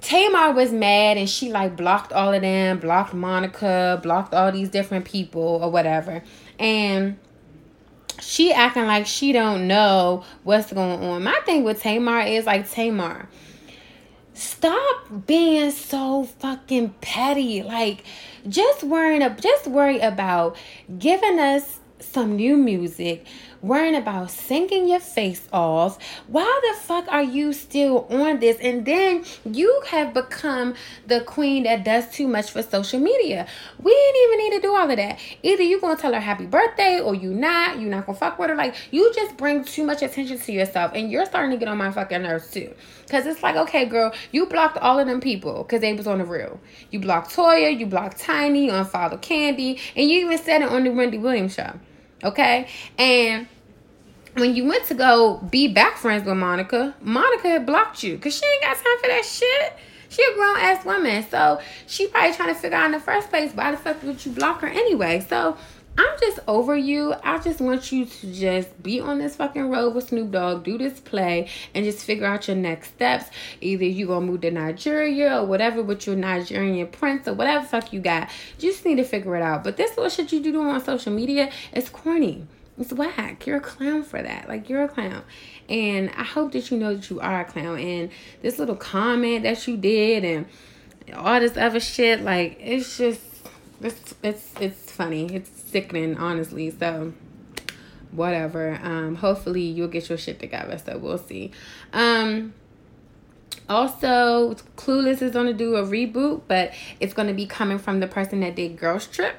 Tamar 0.00 0.52
was 0.52 0.72
mad 0.72 1.16
and 1.16 1.28
she 1.28 1.50
like 1.50 1.76
blocked 1.76 2.12
all 2.12 2.32
of 2.32 2.42
them, 2.42 2.78
blocked 2.78 3.14
Monica, 3.14 3.98
blocked 4.02 4.34
all 4.34 4.52
these 4.52 4.68
different 4.68 5.04
people 5.04 5.60
or 5.62 5.70
whatever. 5.70 6.22
And 6.58 7.18
she 8.20 8.52
acting 8.52 8.86
like 8.86 9.06
she 9.06 9.32
don't 9.32 9.66
know 9.66 10.24
what's 10.42 10.72
going 10.72 11.02
on. 11.02 11.24
My 11.24 11.38
thing 11.44 11.64
with 11.64 11.82
Tamar 11.82 12.20
is 12.20 12.46
like 12.46 12.70
Tamar, 12.70 13.28
stop 14.36 15.26
being 15.26 15.70
so 15.70 16.24
fucking 16.24 16.90
petty. 17.00 17.62
Like 17.62 18.04
just 18.48 18.82
worrying 18.84 19.22
just 19.40 19.66
worry 19.66 19.98
about 19.98 20.56
giving 20.98 21.38
us 21.38 21.80
some 22.00 22.36
new 22.36 22.56
music 22.56 23.26
worrying 23.62 23.94
about 23.94 24.30
sinking 24.30 24.88
your 24.88 25.00
face 25.00 25.48
off. 25.52 25.98
Why 26.26 26.60
the 26.62 26.80
fuck 26.80 27.06
are 27.08 27.22
you 27.22 27.52
still 27.52 28.06
on 28.10 28.40
this? 28.40 28.58
And 28.60 28.84
then 28.84 29.24
you 29.44 29.82
have 29.88 30.14
become 30.14 30.74
the 31.06 31.20
queen 31.20 31.64
that 31.64 31.84
does 31.84 32.10
too 32.10 32.28
much 32.28 32.50
for 32.50 32.62
social 32.62 33.00
media. 33.00 33.46
We 33.80 33.92
didn't 33.92 34.22
even 34.22 34.38
need 34.38 34.56
to 34.56 34.66
do 34.66 34.74
all 34.74 34.90
of 34.90 34.96
that. 34.96 35.18
Either 35.42 35.62
you're 35.62 35.80
gonna 35.80 35.96
tell 35.96 36.12
her 36.12 36.20
happy 36.20 36.46
birthday 36.46 37.00
or 37.00 37.14
you 37.14 37.32
not. 37.32 37.78
You're 37.80 37.90
not 37.90 38.06
gonna 38.06 38.18
fuck 38.18 38.38
with 38.38 38.50
her. 38.50 38.56
Like 38.56 38.74
you 38.90 39.12
just 39.14 39.36
bring 39.36 39.64
too 39.64 39.84
much 39.84 40.02
attention 40.02 40.38
to 40.38 40.52
yourself, 40.52 40.92
and 40.94 41.10
you're 41.10 41.26
starting 41.26 41.50
to 41.50 41.56
get 41.56 41.68
on 41.68 41.78
my 41.78 41.90
fucking 41.90 42.22
nerves 42.22 42.50
too. 42.50 42.74
Cause 43.08 43.24
it's 43.24 43.42
like, 43.42 43.54
okay, 43.54 43.84
girl, 43.84 44.12
you 44.32 44.46
blocked 44.46 44.78
all 44.78 44.98
of 44.98 45.06
them 45.06 45.20
people 45.20 45.62
because 45.62 45.80
they 45.80 45.92
was 45.92 46.08
on 46.08 46.18
the 46.18 46.24
real. 46.24 46.60
You 46.90 46.98
blocked 46.98 47.34
Toya, 47.34 47.78
you 47.78 47.86
blocked 47.86 48.18
Tiny, 48.18 48.66
you 48.66 48.72
unfollowed 48.72 49.22
Kandi, 49.22 49.78
and 49.94 50.10
you 50.10 50.26
even 50.26 50.38
said 50.38 50.62
it 50.62 50.68
on 50.68 50.82
the 50.82 50.90
Wendy 50.90 51.18
Williams 51.18 51.54
show. 51.54 51.78
Okay? 52.24 52.68
And 52.98 53.46
when 54.34 54.54
you 54.54 54.66
went 54.66 54.84
to 54.86 54.94
go 54.94 55.38
be 55.50 55.68
back 55.68 55.96
friends 55.96 56.24
with 56.24 56.36
Monica, 56.36 56.94
Monica 57.00 57.48
had 57.48 57.66
blocked 57.66 58.02
you 58.02 58.16
because 58.16 58.36
she 58.36 58.44
ain't 58.46 58.62
got 58.62 58.74
time 58.76 58.98
for 59.00 59.08
that 59.08 59.24
shit. 59.24 59.72
She 60.08 60.22
a 60.22 60.34
grown 60.34 60.56
ass 60.58 60.84
woman. 60.84 61.24
So 61.28 61.60
she 61.86 62.06
probably 62.06 62.34
trying 62.34 62.54
to 62.54 62.60
figure 62.60 62.76
out 62.76 62.86
in 62.86 62.92
the 62.92 63.00
first 63.00 63.28
place 63.28 63.52
why 63.52 63.70
the 63.70 63.76
fuck 63.76 64.02
would 64.02 64.24
you 64.24 64.32
block 64.32 64.60
her 64.60 64.68
anyway. 64.68 65.24
So 65.28 65.56
I'm 65.98 66.18
just 66.20 66.40
over 66.46 66.76
you. 66.76 67.14
I 67.22 67.38
just 67.38 67.60
want 67.60 67.90
you 67.90 68.04
to 68.04 68.32
just 68.32 68.82
be 68.82 69.00
on 69.00 69.18
this 69.18 69.36
fucking 69.36 69.70
road 69.70 69.94
with 69.94 70.08
Snoop 70.08 70.30
Dogg, 70.30 70.64
do 70.64 70.76
this 70.76 71.00
play, 71.00 71.48
and 71.74 71.84
just 71.84 72.04
figure 72.04 72.26
out 72.26 72.48
your 72.48 72.56
next 72.56 72.88
steps. 72.88 73.30
Either 73.60 73.84
you 73.84 74.06
gonna 74.06 74.26
move 74.26 74.42
to 74.42 74.50
Nigeria 74.50 75.40
or 75.40 75.46
whatever 75.46 75.82
with 75.82 76.06
your 76.06 76.16
Nigerian 76.16 76.86
prince 76.88 77.26
or 77.26 77.34
whatever 77.34 77.64
fuck 77.64 77.92
you 77.92 78.00
got. 78.00 78.28
You 78.58 78.70
just 78.70 78.84
need 78.84 78.96
to 78.96 79.04
figure 79.04 79.36
it 79.36 79.42
out. 79.42 79.64
But 79.64 79.78
this 79.78 79.96
little 79.96 80.10
shit 80.10 80.32
you 80.32 80.42
do 80.42 80.60
on 80.60 80.84
social 80.84 81.12
media 81.12 81.50
is 81.72 81.88
corny. 81.88 82.46
It's 82.78 82.92
whack. 82.92 83.46
You're 83.46 83.56
a 83.56 83.60
clown 83.60 84.02
for 84.02 84.22
that. 84.22 84.48
Like 84.48 84.68
you're 84.68 84.84
a 84.84 84.88
clown. 84.88 85.22
And 85.68 86.10
I 86.10 86.24
hope 86.24 86.52
that 86.52 86.70
you 86.70 86.76
know 86.76 86.94
that 86.94 87.08
you 87.08 87.20
are 87.20 87.40
a 87.40 87.44
clown. 87.44 87.78
And 87.78 88.10
this 88.42 88.58
little 88.58 88.76
comment 88.76 89.44
that 89.44 89.66
you 89.66 89.78
did 89.78 90.24
and 90.24 90.46
all 91.14 91.40
this 91.40 91.56
other 91.56 91.80
shit, 91.80 92.20
like 92.20 92.58
it's 92.60 92.98
just 92.98 93.20
it's 93.80 94.14
it's 94.22 94.52
it's 94.60 94.90
funny. 94.90 95.34
It's 95.34 95.55
sickening, 95.66 96.16
honestly. 96.16 96.70
So 96.70 97.12
whatever. 98.12 98.78
Um, 98.82 99.16
hopefully 99.16 99.62
you'll 99.62 99.88
get 99.88 100.08
your 100.08 100.18
shit 100.18 100.38
together. 100.38 100.78
So 100.78 100.98
we'll 100.98 101.18
see. 101.18 101.52
Um 101.92 102.54
also, 103.68 104.54
Clueless 104.76 105.22
is 105.22 105.32
going 105.32 105.46
to 105.46 105.52
do 105.52 105.74
a 105.74 105.82
reboot, 105.82 106.42
but 106.46 106.72
it's 107.00 107.12
going 107.12 107.26
to 107.26 107.34
be 107.34 107.46
coming 107.46 107.78
from 107.78 107.98
the 107.98 108.06
person 108.06 108.40
that 108.40 108.54
did 108.54 108.78
Girls 108.78 109.06
Trip. 109.08 109.34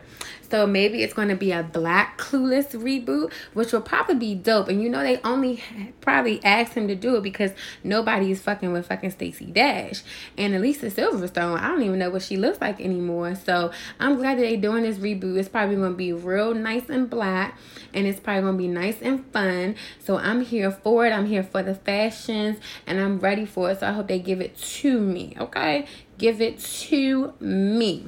So 0.50 0.66
maybe 0.66 1.04
it's 1.04 1.14
going 1.14 1.28
to 1.28 1.36
be 1.36 1.52
a 1.52 1.64
black 1.64 2.18
Clueless 2.18 2.72
reboot, 2.72 3.32
which 3.54 3.74
will 3.74 3.82
probably 3.82 4.16
be 4.16 4.36
dope. 4.36 4.70
And 4.70 4.82
you 4.82 4.90
know, 4.90 5.02
they 5.02 5.20
only 5.22 5.64
probably 6.02 6.44
asked 6.44 6.74
him 6.74 6.88
to 6.88 6.96
do 6.96 7.16
it 7.16 7.24
because 7.24 7.52
nobody 7.84 8.32
is 8.32 8.42
fucking 8.42 8.72
with 8.72 8.88
fucking 8.88 9.12
Stacey 9.12 9.46
Dash. 9.46 10.04
And 10.38 10.56
Alicia 10.56 10.88
Silverstone, 10.88 11.60
I 11.60 11.68
don't 11.68 11.84
even 11.84 12.00
know 12.00 12.10
what 12.10 12.22
she 12.22 12.38
looks 12.38 12.62
like 12.62 12.80
anymore. 12.80 13.36
So 13.36 13.72
I'm 14.00 14.16
glad 14.16 14.38
that 14.38 14.42
they're 14.42 14.58
doing 14.58 14.84
this 14.84 14.98
reboot. 14.98 15.38
It's 15.38 15.50
probably 15.50 15.76
going 15.76 15.92
to 15.92 15.98
be 15.98 16.14
real 16.14 16.54
nice 16.54 16.90
and 16.90 17.10
black. 17.10 17.58
And 17.94 18.08
it's 18.08 18.20
probably 18.20 18.42
going 18.42 18.54
to 18.54 18.58
be 18.58 18.68
nice 18.68 19.02
and 19.02 19.26
fun. 19.32 19.76
So 20.00 20.18
I'm 20.18 20.42
here 20.42 20.72
for 20.72 21.06
it. 21.06 21.12
I'm 21.12 21.26
here 21.26 21.44
for 21.44 21.64
the 21.64 21.76
fashions. 21.76 22.58
And 22.86 23.00
I'm 23.00 23.20
ready 23.20 23.46
for 23.46 23.72
it. 23.72 23.80
So 23.80 23.88
I 23.88 23.92
hope 23.92 24.08
they 24.08 24.20
give 24.20 24.42
it 24.42 24.58
to 24.58 25.00
me. 25.00 25.36
Okay? 25.40 25.88
Give 26.18 26.42
it 26.42 26.60
to 26.60 27.34
me. 27.40 28.08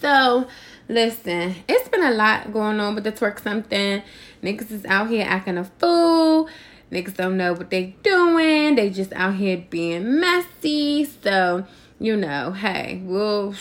So 0.00 0.48
Listen, 0.88 1.56
it's 1.68 1.88
been 1.88 2.04
a 2.04 2.12
lot 2.12 2.52
going 2.52 2.78
on 2.78 2.94
with 2.94 3.02
the 3.02 3.10
twerk 3.10 3.42
something. 3.42 4.02
Niggas 4.42 4.70
is 4.70 4.84
out 4.84 5.10
here 5.10 5.26
acting 5.28 5.58
a 5.58 5.64
fool. 5.64 6.48
Niggas 6.92 7.16
don't 7.16 7.36
know 7.36 7.52
what 7.54 7.70
they 7.70 7.96
doing. 8.04 8.76
They 8.76 8.90
just 8.90 9.12
out 9.14 9.34
here 9.34 9.64
being 9.68 10.20
messy. 10.20 11.04
So, 11.04 11.66
you 11.98 12.16
know, 12.16 12.52
hey, 12.52 13.02
we'll 13.04 13.54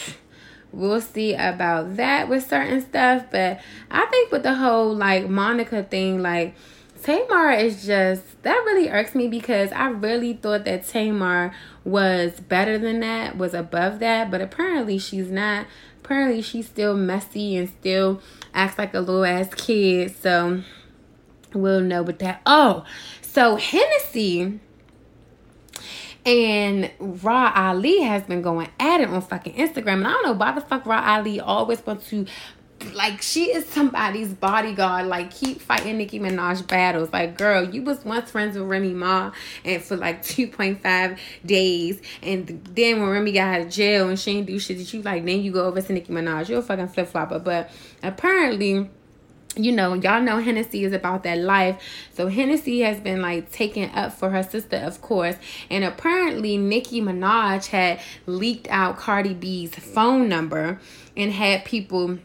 we'll 0.71 1.01
see 1.01 1.33
about 1.33 1.95
that 1.95 2.29
with 2.29 2.47
certain 2.47 2.81
stuff. 2.81 3.25
But 3.31 3.59
I 3.89 4.05
think 4.05 4.31
with 4.31 4.43
the 4.43 4.53
whole 4.53 4.93
like 4.93 5.27
Monica 5.27 5.81
thing, 5.81 6.21
like 6.21 6.53
Tamar 7.01 7.51
is 7.53 7.87
just 7.87 8.43
that 8.43 8.63
really 8.65 8.89
irks 8.89 9.15
me 9.15 9.27
because 9.27 9.71
I 9.71 9.87
really 9.87 10.33
thought 10.33 10.65
that 10.65 10.87
Tamar 10.87 11.53
was 11.83 12.39
better 12.39 12.77
than 12.77 12.99
that, 12.99 13.35
was 13.35 13.55
above 13.55 13.97
that, 13.99 14.29
but 14.29 14.41
apparently 14.41 14.99
she's 14.99 15.31
not 15.31 15.65
apparently 16.05 16.41
she's 16.41 16.67
still 16.67 16.95
messy 16.95 17.55
and 17.55 17.67
still 17.67 18.21
acts 18.53 18.77
like 18.77 18.93
a 18.93 18.99
little 18.99 19.25
ass 19.25 19.53
kid. 19.55 20.15
So 20.15 20.61
we'll 21.53 21.81
know 21.81 22.03
with 22.03 22.19
that. 22.19 22.41
Oh, 22.45 22.85
so 23.21 23.55
Hennessy 23.55 24.59
and 26.25 26.91
Rah 26.99 27.51
Ali 27.55 28.01
has 28.01 28.23
been 28.23 28.43
going 28.43 28.69
at 28.79 29.01
it 29.01 29.09
on 29.09 29.21
fucking 29.21 29.55
Instagram. 29.55 29.97
And 29.97 30.07
I 30.07 30.11
don't 30.11 30.25
know 30.25 30.33
why 30.33 30.51
the 30.51 30.61
fuck 30.61 30.85
Rah 30.85 31.17
Ali 31.17 31.39
always 31.39 31.83
wants 31.85 32.07
to 32.09 32.27
like 32.93 33.21
she 33.21 33.45
is 33.53 33.65
somebody's 33.65 34.33
bodyguard. 34.33 35.07
Like 35.07 35.31
keep 35.31 35.61
fighting 35.61 35.97
Nicki 35.97 36.19
Minaj 36.19 36.67
battles. 36.67 37.11
Like 37.11 37.37
girl, 37.37 37.63
you 37.63 37.81
was 37.81 38.03
once 38.03 38.31
friends 38.31 38.57
with 38.57 38.67
Remy 38.67 38.93
Ma 38.93 39.31
and 39.63 39.81
for 39.81 39.95
like 39.95 40.23
two 40.23 40.47
point 40.47 40.81
five 40.81 41.19
days, 41.45 42.01
and 42.21 42.47
then 42.73 42.99
when 42.99 43.09
Remy 43.09 43.31
got 43.31 43.55
out 43.55 43.61
of 43.61 43.69
jail 43.69 44.09
and 44.09 44.19
she 44.19 44.33
didn't 44.33 44.47
do 44.47 44.59
shit, 44.59 44.77
that 44.77 44.93
you 44.93 45.01
like 45.01 45.25
then 45.25 45.41
you 45.41 45.51
go 45.51 45.65
over 45.65 45.81
to 45.81 45.93
Nicki 45.93 46.11
Minaj. 46.11 46.49
You're 46.49 46.59
a 46.59 46.63
fucking 46.63 46.89
flip 46.89 47.07
flopper. 47.07 47.39
But 47.39 47.71
apparently 48.03 48.89
you 49.57 49.71
know, 49.71 49.93
y'all 49.93 50.21
know 50.21 50.39
Hennessy 50.39 50.83
is 50.83 50.91
about 50.91 51.23
that 51.23 51.37
life. 51.37 51.81
So 52.13 52.27
Hennessy 52.27 52.81
has 52.81 52.99
been 52.99 53.21
like 53.21 53.51
taken 53.53 53.89
up 53.91 54.11
for 54.11 54.29
her 54.29 54.43
sister, 54.43 54.75
of 54.75 55.01
course. 55.01 55.37
And 55.69 55.85
apparently 55.85 56.57
Nicki 56.57 56.99
Minaj 56.99 57.67
had 57.67 58.01
leaked 58.25 58.67
out 58.69 58.97
Cardi 58.97 59.33
B's 59.33 59.73
phone 59.73 60.27
number 60.27 60.81
and 61.15 61.31
had 61.31 61.63
people 61.63 62.19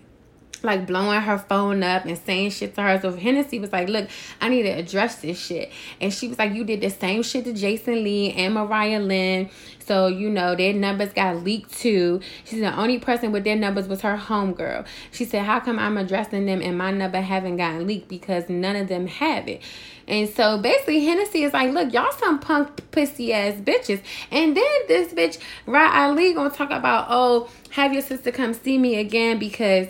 like 0.65 0.87
blowing 0.87 1.21
her 1.21 1.39
phone 1.39 1.83
up 1.83 2.05
and 2.05 2.19
saying 2.19 2.51
shit 2.51 2.75
to 2.75 2.83
her. 2.83 3.01
So 3.01 3.13
Hennessy 3.13 3.59
was 3.59 3.73
like, 3.73 3.89
Look, 3.89 4.09
I 4.41 4.49
need 4.49 4.63
to 4.63 4.71
address 4.71 5.17
this 5.17 5.39
shit. 5.39 5.73
And 6.01 6.13
she 6.13 6.29
was 6.29 6.39
like, 6.39 6.55
You 6.55 6.65
did 6.65 6.81
the 6.81 6.91
same 6.91 7.23
shit 7.23 7.45
to 7.45 7.53
Jason 7.53 8.05
Lee 8.05 8.33
and 8.33 8.55
Mariah 8.55 9.01
Lynn. 9.01 9.51
So, 9.85 10.07
you 10.07 10.31
know, 10.31 10.55
their 10.55 10.73
numbers 10.73 11.13
got 11.13 11.43
leaked 11.43 11.73
too. 11.73 12.21
She 12.45 12.57
said 12.57 12.73
the 12.73 12.79
only 12.79 12.99
person 12.99 13.33
with 13.33 13.45
their 13.45 13.57
numbers 13.57 13.89
was 13.89 14.03
her 14.03 14.17
homegirl. 14.17 14.87
She 15.11 15.25
said, 15.25 15.45
How 15.45 15.61
come 15.61 15.79
I'm 15.79 15.97
addressing 15.97 16.47
them 16.47 16.63
and 16.63 16.79
my 16.79 16.91
number 16.91 17.21
haven't 17.21 17.57
gotten 17.57 17.87
leaked? 17.87 18.09
Because 18.09 18.49
none 18.49 18.77
of 18.77 18.89
them 18.89 19.07
have 19.07 19.49
it. 19.49 19.63
And 20.11 20.29
so 20.29 20.59
basically 20.59 21.05
Hennessy 21.05 21.45
is 21.45 21.53
like, 21.53 21.73
look, 21.73 21.93
y'all 21.93 22.11
some 22.11 22.41
punk 22.41 22.91
pussy 22.91 23.33
ass 23.33 23.55
bitches. 23.55 24.03
And 24.33 24.57
then 24.57 24.65
this 24.89 25.13
bitch, 25.13 25.39
Rah 25.67 26.05
Ali, 26.05 26.35
gonna 26.35 26.51
talk 26.51 26.73
about, 26.73 27.07
oh, 27.11 27.49
have 27.71 27.93
your 27.93 28.03
sister 28.03 28.33
come 28.33 28.53
see 28.53 28.77
me 28.77 28.97
again 28.97 29.39
because 29.39 29.87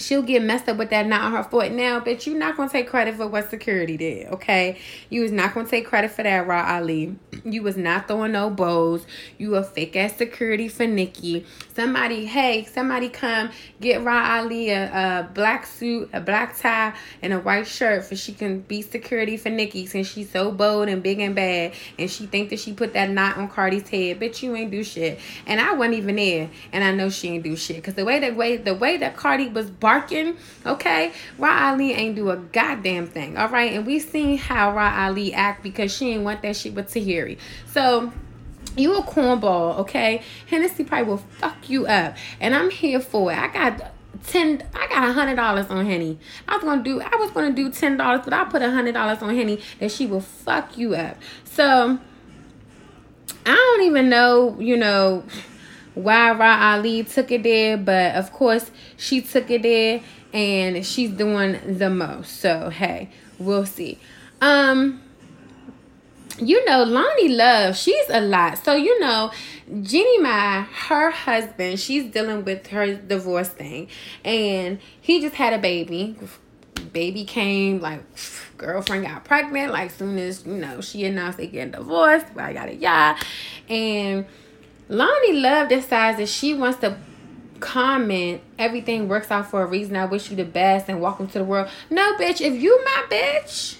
she'll 0.00 0.22
get 0.22 0.42
messed 0.42 0.68
up 0.68 0.76
with 0.76 0.90
that 0.90 1.06
not 1.06 1.22
on 1.22 1.32
her 1.32 1.42
foot. 1.42 1.72
Now, 1.72 2.00
bitch, 2.00 2.26
you're 2.26 2.38
not 2.38 2.56
gonna 2.56 2.70
take 2.70 2.88
credit 2.88 3.16
for 3.16 3.26
what 3.26 3.50
security 3.50 3.96
did, 3.96 4.28
okay? 4.28 4.78
You 5.08 5.22
was 5.22 5.32
not 5.32 5.54
gonna 5.54 5.68
take 5.68 5.86
credit 5.86 6.10
for 6.10 6.22
that, 6.22 6.46
Rah 6.46 6.76
Ali. 6.76 7.16
You 7.44 7.62
was 7.62 7.76
not 7.76 8.08
throwing 8.08 8.32
no 8.32 8.50
bows. 8.50 9.06
You 9.38 9.56
a 9.56 9.62
fake 9.62 9.96
ass 9.96 10.16
security 10.16 10.68
for 10.68 10.86
Nicki. 10.86 11.46
Somebody, 11.74 12.26
hey, 12.26 12.64
somebody 12.64 13.08
come 13.08 13.50
get 13.80 14.02
Rah 14.02 14.38
Ali 14.38 14.70
a, 14.70 14.84
a 14.86 15.28
black 15.32 15.66
suit, 15.66 16.10
a 16.12 16.20
black 16.20 16.56
tie, 16.58 16.94
and 17.22 17.32
a 17.32 17.38
white 17.38 17.66
shirt 17.66 18.04
for 18.04 18.16
she 18.16 18.32
can 18.32 18.60
be 18.60 18.82
security 18.82 19.36
for 19.36 19.50
Nicki 19.50 19.86
since 19.86 20.06
she's 20.06 20.30
so 20.30 20.50
bold 20.50 20.88
and 20.88 21.02
big 21.02 21.20
and 21.20 21.34
bad 21.34 21.72
and 21.98 22.10
she 22.10 22.26
think 22.26 22.50
that 22.50 22.60
she 22.60 22.72
put 22.72 22.92
that 22.94 23.10
knot 23.10 23.36
on 23.36 23.48
Cardi's 23.48 23.88
head. 23.88 24.20
Bitch, 24.20 24.42
you 24.42 24.54
ain't 24.54 24.70
do 24.70 24.82
shit. 24.84 25.18
And 25.46 25.60
I 25.60 25.72
wasn't 25.74 25.96
even 25.96 26.16
there, 26.16 26.50
and 26.72 26.84
I 26.84 26.92
know 26.92 27.10
she 27.10 27.28
ain't 27.28 27.44
do 27.44 27.56
shit. 27.56 27.82
Cause 27.82 27.94
the 27.94 28.04
way 28.04 28.18
that 28.20 28.36
way 28.36 28.56
the 28.56 28.74
way 28.74 28.96
that 28.98 29.16
Cardi 29.16 29.48
was 29.48 29.70
barking, 29.90 30.36
okay, 30.64 31.12
Rah 31.36 31.70
Ali 31.70 31.92
ain't 31.92 32.14
do 32.14 32.30
a 32.30 32.36
goddamn 32.36 33.08
thing. 33.08 33.36
All 33.36 33.48
right, 33.48 33.72
and 33.72 33.84
we 33.84 33.98
seen 33.98 34.38
how 34.38 34.72
Rah 34.72 35.06
Ali 35.06 35.34
act 35.34 35.64
because 35.64 35.92
she 35.92 36.10
ain't 36.10 36.22
want 36.22 36.42
that 36.42 36.54
shit 36.54 36.74
with 36.74 36.86
Tahiry. 36.92 37.38
So 37.66 38.12
you 38.76 38.96
a 38.96 39.02
cornball, 39.02 39.78
okay? 39.78 40.22
Hennessy 40.46 40.84
probably 40.84 41.08
will 41.08 41.24
fuck 41.38 41.68
you 41.68 41.86
up, 41.86 42.16
and 42.38 42.54
I'm 42.54 42.70
here 42.70 43.00
for 43.00 43.32
it. 43.32 43.38
I 43.38 43.48
got 43.48 43.90
ten. 44.28 44.62
I 44.74 44.86
got 44.86 45.08
a 45.08 45.12
hundred 45.12 45.34
dollars 45.34 45.66
on 45.70 45.84
Henny. 45.84 46.20
I 46.46 46.54
was 46.54 46.62
gonna 46.62 46.84
do. 46.84 47.00
I 47.00 47.16
was 47.16 47.32
gonna 47.32 47.52
do 47.52 47.68
ten 47.72 47.96
dollars, 47.96 48.20
but 48.22 48.32
I 48.32 48.44
put 48.44 48.62
a 48.62 48.70
hundred 48.70 48.92
dollars 48.92 49.20
on 49.22 49.34
Henny 49.34 49.60
that 49.80 49.90
she 49.90 50.06
will 50.06 50.20
fuck 50.20 50.78
you 50.78 50.94
up. 50.94 51.16
So 51.44 51.98
I 53.44 53.54
don't 53.54 53.86
even 53.86 54.08
know. 54.08 54.56
You 54.60 54.76
know 54.76 55.24
why 55.94 56.32
Rah 56.32 56.74
Ali 56.74 57.04
took 57.04 57.30
it 57.30 57.42
there, 57.42 57.76
but 57.76 58.14
of 58.14 58.32
course 58.32 58.70
she 58.96 59.20
took 59.20 59.50
it 59.50 59.62
there 59.62 60.00
and 60.32 60.84
she's 60.86 61.10
doing 61.10 61.78
the 61.78 61.90
most. 61.90 62.40
So 62.40 62.70
hey, 62.70 63.10
we'll 63.38 63.66
see. 63.66 63.98
Um 64.40 65.02
you 66.40 66.64
know, 66.64 66.84
Loni 66.84 67.36
Love, 67.36 67.76
she's 67.76 68.08
a 68.08 68.20
lot. 68.20 68.58
So, 68.58 68.74
you 68.74 68.98
know, 69.00 69.30
Jeannie 69.82 70.18
Mai, 70.18 70.66
her 70.88 71.10
husband, 71.10 71.78
she's 71.78 72.10
dealing 72.10 72.44
with 72.44 72.66
her 72.68 72.94
divorce 72.94 73.48
thing. 73.48 73.88
And 74.24 74.78
he 75.00 75.20
just 75.20 75.34
had 75.34 75.52
a 75.52 75.58
baby. 75.58 76.16
Baby 76.92 77.24
came, 77.24 77.80
like, 77.80 78.02
girlfriend 78.56 79.04
got 79.06 79.24
pregnant, 79.24 79.72
like, 79.72 79.90
soon 79.90 80.18
as, 80.18 80.46
you 80.46 80.54
know, 80.54 80.80
she 80.80 81.04
announced 81.04 81.38
they 81.38 81.46
getting 81.46 81.72
divorced, 81.72 82.26
I 82.36 82.52
got 82.52 82.68
a 82.68 82.74
yeah. 82.74 83.18
And 83.68 84.26
Loni 84.90 85.40
Love 85.40 85.68
decides 85.68 86.18
that 86.18 86.28
she 86.28 86.52
wants 86.52 86.80
to 86.80 86.96
comment 87.60 88.40
everything 88.58 89.06
works 89.06 89.30
out 89.30 89.48
for 89.48 89.62
a 89.62 89.66
reason. 89.66 89.94
I 89.94 90.04
wish 90.06 90.30
you 90.30 90.36
the 90.36 90.44
best 90.44 90.88
and 90.88 91.00
welcome 91.00 91.28
to 91.28 91.38
the 91.38 91.44
world. 91.44 91.68
No, 91.90 92.16
bitch, 92.16 92.40
if 92.40 92.60
you 92.60 92.82
my 92.84 93.04
bitch 93.08 93.76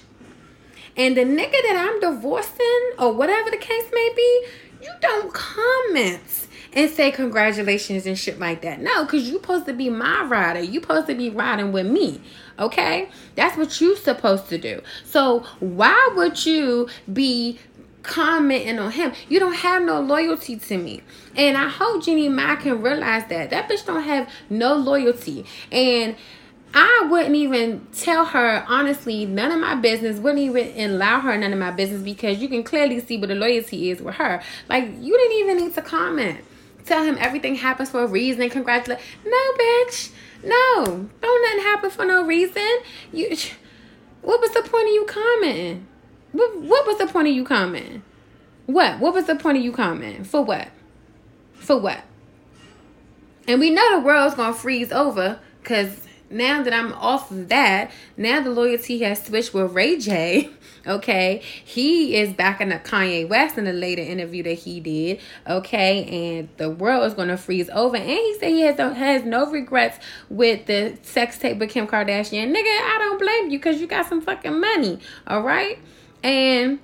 and 0.95 1.17
the 1.17 1.23
nigga 1.23 1.51
that 1.51 1.75
I'm 1.75 1.99
divorcing 1.99 2.91
or 2.97 3.11
whatever 3.11 3.49
the 3.49 3.57
case 3.57 3.91
may 3.91 4.13
be, 4.15 4.45
you 4.81 4.91
don't 5.01 5.33
comment 5.33 6.47
and 6.73 6.89
say 6.89 7.11
congratulations 7.11 8.05
and 8.05 8.17
shit 8.17 8.39
like 8.39 8.61
that. 8.61 8.79
No, 8.79 9.03
because 9.03 9.27
you 9.27 9.35
supposed 9.35 9.65
to 9.65 9.73
be 9.73 9.89
my 9.89 10.23
rider. 10.23 10.61
You 10.61 10.79
supposed 10.79 11.07
to 11.07 11.15
be 11.15 11.29
riding 11.29 11.73
with 11.73 11.87
me. 11.87 12.21
Okay? 12.57 13.09
That's 13.35 13.57
what 13.57 13.81
you 13.81 13.97
supposed 13.97 14.47
to 14.49 14.57
do. 14.57 14.81
So 15.03 15.39
why 15.59 16.11
would 16.15 16.45
you 16.45 16.87
be 17.11 17.59
commenting 18.03 18.79
on 18.79 18.91
him. 18.91 19.13
You 19.29 19.39
don't 19.39 19.55
have 19.55 19.83
no 19.83 19.99
loyalty 19.99 20.57
to 20.57 20.77
me. 20.77 21.01
And 21.35 21.57
I 21.57 21.67
hope 21.67 22.03
Jeannie 22.03 22.29
Mai 22.29 22.55
can 22.55 22.81
realize 22.81 23.25
that. 23.29 23.49
That 23.49 23.69
bitch 23.69 23.85
don't 23.85 24.03
have 24.03 24.29
no 24.49 24.75
loyalty. 24.75 25.45
And 25.71 26.15
I 26.73 27.07
wouldn't 27.09 27.35
even 27.35 27.85
tell 27.93 28.25
her 28.25 28.63
honestly 28.67 29.25
none 29.25 29.51
of 29.51 29.59
my 29.59 29.75
business. 29.75 30.17
Wouldn't 30.17 30.41
even 30.41 30.91
allow 30.91 31.19
her 31.19 31.37
none 31.37 31.53
of 31.53 31.59
my 31.59 31.71
business 31.71 32.01
because 32.01 32.39
you 32.39 32.47
can 32.47 32.63
clearly 32.63 32.99
see 33.01 33.17
what 33.17 33.29
the 33.29 33.35
loyalty 33.35 33.91
is 33.91 34.01
with 34.01 34.15
her. 34.15 34.41
Like 34.69 34.85
you 34.99 35.17
didn't 35.17 35.37
even 35.37 35.57
need 35.57 35.73
to 35.75 35.81
comment. 35.81 36.39
Tell 36.85 37.03
him 37.03 37.17
everything 37.19 37.55
happens 37.55 37.89
for 37.89 38.03
a 38.03 38.07
reason. 38.07 38.49
Congratulate. 38.49 38.99
No, 39.25 39.37
bitch. 39.59 40.11
No. 40.43 41.09
Don't 41.21 41.41
nothing 41.43 41.63
happen 41.63 41.89
for 41.91 42.05
no 42.05 42.25
reason. 42.25 42.69
You. 43.11 43.35
What 44.21 44.39
was 44.39 44.51
the 44.51 44.61
point 44.61 44.87
of 44.87 44.93
you 44.93 45.05
commenting? 45.07 45.87
What, 46.31 46.61
what 46.61 46.87
was 46.87 46.97
the 46.97 47.07
point 47.07 47.27
of 47.27 47.33
you 47.33 47.43
commenting? 47.43 48.03
What? 48.65 48.99
What 48.99 49.13
was 49.13 49.25
the 49.25 49.35
point 49.35 49.57
of 49.57 49.63
you 49.63 49.71
commenting? 49.71 50.23
For 50.23 50.41
what? 50.41 50.69
For 51.55 51.77
what? 51.77 52.03
And 53.47 53.59
we 53.59 53.69
know 53.69 53.99
the 53.99 54.05
world's 54.05 54.35
gonna 54.35 54.53
freeze 54.53 54.91
over 54.91 55.39
because 55.61 56.07
now 56.29 56.63
that 56.63 56.73
I'm 56.73 56.93
off 56.93 57.31
of 57.31 57.49
that, 57.49 57.91
now 58.17 58.41
the 58.41 58.49
loyalty 58.49 58.99
has 58.99 59.23
switched 59.23 59.53
with 59.53 59.73
Ray 59.73 59.97
J. 59.97 60.49
Okay, 60.87 61.43
he 61.63 62.15
is 62.15 62.33
backing 62.33 62.71
up 62.71 62.83
Kanye 62.83 63.29
West 63.29 63.55
in 63.59 63.67
a 63.67 63.71
later 63.71 64.01
interview 64.01 64.41
that 64.41 64.53
he 64.55 64.79
did. 64.79 65.19
Okay, 65.47 66.39
and 66.39 66.49
the 66.57 66.71
world 66.71 67.05
is 67.05 67.13
gonna 67.13 67.37
freeze 67.37 67.69
over. 67.69 67.97
And 67.97 68.09
he 68.09 68.37
said 68.39 68.49
he 68.49 68.61
has 68.61 68.79
no, 68.79 68.91
has 68.91 69.23
no 69.23 69.51
regrets 69.51 69.99
with 70.29 70.65
the 70.65 70.97
sex 71.03 71.37
tape 71.37 71.59
with 71.59 71.69
Kim 71.69 71.85
Kardashian. 71.85 72.51
Nigga, 72.51 72.65
I 72.65 72.95
don't 72.97 73.19
blame 73.19 73.51
you 73.51 73.59
because 73.59 73.79
you 73.79 73.85
got 73.85 74.07
some 74.07 74.21
fucking 74.21 74.59
money. 74.59 74.97
All 75.27 75.43
right. 75.43 75.77
And 76.23 76.79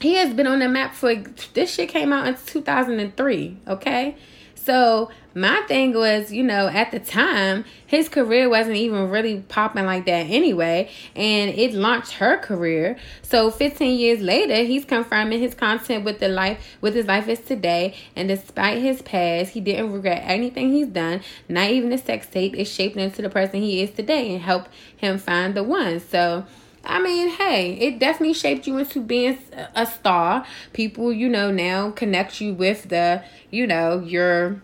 he 0.00 0.14
has 0.14 0.34
been 0.34 0.46
on 0.46 0.60
the 0.60 0.68
map 0.68 0.94
for 0.94 1.14
this 1.54 1.74
shit 1.74 1.88
came 1.88 2.12
out 2.12 2.26
in 2.26 2.36
2003, 2.46 3.58
okay? 3.68 4.16
So 4.54 5.10
my 5.34 5.62
thing 5.68 5.94
was, 5.94 6.32
you 6.32 6.42
know, 6.42 6.68
at 6.68 6.90
the 6.90 7.00
time, 7.00 7.64
his 7.86 8.08
career 8.08 8.48
wasn't 8.48 8.76
even 8.76 9.08
really 9.08 9.40
popping 9.48 9.86
like 9.86 10.04
that 10.06 10.26
anyway, 10.28 10.90
and 11.16 11.50
it 11.50 11.72
launched 11.72 12.12
her 12.12 12.36
career. 12.38 12.98
So 13.22 13.50
15 13.50 13.98
years 13.98 14.20
later, 14.20 14.64
he's 14.64 14.84
confirming 14.84 15.40
his 15.40 15.54
content 15.54 16.04
with 16.04 16.20
the 16.20 16.28
life 16.28 16.76
with 16.80 16.94
his 16.94 17.06
life 17.06 17.28
is 17.28 17.40
today, 17.40 17.94
and 18.16 18.28
despite 18.28 18.82
his 18.82 19.02
past, 19.02 19.52
he 19.52 19.60
didn't 19.60 19.92
regret 19.92 20.22
anything 20.24 20.72
he's 20.72 20.88
done. 20.88 21.22
Not 21.48 21.70
even 21.70 21.90
the 21.90 21.98
sex 21.98 22.26
tape 22.26 22.54
is 22.54 22.70
shaped 22.70 22.96
into 22.96 23.22
the 23.22 23.30
person 23.30 23.62
he 23.62 23.82
is 23.82 23.90
today 23.92 24.32
and 24.32 24.42
helped 24.42 24.70
him 24.96 25.18
find 25.18 25.54
the 25.54 25.62
one. 25.62 26.00
So 26.00 26.44
I 26.84 27.00
mean, 27.00 27.28
hey, 27.28 27.74
it 27.74 27.98
definitely 27.98 28.34
shaped 28.34 28.66
you 28.66 28.78
into 28.78 29.00
being 29.00 29.38
a 29.74 29.86
star. 29.86 30.46
People, 30.72 31.12
you 31.12 31.28
know, 31.28 31.50
now 31.50 31.90
connect 31.90 32.40
you 32.40 32.54
with 32.54 32.88
the, 32.88 33.22
you 33.50 33.66
know, 33.66 34.00
your 34.00 34.62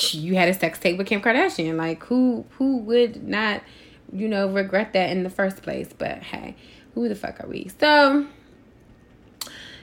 you 0.00 0.36
had 0.36 0.48
a 0.48 0.54
sex 0.54 0.78
tape 0.78 0.98
with 0.98 1.06
Kim 1.06 1.20
Kardashian. 1.20 1.76
Like 1.76 2.04
who 2.04 2.44
who 2.52 2.78
would 2.78 3.22
not, 3.22 3.62
you 4.12 4.28
know, 4.28 4.48
regret 4.48 4.92
that 4.92 5.10
in 5.10 5.22
the 5.22 5.30
first 5.30 5.62
place? 5.62 5.90
But 5.96 6.22
hey, 6.22 6.56
who 6.94 7.08
the 7.08 7.14
fuck 7.14 7.40
are 7.40 7.48
we? 7.48 7.70
So 7.80 8.26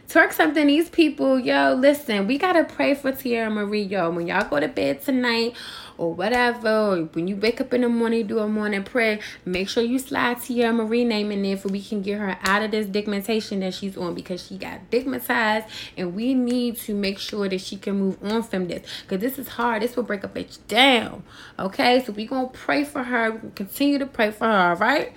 twerk 0.07 0.33
something. 0.33 0.67
These 0.67 0.89
people, 0.89 1.39
yo, 1.39 1.73
listen, 1.73 2.27
we 2.27 2.37
gotta 2.37 2.63
pray 2.63 2.93
for 2.93 3.11
Teairra 3.11 3.51
Mari, 3.51 3.81
yo. 3.81 4.09
When 4.11 4.27
y'all 4.27 4.47
go 4.47 4.59
to 4.59 4.67
bed 4.67 5.01
tonight 5.01 5.55
or 5.97 6.13
whatever, 6.13 7.03
when 7.13 7.27
you 7.27 7.35
wake 7.35 7.59
up 7.61 7.73
in 7.73 7.81
the 7.81 7.89
morning, 7.89 8.27
do 8.27 8.39
a 8.39 8.47
morning 8.47 8.83
prayer, 8.83 9.19
make 9.45 9.69
sure 9.69 9.83
you 9.83 9.99
slide 9.99 10.37
Teairra 10.37 10.75
Mari 10.75 11.03
name 11.03 11.31
in 11.31 11.43
there 11.43 11.57
for 11.57 11.69
we 11.69 11.81
can 11.81 12.01
get 12.01 12.19
her 12.19 12.37
out 12.43 12.61
of 12.61 12.71
this 12.71 12.87
digmatization 12.87 13.61
that 13.61 13.73
she's 13.73 13.97
on 13.97 14.13
because 14.13 14.45
she 14.45 14.57
got 14.57 14.89
digmatized 14.91 15.65
and 15.97 16.15
we 16.15 16.33
need 16.33 16.77
to 16.77 16.93
make 16.93 17.17
sure 17.17 17.49
that 17.49 17.61
she 17.61 17.77
can 17.77 17.97
move 17.97 18.17
on 18.23 18.43
from 18.43 18.67
this 18.67 18.85
because 19.01 19.21
this 19.21 19.39
is 19.39 19.47
hard. 19.47 19.81
This 19.81 19.95
will 19.95 20.03
break 20.03 20.23
a 20.23 20.27
bitch 20.27 20.59
down. 20.67 21.23
Okay, 21.57 22.03
so 22.03 22.11
we 22.11 22.25
gonna 22.25 22.47
pray 22.49 22.83
for 22.83 23.03
her. 23.03 23.31
We 23.31 23.49
continue 23.51 23.99
to 23.99 24.05
pray 24.05 24.31
for 24.31 24.45
her, 24.45 24.69
all 24.69 24.75
right? 24.75 25.13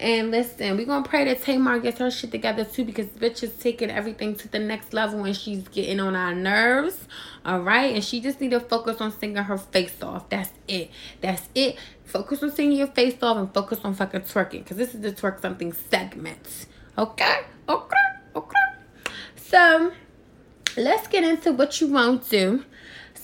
And 0.00 0.30
listen, 0.30 0.76
we're 0.76 0.86
gonna 0.86 1.06
pray 1.06 1.24
that 1.24 1.42
Tamar 1.42 1.78
gets 1.78 1.98
her 1.98 2.10
shit 2.10 2.30
together 2.30 2.64
too 2.64 2.84
because 2.84 3.06
bitch 3.06 3.42
is 3.42 3.52
taking 3.54 3.90
everything 3.90 4.34
to 4.36 4.48
the 4.48 4.58
next 4.58 4.92
level 4.92 5.24
and 5.24 5.36
she's 5.36 5.66
getting 5.68 6.00
on 6.00 6.16
our 6.16 6.34
nerves. 6.34 7.06
All 7.44 7.60
right. 7.60 7.94
And 7.94 8.04
she 8.04 8.20
just 8.20 8.40
need 8.40 8.50
to 8.50 8.60
focus 8.60 9.00
on 9.00 9.12
singing 9.12 9.36
her 9.36 9.58
face 9.58 10.02
off. 10.02 10.28
That's 10.28 10.52
it. 10.66 10.90
That's 11.20 11.48
it. 11.54 11.76
Focus 12.04 12.42
on 12.42 12.50
singing 12.50 12.78
your 12.78 12.88
face 12.88 13.22
off 13.22 13.36
and 13.36 13.52
focus 13.54 13.80
on 13.84 13.94
fucking 13.94 14.22
twerking. 14.22 14.64
Because 14.64 14.76
this 14.76 14.94
is 14.94 15.00
the 15.00 15.12
twerk 15.12 15.40
something 15.40 15.72
segment. 15.72 16.66
Okay? 16.98 17.40
Okay. 17.68 17.96
Okay. 18.36 18.54
So 19.36 19.92
let's 20.76 21.06
get 21.06 21.22
into 21.22 21.52
what 21.52 21.80
you 21.80 21.86
won't 21.86 22.28
do. 22.28 22.64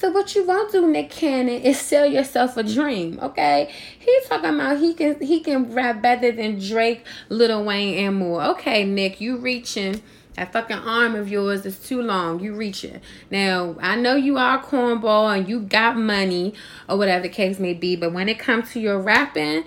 So 0.00 0.08
what 0.08 0.34
you 0.34 0.46
won't 0.46 0.72
do, 0.72 0.86
Nick 0.86 1.10
Cannon, 1.10 1.60
is 1.60 1.78
sell 1.78 2.06
yourself 2.06 2.56
a 2.56 2.62
dream, 2.62 3.18
okay? 3.20 3.70
He's 3.98 4.26
talking 4.26 4.54
about 4.54 4.78
he 4.78 4.94
can 4.94 5.20
he 5.20 5.40
can 5.40 5.74
rap 5.74 6.00
better 6.00 6.32
than 6.32 6.58
Drake, 6.58 7.04
Lil 7.28 7.62
Wayne, 7.62 8.06
and 8.06 8.16
more. 8.16 8.42
Okay, 8.44 8.82
Nick, 8.82 9.20
you 9.20 9.36
reaching. 9.36 10.00
That 10.36 10.54
fucking 10.54 10.78
arm 10.78 11.16
of 11.16 11.28
yours 11.28 11.66
is 11.66 11.78
too 11.78 12.00
long. 12.00 12.40
You 12.40 12.54
reaching. 12.54 13.02
Now, 13.30 13.76
I 13.78 13.96
know 13.96 14.16
you 14.16 14.38
are 14.38 14.64
cornball 14.64 15.36
and 15.36 15.46
you 15.46 15.60
got 15.60 15.98
money 15.98 16.54
or 16.88 16.96
whatever 16.96 17.24
the 17.24 17.28
case 17.28 17.58
may 17.58 17.74
be, 17.74 17.94
but 17.94 18.14
when 18.14 18.30
it 18.30 18.38
comes 18.38 18.72
to 18.72 18.80
your 18.80 18.98
rapping, 18.98 19.64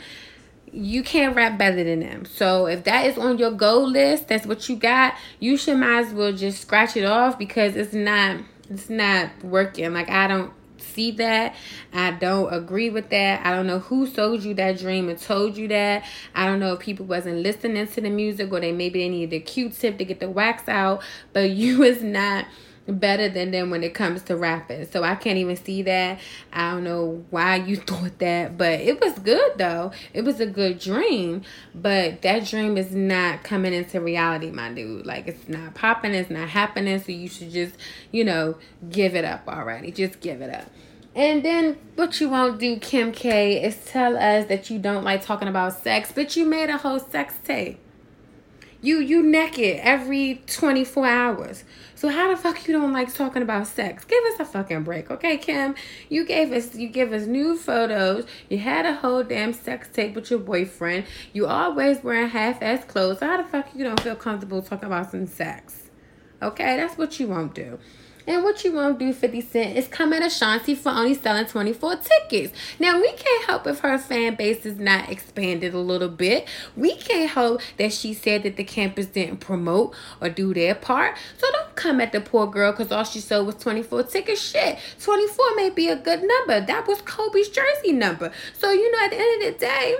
you 0.71 1.03
can't 1.03 1.35
rap 1.35 1.59
better 1.59 1.83
than 1.83 1.99
them. 1.99 2.25
So 2.25 2.65
if 2.65 2.85
that 2.85 3.05
is 3.05 3.19
on 3.19 3.37
your 3.37 3.51
goal 3.51 3.87
list, 3.87 4.29
that's 4.29 4.47
what 4.47 4.67
you 4.67 4.77
got, 4.77 5.13
you 5.39 5.57
should 5.57 5.77
might 5.77 6.07
as 6.07 6.11
well 6.11 6.33
just 6.33 6.63
scratch 6.63 6.97
it 6.97 7.05
off 7.05 7.37
because 7.37 7.75
it's 7.75 7.93
not 7.93 8.37
it's 8.69 8.89
not 8.89 9.29
working. 9.43 9.93
Like 9.93 10.09
I 10.09 10.27
don't 10.27 10.53
see 10.77 11.11
that. 11.11 11.55
I 11.93 12.11
don't 12.11 12.53
agree 12.53 12.89
with 12.89 13.09
that. 13.09 13.45
I 13.45 13.55
don't 13.55 13.67
know 13.67 13.79
who 13.79 14.05
sold 14.07 14.43
you 14.43 14.53
that 14.55 14.79
dream 14.79 15.09
and 15.09 15.19
told 15.19 15.57
you 15.57 15.67
that. 15.69 16.05
I 16.35 16.45
don't 16.45 16.59
know 16.59 16.73
if 16.73 16.79
people 16.79 17.05
wasn't 17.05 17.37
listening 17.37 17.87
to 17.87 18.01
the 18.01 18.09
music 18.09 18.51
or 18.51 18.59
they 18.59 18.71
maybe 18.71 18.99
they 18.99 19.09
needed 19.09 19.35
a 19.35 19.39
Q-tip 19.39 19.97
to 19.97 20.05
get 20.05 20.19
the 20.19 20.29
wax 20.29 20.67
out, 20.67 21.01
but 21.31 21.49
you 21.49 21.83
is 21.83 22.03
not 22.03 22.45
better 22.87 23.29
than 23.29 23.51
them 23.51 23.69
when 23.69 23.83
it 23.83 23.93
comes 23.93 24.21
to 24.23 24.35
rapping. 24.35 24.85
So 24.89 25.03
I 25.03 25.15
can't 25.15 25.37
even 25.37 25.55
see 25.55 25.83
that. 25.83 26.19
I 26.51 26.71
don't 26.71 26.83
know 26.83 27.23
why 27.29 27.55
you 27.57 27.75
thought 27.77 28.19
that, 28.19 28.57
but 28.57 28.79
it 28.79 29.01
was 29.01 29.17
good 29.19 29.53
though. 29.57 29.91
It 30.13 30.23
was 30.23 30.39
a 30.39 30.45
good 30.45 30.79
dream, 30.79 31.43
but 31.73 32.21
that 32.21 32.45
dream 32.45 32.77
is 32.77 32.93
not 32.93 33.43
coming 33.43 33.73
into 33.73 34.01
reality, 34.01 34.51
my 34.51 34.71
dude. 34.71 35.05
Like 35.05 35.27
it's 35.27 35.47
not 35.47 35.75
popping, 35.75 36.13
it's 36.13 36.29
not 36.29 36.49
happening, 36.49 36.99
so 36.99 37.11
you 37.11 37.29
should 37.29 37.51
just, 37.51 37.75
you 38.11 38.23
know, 38.23 38.55
give 38.89 39.15
it 39.15 39.25
up 39.25 39.47
already. 39.47 39.91
Just 39.91 40.19
give 40.19 40.41
it 40.41 40.53
up. 40.53 40.69
And 41.15 41.43
then 41.43 41.77
what 41.95 42.19
you 42.19 42.29
won't 42.29 42.59
do, 42.59 42.77
Kim 42.77 43.11
K, 43.11 43.63
is 43.63 43.77
tell 43.85 44.17
us 44.17 44.47
that 44.47 44.69
you 44.69 44.79
don't 44.79 45.03
like 45.03 45.23
talking 45.23 45.47
about 45.47 45.73
sex, 45.73 46.11
but 46.13 46.35
you 46.35 46.45
made 46.45 46.69
a 46.69 46.77
whole 46.77 46.99
sex 46.99 47.35
tape. 47.43 47.79
You 48.81 48.99
you 48.99 49.23
naked 49.23 49.79
every 49.81 50.41
24 50.47 51.07
hours. 51.07 51.63
So 52.03 52.09
how 52.09 52.29
the 52.29 52.35
fuck 52.35 52.67
you 52.67 52.73
don't 52.73 52.91
like 52.91 53.13
talking 53.13 53.43
about 53.43 53.65
sex? 53.65 54.03
Give 54.03 54.21
us 54.25 54.37
a 54.37 54.43
fucking 54.43 54.83
break, 54.83 55.09
okay, 55.09 55.37
Kim? 55.37 55.73
You 56.09 56.25
gave 56.25 56.51
us 56.51 56.75
you 56.75 56.89
give 56.89 57.13
us 57.13 57.27
new 57.27 57.57
photos. 57.57 58.25
You 58.49 58.57
had 58.57 58.85
a 58.85 58.93
whole 58.93 59.23
damn 59.23 59.53
sex 59.53 59.87
tape 59.87 60.13
with 60.13 60.29
your 60.29 60.39
boyfriend. 60.39 61.05
You 61.31 61.47
always 61.47 62.03
wearing 62.03 62.27
half-ass 62.27 62.83
clothes. 62.83 63.19
So 63.19 63.27
how 63.27 63.37
the 63.37 63.45
fuck 63.45 63.69
you 63.73 63.85
don't 63.85 64.01
feel 64.01 64.17
comfortable 64.17 64.61
talking 64.61 64.87
about 64.87 65.11
some 65.11 65.27
sex? 65.27 65.83
Okay, 66.41 66.75
that's 66.75 66.97
what 66.97 67.21
you 67.21 67.29
won't 67.29 67.55
do. 67.55 67.79
And 68.25 68.43
what 68.43 68.63
you 68.63 68.73
won't 68.73 68.99
do, 68.99 69.11
50 69.11 69.41
Cent, 69.41 69.77
is 69.77 69.87
come 69.87 70.13
at 70.13 70.21
Ashanti 70.21 70.75
for 70.75 70.89
only 70.89 71.13
selling 71.13 71.45
24 71.45 71.97
tickets. 71.97 72.53
Now, 72.79 72.99
we 72.99 73.11
can't 73.11 73.45
help 73.45 73.67
if 73.67 73.79
her 73.79 73.97
fan 73.97 74.35
base 74.35 74.65
is 74.65 74.79
not 74.79 75.09
expanded 75.09 75.73
a 75.73 75.79
little 75.79 76.09
bit. 76.09 76.47
We 76.75 76.95
can't 76.95 77.29
help 77.29 77.61
that 77.77 77.91
she 77.91 78.13
said 78.13 78.43
that 78.43 78.55
the 78.55 78.63
campus 78.63 79.07
didn't 79.07 79.37
promote 79.37 79.93
or 80.21 80.29
do 80.29 80.53
their 80.53 80.75
part. 80.75 81.17
So 81.37 81.51
don't 81.51 81.75
come 81.75 81.99
at 81.99 82.13
the 82.13 82.21
poor 82.21 82.47
girl 82.47 82.71
because 82.71 82.91
all 82.91 83.03
she 83.03 83.19
sold 83.19 83.47
was 83.47 83.55
24 83.55 84.03
tickets. 84.03 84.41
Shit, 84.41 84.79
24 85.01 85.55
may 85.55 85.69
be 85.69 85.89
a 85.89 85.95
good 85.95 86.23
number. 86.23 86.61
That 86.65 86.87
was 86.87 87.01
Kobe's 87.01 87.49
jersey 87.49 87.91
number. 87.91 88.31
So, 88.53 88.71
you 88.71 88.91
know, 88.91 89.05
at 89.05 89.11
the 89.11 89.17
end 89.17 89.43
of 89.43 89.53
the 89.53 89.59
day, 89.59 89.95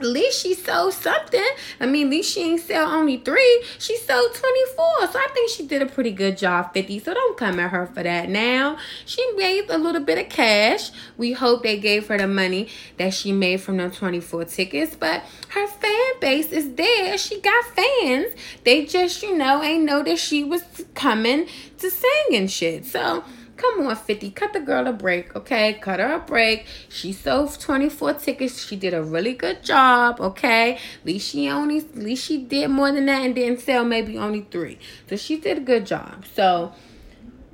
at 0.00 0.06
least 0.06 0.40
she 0.40 0.54
sold 0.54 0.94
something. 0.94 1.46
I 1.78 1.86
mean, 1.86 2.06
at 2.06 2.10
least 2.10 2.32
she 2.32 2.42
ain't 2.42 2.60
sell 2.60 2.88
only 2.88 3.18
three. 3.18 3.64
She 3.78 3.96
sold 3.96 4.34
24. 4.34 5.08
So 5.12 5.18
I 5.18 5.28
think 5.32 5.50
she 5.50 5.66
did 5.66 5.82
a 5.82 5.86
pretty 5.86 6.10
good 6.10 6.38
job, 6.38 6.72
50. 6.72 6.98
So 7.00 7.14
don't 7.14 7.36
come 7.36 7.60
at 7.60 7.70
her 7.70 7.86
for 7.86 8.02
that 8.02 8.28
now. 8.28 8.78
She 9.04 9.24
made 9.36 9.68
a 9.68 9.78
little 9.78 10.02
bit 10.02 10.18
of 10.18 10.28
cash. 10.28 10.90
We 11.16 11.32
hope 11.32 11.62
they 11.62 11.78
gave 11.78 12.08
her 12.08 12.18
the 12.18 12.26
money 12.26 12.68
that 12.96 13.14
she 13.14 13.32
made 13.32 13.60
from 13.60 13.76
the 13.76 13.90
24 13.90 14.44
tickets. 14.46 14.96
But 14.96 15.22
her 15.50 15.66
fan 15.66 16.12
base 16.20 16.52
is 16.52 16.74
there. 16.74 17.18
She 17.18 17.40
got 17.40 17.64
fans. 17.64 18.34
They 18.64 18.84
just, 18.84 19.22
you 19.22 19.36
know, 19.36 19.62
ain't 19.62 19.84
know 19.84 20.02
that 20.02 20.18
she 20.18 20.44
was 20.44 20.62
coming 20.94 21.46
to 21.78 21.90
sing 21.90 22.34
and 22.34 22.50
shit. 22.50 22.86
So 22.86 23.24
Come 23.60 23.86
on, 23.86 23.94
50. 23.94 24.30
Cut 24.30 24.54
the 24.54 24.60
girl 24.60 24.86
a 24.86 24.92
break, 24.92 25.36
okay? 25.36 25.74
Cut 25.74 26.00
her 26.00 26.14
a 26.14 26.18
break. 26.18 26.64
She 26.88 27.12
sold 27.12 27.60
24 27.60 28.14
tickets. 28.14 28.66
She 28.66 28.74
did 28.74 28.94
a 28.94 29.02
really 29.02 29.34
good 29.34 29.62
job, 29.62 30.18
okay? 30.18 30.76
At 30.76 30.80
least 31.04 31.30
she 31.30 31.46
only 31.50 31.78
at 31.78 31.94
least 31.94 32.24
she 32.24 32.38
did 32.38 32.68
more 32.68 32.90
than 32.90 33.04
that 33.06 33.22
and 33.22 33.34
didn't 33.34 33.60
sell 33.60 33.84
maybe 33.84 34.16
only 34.16 34.46
three. 34.50 34.78
So 35.10 35.16
she 35.16 35.36
did 35.36 35.58
a 35.58 35.60
good 35.60 35.84
job. 35.84 36.24
So 36.34 36.72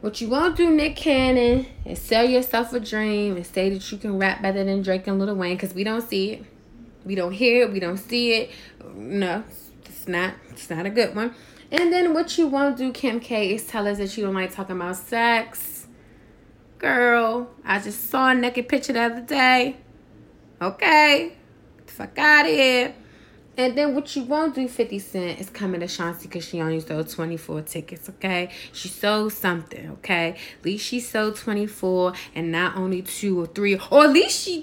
what 0.01 0.21
you 0.21 0.29
won't 0.29 0.57
do, 0.57 0.71
Nick 0.71 0.95
Cannon, 0.95 1.67
is 1.85 2.01
sell 2.01 2.25
yourself 2.25 2.73
a 2.73 2.79
dream 2.79 3.35
and 3.35 3.45
say 3.45 3.69
that 3.71 3.91
you 3.91 3.99
can 3.99 4.17
rap 4.17 4.43
better 4.43 4.63
than 4.63 4.83
Drake 4.83 5.09
and 5.09 5.19
Lil 5.19 5.35
Wayne 5.35 5.57
because 5.57 5.75
we 5.75 5.83
don't 5.83 6.09
see 6.09 6.35
it. 6.35 6.45
We 7.05 7.17
don't 7.17 7.33
hear 7.33 7.65
it. 7.65 7.73
We 7.73 7.81
don't 7.81 7.97
see 7.97 8.33
it. 8.33 8.51
No, 8.95 9.43
it's 9.85 10.07
not. 10.07 10.35
It's 10.51 10.71
not 10.71 10.87
a 10.87 10.91
good 10.91 11.17
one. 11.17 11.35
And 11.73 11.93
then 11.93 12.15
what 12.15 12.39
you 12.39 12.47
won't 12.47 12.77
do, 12.77 12.93
Kim 12.93 13.19
K, 13.19 13.53
is 13.53 13.67
tell 13.67 13.89
us 13.89 13.99
that 13.99 14.17
you 14.17 14.25
don't 14.25 14.35
like 14.35 14.55
talking 14.55 14.77
about 14.77 14.95
sex 14.95 15.76
Girl, 16.79 17.49
I 17.64 17.79
just 17.81 18.11
saw 18.11 18.31
a 18.31 18.35
naked 18.35 18.68
picture 18.68 18.93
the 18.93 19.01
other 19.01 19.20
day. 19.22 19.77
Okay. 20.61 21.33
Get 21.79 21.87
the 21.87 21.93
fuck 21.93 22.18
out 22.18 22.45
of 22.45 22.51
here. 22.53 22.95
And 23.59 23.77
then 23.77 23.95
what 23.95 24.14
you 24.14 24.24
won't 24.24 24.55
do, 24.55 24.68
50 24.68 24.99
Cent, 24.99 25.41
is 25.41 25.49
coming 25.49 25.81
to 25.81 25.87
Shanti 25.87 26.24
because 26.24 26.45
she 26.45 26.61
only 26.61 26.81
sold 26.81 27.09
24 27.09 27.62
tickets, 27.62 28.09
okay? 28.11 28.51
She 28.72 28.89
sold 28.89 29.33
something, 29.33 29.93
okay? 29.93 30.37
At 30.59 30.64
least 30.64 30.85
she 30.85 31.01
sold 31.01 31.37
24 31.37 32.12
and 32.35 32.53
not 32.53 32.77
only 32.77 33.01
two 33.01 33.41
or 33.41 33.47
three. 33.47 33.81
Or 33.91 34.05
at 34.05 34.11
least 34.11 34.45
she, 34.45 34.62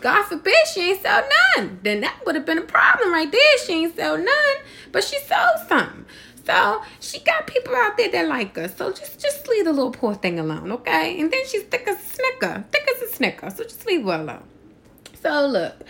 God 0.00 0.22
forbid, 0.26 0.54
she 0.72 0.90
ain't 0.90 1.02
sell 1.02 1.28
none. 1.56 1.80
Then 1.82 2.02
that 2.02 2.20
would 2.24 2.36
have 2.36 2.46
been 2.46 2.58
a 2.58 2.62
problem 2.62 3.12
right 3.12 3.30
there. 3.30 3.58
She 3.66 3.72
ain't 3.72 3.96
sell 3.96 4.16
none, 4.16 4.56
but 4.92 5.02
she 5.02 5.18
sold 5.18 5.68
something. 5.68 6.04
So 6.44 6.82
she 7.00 7.20
got 7.20 7.46
people 7.46 7.74
out 7.76 7.96
there 7.96 8.10
that 8.10 8.28
like 8.28 8.56
her. 8.56 8.68
So 8.68 8.92
just 8.92 9.20
just 9.20 9.46
leave 9.48 9.64
the 9.64 9.72
little 9.72 9.92
poor 9.92 10.14
thing 10.14 10.38
alone, 10.38 10.72
okay? 10.72 11.20
And 11.20 11.30
then 11.30 11.46
she's 11.46 11.62
thick 11.64 11.86
as 11.86 12.00
a 12.00 12.14
snicker, 12.14 12.64
thick 12.72 12.88
as 12.94 13.02
a 13.02 13.14
snicker. 13.14 13.50
So 13.50 13.64
just 13.64 13.86
leave 13.86 14.04
her 14.04 14.20
alone. 14.20 14.44
So 15.22 15.46
look, 15.46 15.82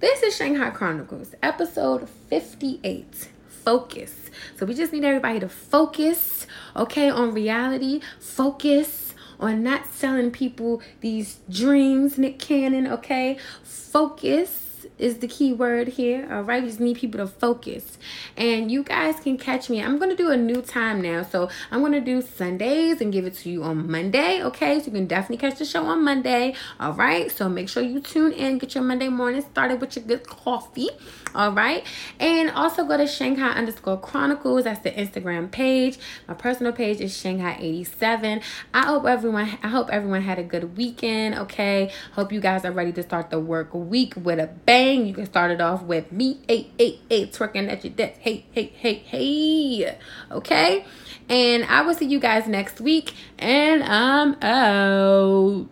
this 0.00 0.22
is 0.22 0.36
Shanghai 0.36 0.70
Chronicles, 0.70 1.34
episode 1.42 2.08
58. 2.28 3.28
Focus. 3.48 4.30
So 4.56 4.64
we 4.64 4.74
just 4.74 4.92
need 4.92 5.04
everybody 5.04 5.38
to 5.40 5.48
focus, 5.48 6.46
okay, 6.74 7.10
on 7.10 7.34
reality. 7.34 8.00
Focus 8.18 9.14
on 9.38 9.62
not 9.62 9.86
selling 9.92 10.30
people 10.30 10.80
these 11.00 11.40
dreams, 11.50 12.16
Nick 12.16 12.38
Cannon, 12.38 12.86
okay? 12.86 13.38
Focus 13.62 14.69
is 15.00 15.18
the 15.18 15.28
key 15.28 15.52
word 15.52 15.88
here. 15.88 16.28
All 16.30 16.42
right, 16.42 16.62
we 16.62 16.68
just 16.68 16.80
need 16.80 16.98
people 16.98 17.18
to 17.18 17.26
focus. 17.26 17.98
And 18.36 18.70
you 18.70 18.82
guys 18.82 19.18
can 19.18 19.38
catch 19.38 19.70
me. 19.70 19.82
I'm 19.82 19.98
going 19.98 20.10
to 20.10 20.16
do 20.16 20.30
a 20.30 20.36
new 20.36 20.62
time 20.62 21.00
now. 21.00 21.22
So 21.22 21.48
I'm 21.70 21.80
going 21.80 21.92
to 21.92 22.00
do 22.00 22.20
Sundays 22.22 23.00
and 23.00 23.12
give 23.12 23.24
it 23.24 23.34
to 23.38 23.50
you 23.50 23.64
on 23.64 23.90
Monday. 23.90 24.42
Okay, 24.42 24.78
so 24.78 24.86
you 24.86 24.92
can 24.92 25.06
definitely 25.06 25.38
catch 25.38 25.58
the 25.58 25.64
show 25.64 25.84
on 25.86 26.04
Monday. 26.04 26.54
All 26.78 26.92
right, 26.92 27.30
so 27.30 27.48
make 27.48 27.68
sure 27.68 27.82
you 27.82 28.00
tune 28.00 28.32
in. 28.32 28.58
Get 28.58 28.74
your 28.74 28.84
Monday 28.84 29.08
morning 29.08 29.42
started 29.42 29.80
with 29.80 29.96
your 29.96 30.04
good 30.04 30.26
coffee. 30.26 30.90
All 31.34 31.52
right, 31.52 31.86
and 32.18 32.50
also 32.50 32.84
go 32.84 32.96
to 32.96 33.06
Shanghai 33.06 33.50
underscore 33.50 34.00
Chronicles. 34.00 34.64
That's 34.64 34.80
the 34.80 34.90
Instagram 34.90 35.50
page. 35.50 35.96
My 36.26 36.34
personal 36.34 36.72
page 36.72 37.00
is 37.00 37.16
Shanghai 37.16 37.56
87. 37.60 38.40
I 38.74 38.86
hope 38.86 39.06
everyone. 39.06 39.58
I 39.62 39.68
hope 39.68 39.90
everyone 39.90 40.22
had 40.22 40.40
a 40.40 40.42
good 40.42 40.76
weekend. 40.76 41.36
Okay, 41.36 41.92
hope 42.12 42.32
you 42.32 42.40
guys 42.40 42.64
are 42.64 42.72
ready 42.72 42.92
to 42.92 43.02
start 43.02 43.30
the 43.30 43.38
work 43.38 43.72
week 43.72 44.14
with 44.16 44.40
a 44.40 44.48
bang 44.66 44.89
bang, 44.90 45.06
you 45.06 45.14
can 45.14 45.26
start 45.26 45.50
it 45.50 45.60
off 45.60 45.82
with 45.82 46.10
me, 46.10 46.38
hey, 46.48 46.68
hey, 46.78 46.98
hey, 47.08 47.26
twerking 47.26 47.70
at 47.70 47.84
your 47.84 47.92
desk. 47.92 48.18
Hey, 48.20 48.44
hey, 48.52 48.72
hey, 48.76 48.94
hey. 48.94 49.96
Okay? 50.30 50.84
And 51.28 51.64
I 51.64 51.82
will 51.82 51.94
see 51.94 52.06
you 52.06 52.18
guys 52.18 52.48
next 52.48 52.80
week. 52.80 53.14
And 53.38 53.84
I'm 53.84 54.34
out. 54.42 55.68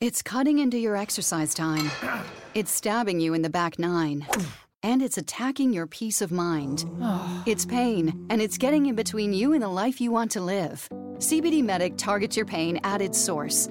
It's 0.00 0.20
cutting 0.20 0.58
into 0.58 0.78
your 0.78 0.96
exercise 0.96 1.54
time. 1.54 1.90
It's 2.54 2.70
stabbing 2.70 3.18
you 3.18 3.32
in 3.32 3.40
the 3.40 3.48
back 3.48 3.78
nine. 3.78 4.26
And 4.82 5.00
it's 5.00 5.16
attacking 5.16 5.72
your 5.72 5.86
peace 5.86 6.20
of 6.20 6.30
mind. 6.30 6.84
It's 7.46 7.64
pain, 7.64 8.26
and 8.28 8.42
it's 8.42 8.58
getting 8.58 8.86
in 8.86 8.94
between 8.94 9.32
you 9.32 9.54
and 9.54 9.62
the 9.62 9.68
life 9.68 10.02
you 10.02 10.12
want 10.12 10.30
to 10.32 10.42
live. 10.42 10.86
CBD 11.16 11.64
Medic 11.64 11.96
targets 11.96 12.36
your 12.36 12.44
pain 12.44 12.78
at 12.84 13.00
its 13.00 13.18
source 13.18 13.70